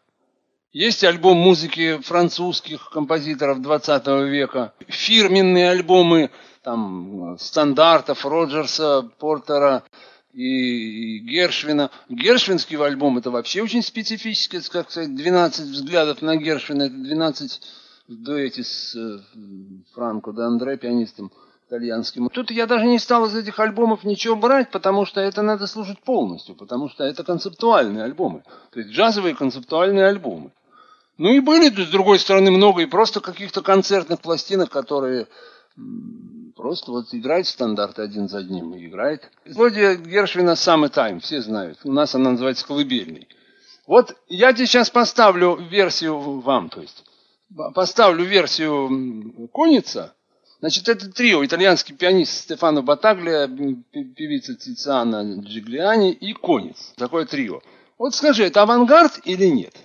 есть 0.73 1.03
альбом 1.03 1.37
музыки 1.37 1.99
французских 2.01 2.89
композиторов 2.91 3.61
20 3.61 4.07
века, 4.29 4.73
фирменные 4.87 5.69
альбомы 5.69 6.31
там 6.63 7.37
стандартов 7.39 8.25
Роджерса, 8.25 9.09
Портера 9.19 9.83
и, 10.33 11.19
Гершвина. 11.19 11.91
Гершвинский 12.09 12.77
альбом 12.77 13.17
это 13.17 13.31
вообще 13.31 13.61
очень 13.61 13.81
специфический, 13.81 14.57
это, 14.57 14.69
как 14.71 14.91
сказать, 14.91 15.15
12 15.15 15.67
взглядов 15.67 16.21
на 16.21 16.37
Гершвина, 16.37 16.83
это 16.83 16.95
12 16.95 17.61
в 18.07 18.23
дуэте 18.23 18.63
с 18.63 18.95
э, 18.95 19.19
Франко 19.93 20.31
де 20.31 20.41
Андре, 20.41 20.77
пианистом 20.77 21.31
итальянским. 21.67 22.29
Тут 22.29 22.51
я 22.51 22.67
даже 22.67 22.85
не 22.85 22.99
стал 22.99 23.25
из 23.25 23.35
этих 23.35 23.59
альбомов 23.59 24.03
ничего 24.03 24.35
брать, 24.35 24.71
потому 24.71 25.05
что 25.05 25.21
это 25.21 25.41
надо 25.41 25.67
слушать 25.67 25.99
полностью, 26.01 26.55
потому 26.55 26.89
что 26.89 27.03
это 27.03 27.23
концептуальные 27.23 28.03
альбомы, 28.03 28.43
то 28.71 28.79
есть 28.79 28.91
джазовые 28.91 29.35
концептуальные 29.35 30.05
альбомы. 30.05 30.51
Ну 31.17 31.29
и 31.29 31.39
были, 31.39 31.69
с 31.69 31.89
другой 31.89 32.19
стороны, 32.19 32.51
много 32.51 32.81
и 32.81 32.85
просто 32.85 33.19
каких-то 33.21 33.61
концертных 33.61 34.21
пластинок, 34.21 34.69
которые 34.69 35.27
просто 36.55 36.91
вот 36.91 37.07
играет 37.13 37.47
стандарты 37.47 38.01
один 38.01 38.27
за 38.27 38.39
одним 38.39 38.73
и 38.73 38.85
играет. 38.85 39.29
Мелодия 39.45 39.95
Гершвина 39.95 40.51
«Summertime», 40.51 41.19
все 41.19 41.41
знают. 41.41 41.79
У 41.83 41.91
нас 41.91 42.13
она 42.15 42.31
называется 42.31 42.65
«Колыбельный». 42.65 43.27
Вот 43.87 44.15
я 44.27 44.53
тебе 44.53 44.67
сейчас 44.67 44.89
поставлю 44.89 45.55
версию 45.55 46.39
вам, 46.41 46.69
то 46.69 46.81
есть 46.81 47.03
поставлю 47.73 48.23
версию 48.23 48.87
м, 48.87 49.49
Коница. 49.53 50.13
Значит, 50.59 50.87
это 50.87 51.11
трио, 51.11 51.43
итальянский 51.43 51.95
пианист 51.95 52.43
Стефано 52.43 52.83
пе- 53.91 54.03
певица 54.03 54.55
Тициана 54.55 55.41
Джиглиани 55.41 56.13
и 56.13 56.33
Конец. 56.33 56.93
Такое 56.95 57.25
трио. 57.25 57.61
Вот 57.97 58.13
скажи, 58.13 58.43
это 58.43 58.61
авангард 58.61 59.19
или 59.25 59.45
нет? 59.47 59.75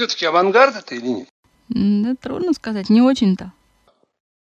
Все-таки 0.00 0.24
авангард 0.24 0.76
это 0.76 0.94
или 0.94 1.08
нет? 1.08 1.28
Да 1.68 2.14
трудно 2.14 2.54
сказать, 2.54 2.88
не 2.88 3.02
очень-то. 3.02 3.52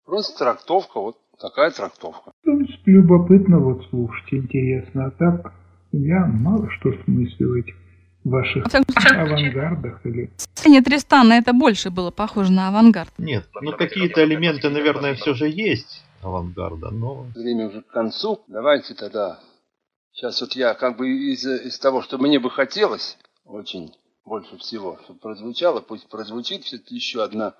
Просто 0.03 0.39
трактовка, 0.39 0.99
вот 0.99 1.17
такая 1.39 1.69
трактовка. 1.69 2.31
В 2.31 2.43
принципе, 2.43 2.93
любопытно 2.93 3.59
вот 3.59 3.85
слушать, 3.91 4.33
интересно. 4.33 5.05
А 5.05 5.11
так 5.11 5.53
я 5.91 6.25
мало 6.25 6.67
что 6.71 6.91
смыслю 7.03 7.51
в 7.51 7.53
этих 7.53 7.75
ваших 8.23 8.65
авангардах 9.11 10.03
или 10.07 10.31
в 10.37 10.41
сцене 10.41 10.81
Тристана 10.81 11.33
это 11.33 11.53
больше 11.53 11.91
было 11.91 12.09
похоже 12.09 12.51
на 12.51 12.69
авангард. 12.69 13.13
Нет, 13.19 13.47
ну 13.61 13.73
какие-то 13.73 14.23
элементы, 14.23 14.71
наверное, 14.71 15.13
все 15.13 15.35
же 15.35 15.47
есть 15.47 16.03
авангарда, 16.23 16.89
но... 16.89 17.27
Время 17.35 17.67
уже 17.67 17.83
к 17.83 17.87
концу. 17.89 18.41
Давайте 18.47 18.95
тогда. 18.95 19.39
Сейчас 20.13 20.41
вот 20.41 20.53
я 20.53 20.73
как 20.73 20.97
бы 20.97 21.07
из, 21.07 21.45
из 21.45 21.77
того, 21.77 22.01
что 22.01 22.17
мне 22.17 22.39
бы 22.39 22.49
хотелось 22.49 23.19
очень 23.45 23.93
больше 24.25 24.57
всего, 24.57 24.99
чтобы 25.03 25.19
прозвучало, 25.19 25.81
пусть 25.81 26.07
прозвучит 26.07 26.63
все-таки 26.63 26.95
еще 26.95 27.23
одна 27.23 27.55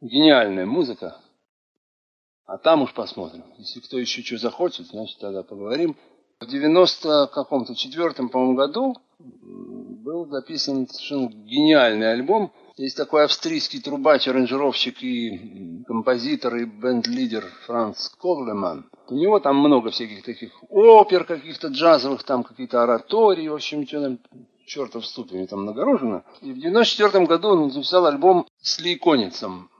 гениальная 0.00 0.66
музыка. 0.66 1.20
А 2.46 2.58
там 2.58 2.82
уж 2.82 2.92
посмотрим. 2.92 3.44
Если 3.58 3.80
кто 3.80 3.98
еще 3.98 4.22
что 4.22 4.38
захочет, 4.38 4.86
значит 4.86 5.18
тогда 5.18 5.42
поговорим. 5.42 5.96
В 6.40 6.46
90 6.46 7.30
каком-то 7.32 7.74
четвертом, 7.74 8.28
по-моему, 8.28 8.54
году 8.54 8.96
был 9.18 10.26
записан 10.26 10.86
совершенно 10.88 11.28
гениальный 11.28 12.12
альбом. 12.12 12.52
Есть 12.76 12.96
такой 12.96 13.24
австрийский 13.24 13.80
трубач, 13.80 14.26
аранжировщик 14.26 15.02
и 15.02 15.84
композитор 15.86 16.56
и 16.56 16.64
бенд-лидер 16.64 17.44
Франц 17.66 18.08
Коглеман. 18.08 18.90
У 19.08 19.14
него 19.14 19.38
там 19.38 19.56
много 19.56 19.90
всяких 19.90 20.24
таких 20.24 20.50
опер 20.68 21.24
каких-то 21.24 21.68
джазовых, 21.68 22.24
там 22.24 22.42
какие-то 22.42 22.82
оратории, 22.82 23.48
в 23.48 23.54
общем, 23.54 23.86
что 23.86 24.02
там 24.02 24.18
чертов 24.66 25.06
ступами 25.06 25.46
там 25.46 25.64
нагорожено. 25.64 26.24
И 26.40 26.52
в 26.52 26.58
94 26.58 27.26
году 27.26 27.48
он 27.48 27.70
записал 27.70 28.06
альбом 28.06 28.46
с 28.60 28.80
Лейконицем. 28.80 29.70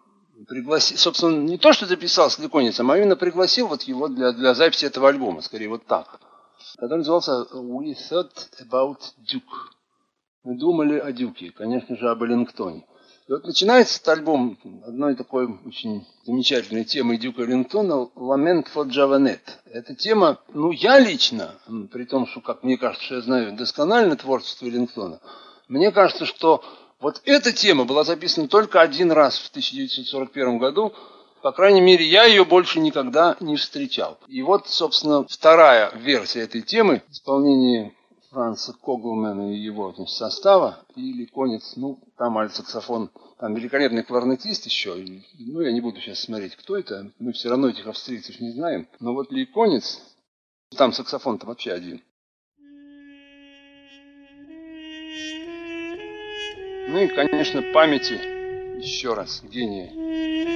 Пригласи, 0.48 0.96
собственно, 0.96 1.36
не 1.42 1.58
то, 1.58 1.72
что 1.72 1.86
записал 1.86 2.30
с 2.30 2.38
Лейконицем, 2.38 2.90
а 2.90 2.98
именно 2.98 3.16
пригласил 3.16 3.68
вот 3.68 3.82
его 3.82 4.08
для, 4.08 4.32
для 4.32 4.54
записи 4.54 4.86
этого 4.86 5.08
альбома, 5.08 5.40
скорее 5.40 5.68
вот 5.68 5.86
так. 5.86 6.20
Который 6.76 6.98
назывался 6.98 7.46
We 7.52 7.94
Thought 8.10 8.50
About 8.60 8.98
Duke. 9.20 9.70
Мы 10.42 10.58
думали 10.58 10.98
о 10.98 11.12
Дюке, 11.12 11.50
конечно 11.52 11.96
же, 11.96 12.10
об 12.10 12.22
Эллингтоне. 12.22 12.84
И 13.26 13.32
вот 13.32 13.46
начинается 13.46 13.96
этот 13.96 14.08
альбом 14.08 14.58
одной 14.86 15.16
такой 15.16 15.46
очень 15.64 16.06
замечательной 16.26 16.84
темой 16.84 17.16
Дюка 17.16 17.42
Эллингтона 17.42 18.10
«Lament 18.16 18.66
for 18.74 18.86
Javanet». 18.86 19.40
Эта 19.72 19.94
тема, 19.94 20.40
ну, 20.52 20.72
я 20.72 20.98
лично, 20.98 21.54
при 21.90 22.04
том, 22.04 22.26
что, 22.26 22.42
как 22.42 22.62
мне 22.62 22.76
кажется, 22.76 23.06
что 23.06 23.14
я 23.14 23.20
знаю 23.22 23.56
досконально 23.56 24.16
творчество 24.16 24.66
Эллингтона, 24.66 25.20
мне 25.68 25.90
кажется, 25.90 26.26
что 26.26 26.62
вот 27.00 27.22
эта 27.24 27.50
тема 27.50 27.84
была 27.84 28.04
записана 28.04 28.46
только 28.46 28.82
один 28.82 29.10
раз 29.10 29.38
в 29.38 29.48
1941 29.48 30.58
году. 30.58 30.92
По 31.42 31.52
крайней 31.52 31.80
мере, 31.80 32.04
я 32.04 32.24
ее 32.24 32.44
больше 32.44 32.78
никогда 32.78 33.38
не 33.40 33.56
встречал. 33.56 34.18
И 34.28 34.42
вот, 34.42 34.68
собственно, 34.68 35.26
вторая 35.26 35.90
версия 35.96 36.40
этой 36.40 36.60
темы 36.60 37.02
в 37.08 37.12
исполнении 37.12 37.94
Франца 38.34 38.72
Коглмена 38.72 39.54
и 39.54 39.58
его 39.58 39.92
значит, 39.92 40.14
состава, 40.14 40.84
или 40.96 41.24
конец, 41.24 41.74
ну, 41.76 42.00
там 42.18 42.36
альт-саксофон, 42.36 43.10
там 43.38 43.54
великолепный 43.54 44.02
кларнетист 44.02 44.66
еще, 44.66 45.00
и, 45.00 45.22
ну, 45.38 45.60
я 45.60 45.70
не 45.70 45.80
буду 45.80 46.00
сейчас 46.00 46.20
смотреть, 46.20 46.56
кто 46.56 46.76
это, 46.76 47.12
мы 47.20 47.32
все 47.32 47.48
равно 47.48 47.68
этих 47.68 47.86
австрийцев 47.86 48.40
не 48.40 48.50
знаем, 48.50 48.88
но 48.98 49.14
вот 49.14 49.30
Ли 49.30 49.46
Конец, 49.46 50.00
там 50.76 50.92
саксофон-то 50.92 51.46
вообще 51.46 51.72
один. 51.72 52.02
Ну 56.88 56.98
и, 57.00 57.06
конечно, 57.06 57.62
памяти 57.72 58.14
еще 58.80 59.14
раз 59.14 59.42
гения. 59.44 60.53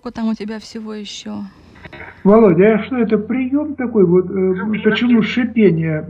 Сколько 0.00 0.16
там 0.16 0.28
у 0.30 0.34
тебя 0.34 0.58
всего 0.58 0.94
еще? 0.94 1.42
Володя, 2.24 2.76
а 2.76 2.84
что 2.86 2.96
это 2.96 3.18
прием 3.18 3.76
такой? 3.76 4.06
Вот 4.06 4.24
э, 4.30 4.82
почему 4.82 5.20
шипение 5.22 6.08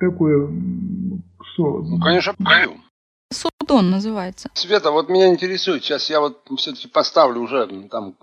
такое 0.00 0.46
м, 0.46 1.22
со- 1.54 1.60
Ну, 1.62 2.00
конечно, 2.00 2.32
прием. 2.38 2.82
Судон 3.30 3.90
называется. 3.90 4.48
Света, 4.54 4.92
вот 4.92 5.10
меня 5.10 5.28
интересует, 5.28 5.84
сейчас 5.84 6.08
я 6.08 6.20
вот 6.20 6.42
все-таки 6.56 6.88
поставлю 6.88 7.42
уже 7.42 7.66
там, 7.90 8.14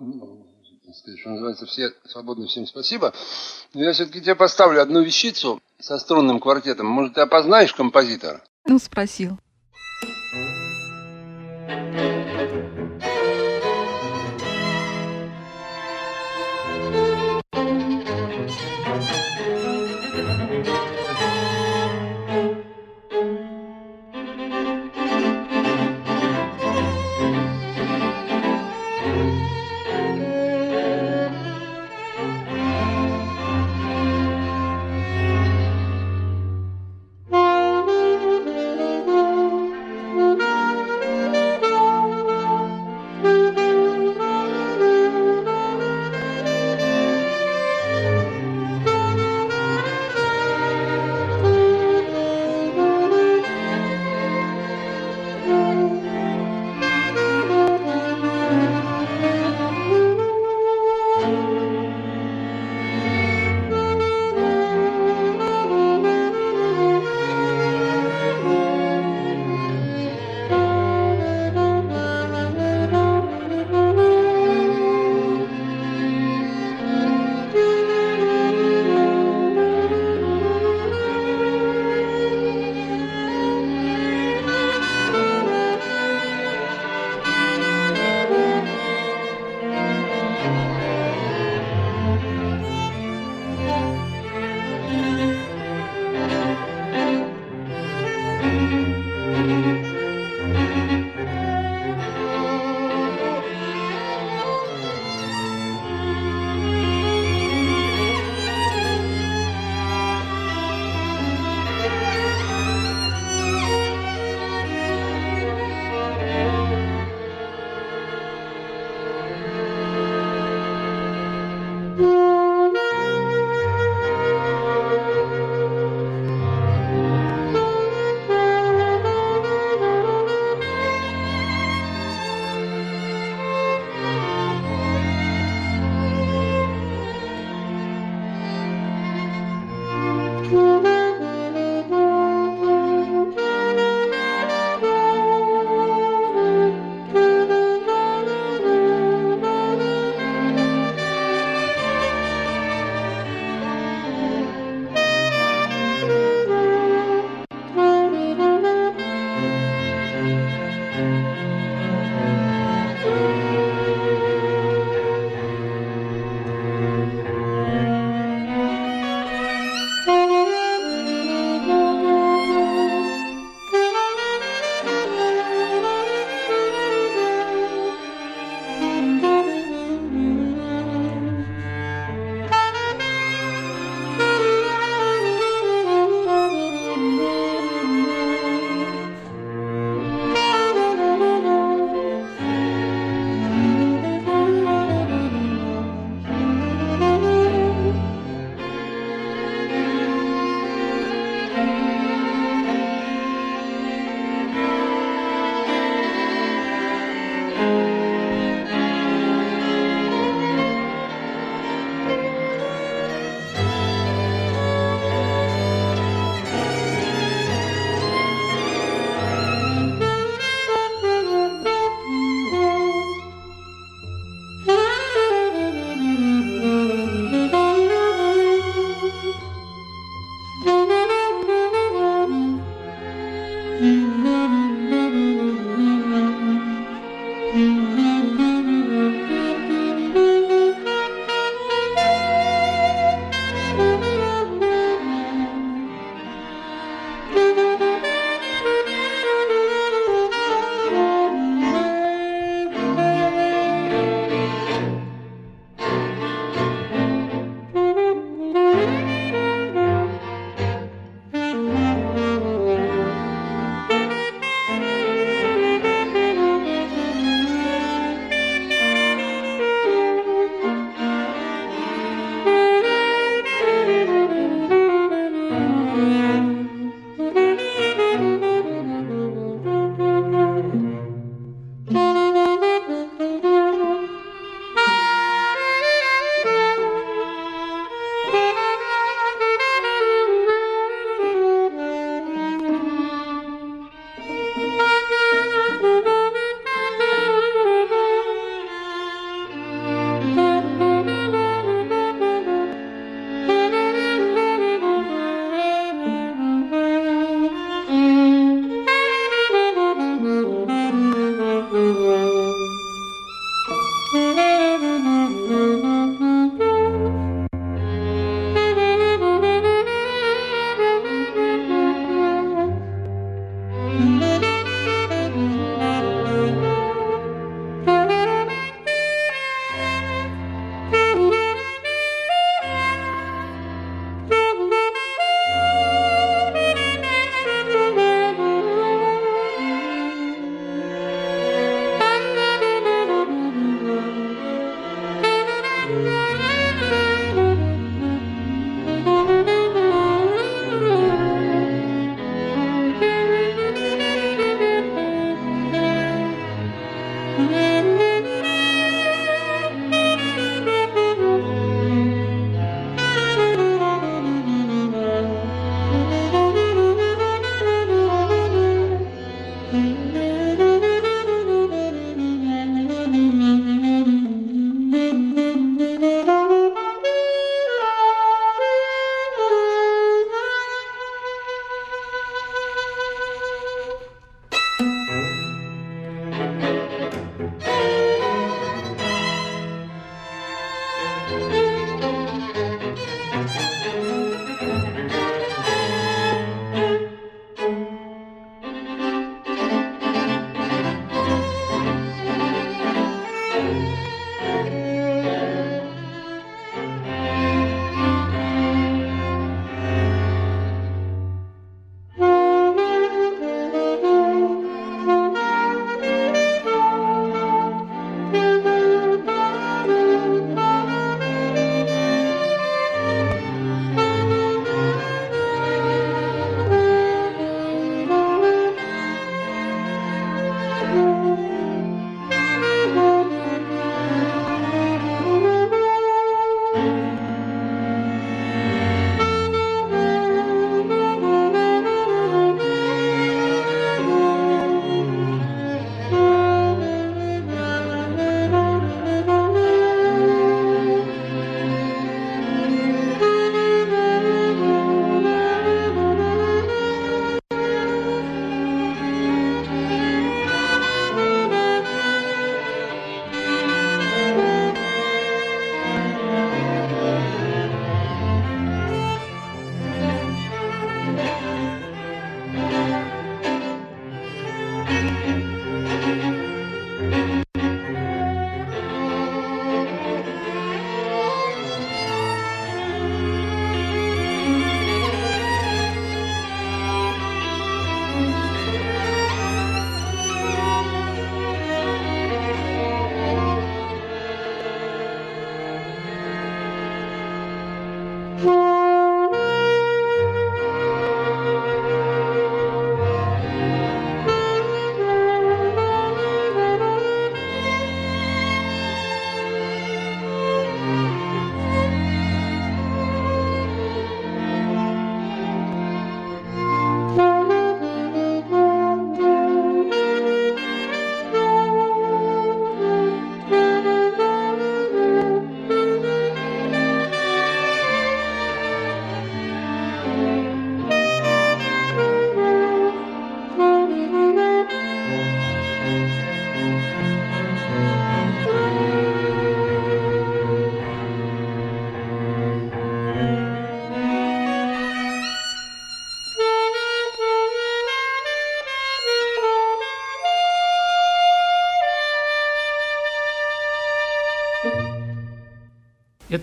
сказать, 0.91 1.19
что 1.19 1.29
называется, 1.29 1.67
все 1.67 1.91
свободны, 2.05 2.47
всем 2.47 2.65
спасибо. 2.65 3.13
Но 3.75 3.83
я 3.83 3.93
все-таки 3.93 4.21
тебе 4.21 4.33
поставлю 4.33 4.81
одну 4.81 5.03
вещицу 5.03 5.59
со 5.79 5.99
струнным 5.99 6.39
квартетом. 6.39 6.87
Может, 6.87 7.13
ты 7.13 7.21
опознаешь 7.21 7.75
композитора? 7.75 8.41
Ну, 8.67 8.79
спросил. 8.79 9.37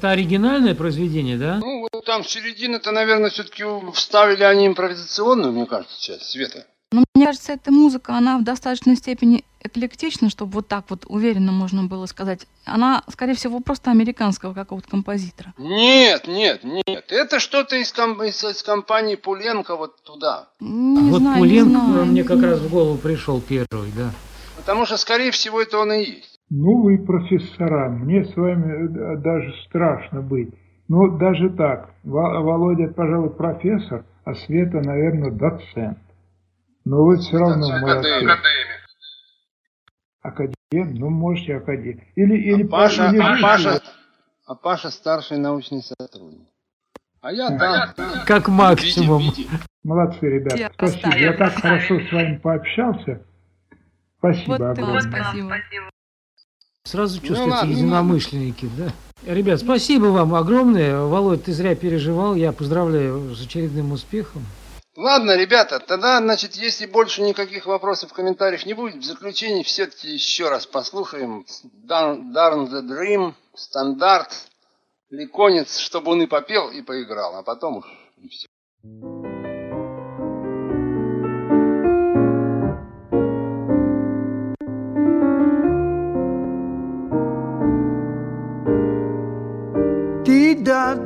Это 0.02 0.10
оригинальное 0.10 0.74
произведение, 0.74 1.36
да? 1.38 1.58
Ну, 1.58 1.86
вот 1.92 2.04
там 2.04 2.24
середина-то, 2.24 2.90
наверное, 2.90 3.30
все-таки 3.30 3.62
вставили 3.94 4.42
они 4.42 4.66
импровизационную, 4.66 5.52
мне 5.52 5.64
кажется, 5.64 6.02
часть, 6.02 6.24
Света. 6.24 6.66
Но 6.90 7.04
мне 7.14 7.26
кажется, 7.26 7.52
эта 7.52 7.70
музыка, 7.70 8.16
она 8.16 8.36
в 8.38 8.42
достаточной 8.42 8.96
степени 8.96 9.44
эклектична, 9.62 10.28
чтобы 10.28 10.54
вот 10.54 10.66
так 10.66 10.86
вот 10.88 11.04
уверенно 11.06 11.52
можно 11.52 11.84
было 11.84 12.06
сказать. 12.06 12.48
Она, 12.64 13.04
скорее 13.12 13.34
всего, 13.34 13.60
просто 13.60 13.92
американского 13.92 14.54
какого-то 14.54 14.88
композитора. 14.88 15.54
Нет, 15.56 16.26
нет, 16.26 16.64
нет. 16.64 17.04
Это 17.06 17.38
что-то 17.38 17.76
из, 17.76 17.92
ком- 17.92 18.24
из, 18.24 18.42
из 18.42 18.60
компании 18.64 19.14
Пуленко 19.14 19.76
вот 19.76 20.02
туда. 20.02 20.48
Не 20.58 21.10
вот 21.12 21.20
знаю, 21.20 21.38
Пуленко 21.38 21.78
не 21.78 21.92
знаю, 21.92 22.06
мне 22.06 22.22
не 22.22 22.26
как 22.26 22.38
знаю. 22.38 22.54
раз 22.54 22.60
в 22.60 22.68
голову 22.68 22.98
пришел 22.98 23.40
первый, 23.40 23.92
да. 23.96 24.10
Потому 24.56 24.84
что, 24.84 24.96
скорее 24.96 25.30
всего, 25.30 25.62
это 25.62 25.78
он 25.78 25.92
и 25.92 26.04
есть. 26.04 26.31
Ну 26.54 26.82
вы 26.82 26.98
профессора, 26.98 27.88
мне 27.88 28.26
с 28.26 28.36
вами 28.36 28.84
э, 28.84 29.16
даже 29.16 29.54
страшно 29.64 30.20
быть. 30.20 30.52
Но 30.86 31.08
даже 31.16 31.48
так, 31.48 31.94
Во- 32.02 32.42
Володя, 32.42 32.88
пожалуй, 32.88 33.30
профессор, 33.30 34.04
а 34.26 34.34
Света, 34.34 34.82
наверное, 34.82 35.30
доцент. 35.30 35.96
Но 36.84 37.04
вы 37.04 37.16
все 37.16 37.38
равно 37.38 37.70
молодцы. 37.80 38.10
Академ, 40.20 40.94
ну 40.94 41.08
можете 41.08 41.56
академ. 41.56 42.02
Или, 42.16 42.36
или 42.36 42.64
А 42.64 42.68
Паша, 42.68 43.08
или 43.08 43.18
а. 43.22 43.40
Паша, 43.40 43.80
а 44.46 44.54
Паша 44.54 44.90
старший 44.90 45.38
научный 45.38 45.80
сотрудник. 45.80 46.48
А 47.22 47.32
я 47.32 47.48
так, 47.56 47.94
так. 47.94 48.26
Как 48.26 48.48
максимум. 48.48 49.22
Молодцы, 49.84 50.28
ребята. 50.28 50.58
Я 50.58 50.70
Спасибо. 50.74 50.98
оставлю. 50.98 51.24
Я 51.24 51.32
так 51.32 51.52
хорошо 51.54 51.98
с 52.00 52.12
вами 52.12 52.36
пообщался. 52.36 53.22
Спасибо 54.18 54.50
Вот 54.50 54.58
и 54.58 54.60
вам 54.60 54.70
огромное. 54.72 55.00
спасибо. 55.22 55.56
Сразу 56.84 57.20
Ну 57.20 57.28
чувствуете 57.28 57.52
ладно, 57.52 57.70
ну 57.70 57.76
единомышленники, 57.78 58.68
да? 58.76 58.92
Ребят, 59.24 59.60
спасибо 59.60 60.06
вам 60.06 60.34
огромное. 60.34 61.00
Володь, 61.02 61.44
ты 61.44 61.52
зря 61.52 61.76
переживал. 61.76 62.34
Я 62.34 62.52
поздравляю 62.52 63.34
с 63.34 63.46
очередным 63.46 63.92
успехом. 63.92 64.44
Ладно, 64.96 65.36
ребята, 65.36 65.78
тогда, 65.80 66.18
значит, 66.18 66.54
если 66.54 66.86
больше 66.86 67.22
никаких 67.22 67.66
вопросов 67.66 68.10
в 68.10 68.14
комментариях 68.14 68.66
не 68.66 68.74
будет, 68.74 68.96
в 68.96 69.04
заключении 69.04 69.62
все-таки 69.62 70.12
еще 70.12 70.50
раз 70.50 70.66
послушаем 70.66 71.46
Darn, 71.88 72.32
Darn 72.34 72.68
the 72.68 72.82
Dream, 72.82 73.32
стандарт, 73.54 74.48
Ликонец, 75.08 75.78
чтобы 75.78 76.10
он 76.10 76.22
и 76.22 76.26
попел, 76.26 76.70
и 76.70 76.82
поиграл, 76.82 77.36
а 77.36 77.42
потом 77.42 77.78
уж 77.78 77.84
и 78.18 78.28
все. 78.28 78.48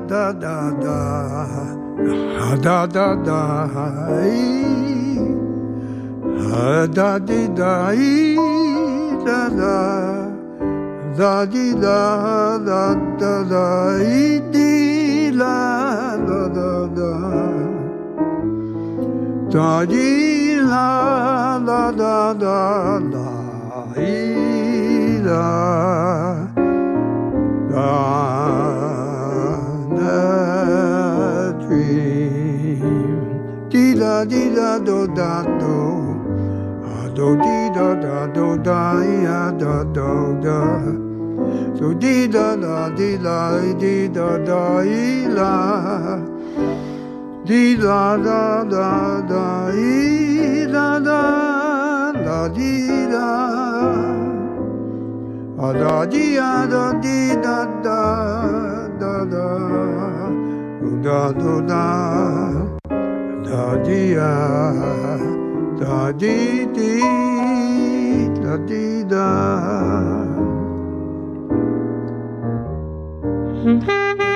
Da 0.08 0.32
da 0.32 0.70
da. 0.84 0.98
Da 2.62 2.86
da 2.86 3.14
da 3.16 3.16
da 3.26 3.96
da 6.94 7.18
di 7.18 7.48
da 7.56 7.88
da 9.26 9.48
da. 9.58 9.78
Da 11.18 11.44
di 11.46 11.72
da 11.74 12.58
da 12.68 12.94
da 13.20 13.42
da 13.52 13.98
di 14.52 15.30
la 15.32 16.16
da 16.28 16.42
da 16.56 16.72
da. 16.98 17.12
Da 19.50 19.84
di 19.86 20.56
la 20.60 21.58
da 21.66 21.90
da 21.92 22.34
da 22.34 23.00
da 23.12 23.28
ee, 23.96 25.20
da 25.24 25.46
da 34.16 34.24
di 34.24 34.48
da 34.54 34.78
do 34.78 35.06
da 35.08 35.42
do. 35.60 35.76
Ah, 36.90 37.06
do 37.16 37.36
di 37.44 37.58
da 37.76 37.88
da 38.04 38.26
do 38.36 38.46
da 38.68 38.80
ya 39.24 39.40
da 39.62 39.74
do 39.96 40.12
da. 40.44 40.60
So 41.78 41.92
di 42.02 42.26
da 42.26 42.56
da 42.56 42.88
di 42.98 43.18
la 43.18 43.40
di 43.82 44.08
da 44.16 44.28
da 44.48 44.62
i 44.80 45.26
la. 45.36 45.54
Di 47.44 47.76
da 47.76 48.16
da 48.26 48.64
da 48.74 49.20
da 49.32 49.46
i 49.74 50.66
da 50.74 50.88
da 51.08 51.22
da 52.26 52.38
di 52.56 52.72
da. 53.12 53.28
A 55.66 55.72
da 55.80 55.96
di 56.06 56.26
a 56.38 56.54
da 56.72 56.86
di 57.04 57.20
da 57.44 57.58
da 57.86 58.02
da 59.00 59.14
da 59.34 59.48
da 61.04 61.20
da 61.42 61.60
da 61.70 62.75
da 63.46 63.76
di 63.86 64.14
a 64.18 65.18
da 65.78 66.10
di 66.12 66.66
di 66.74 66.98
da 68.42 68.56
di 68.68 69.04
da. 69.06 69.30
Da 73.86 74.35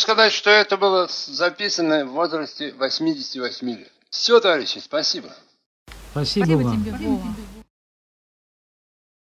сказать, 0.00 0.32
что 0.32 0.50
это 0.50 0.76
было 0.76 1.08
записано 1.08 2.04
в 2.04 2.10
возрасте 2.10 2.72
88 2.78 3.68
лет. 3.70 3.92
Все, 4.10 4.40
товарищи, 4.40 4.78
спасибо. 4.78 5.28
Спасибо, 6.12 6.44
Спасибо 6.44 6.62
вам. 6.62 6.84
тебе, 6.84 6.92
Вова. 6.92 7.34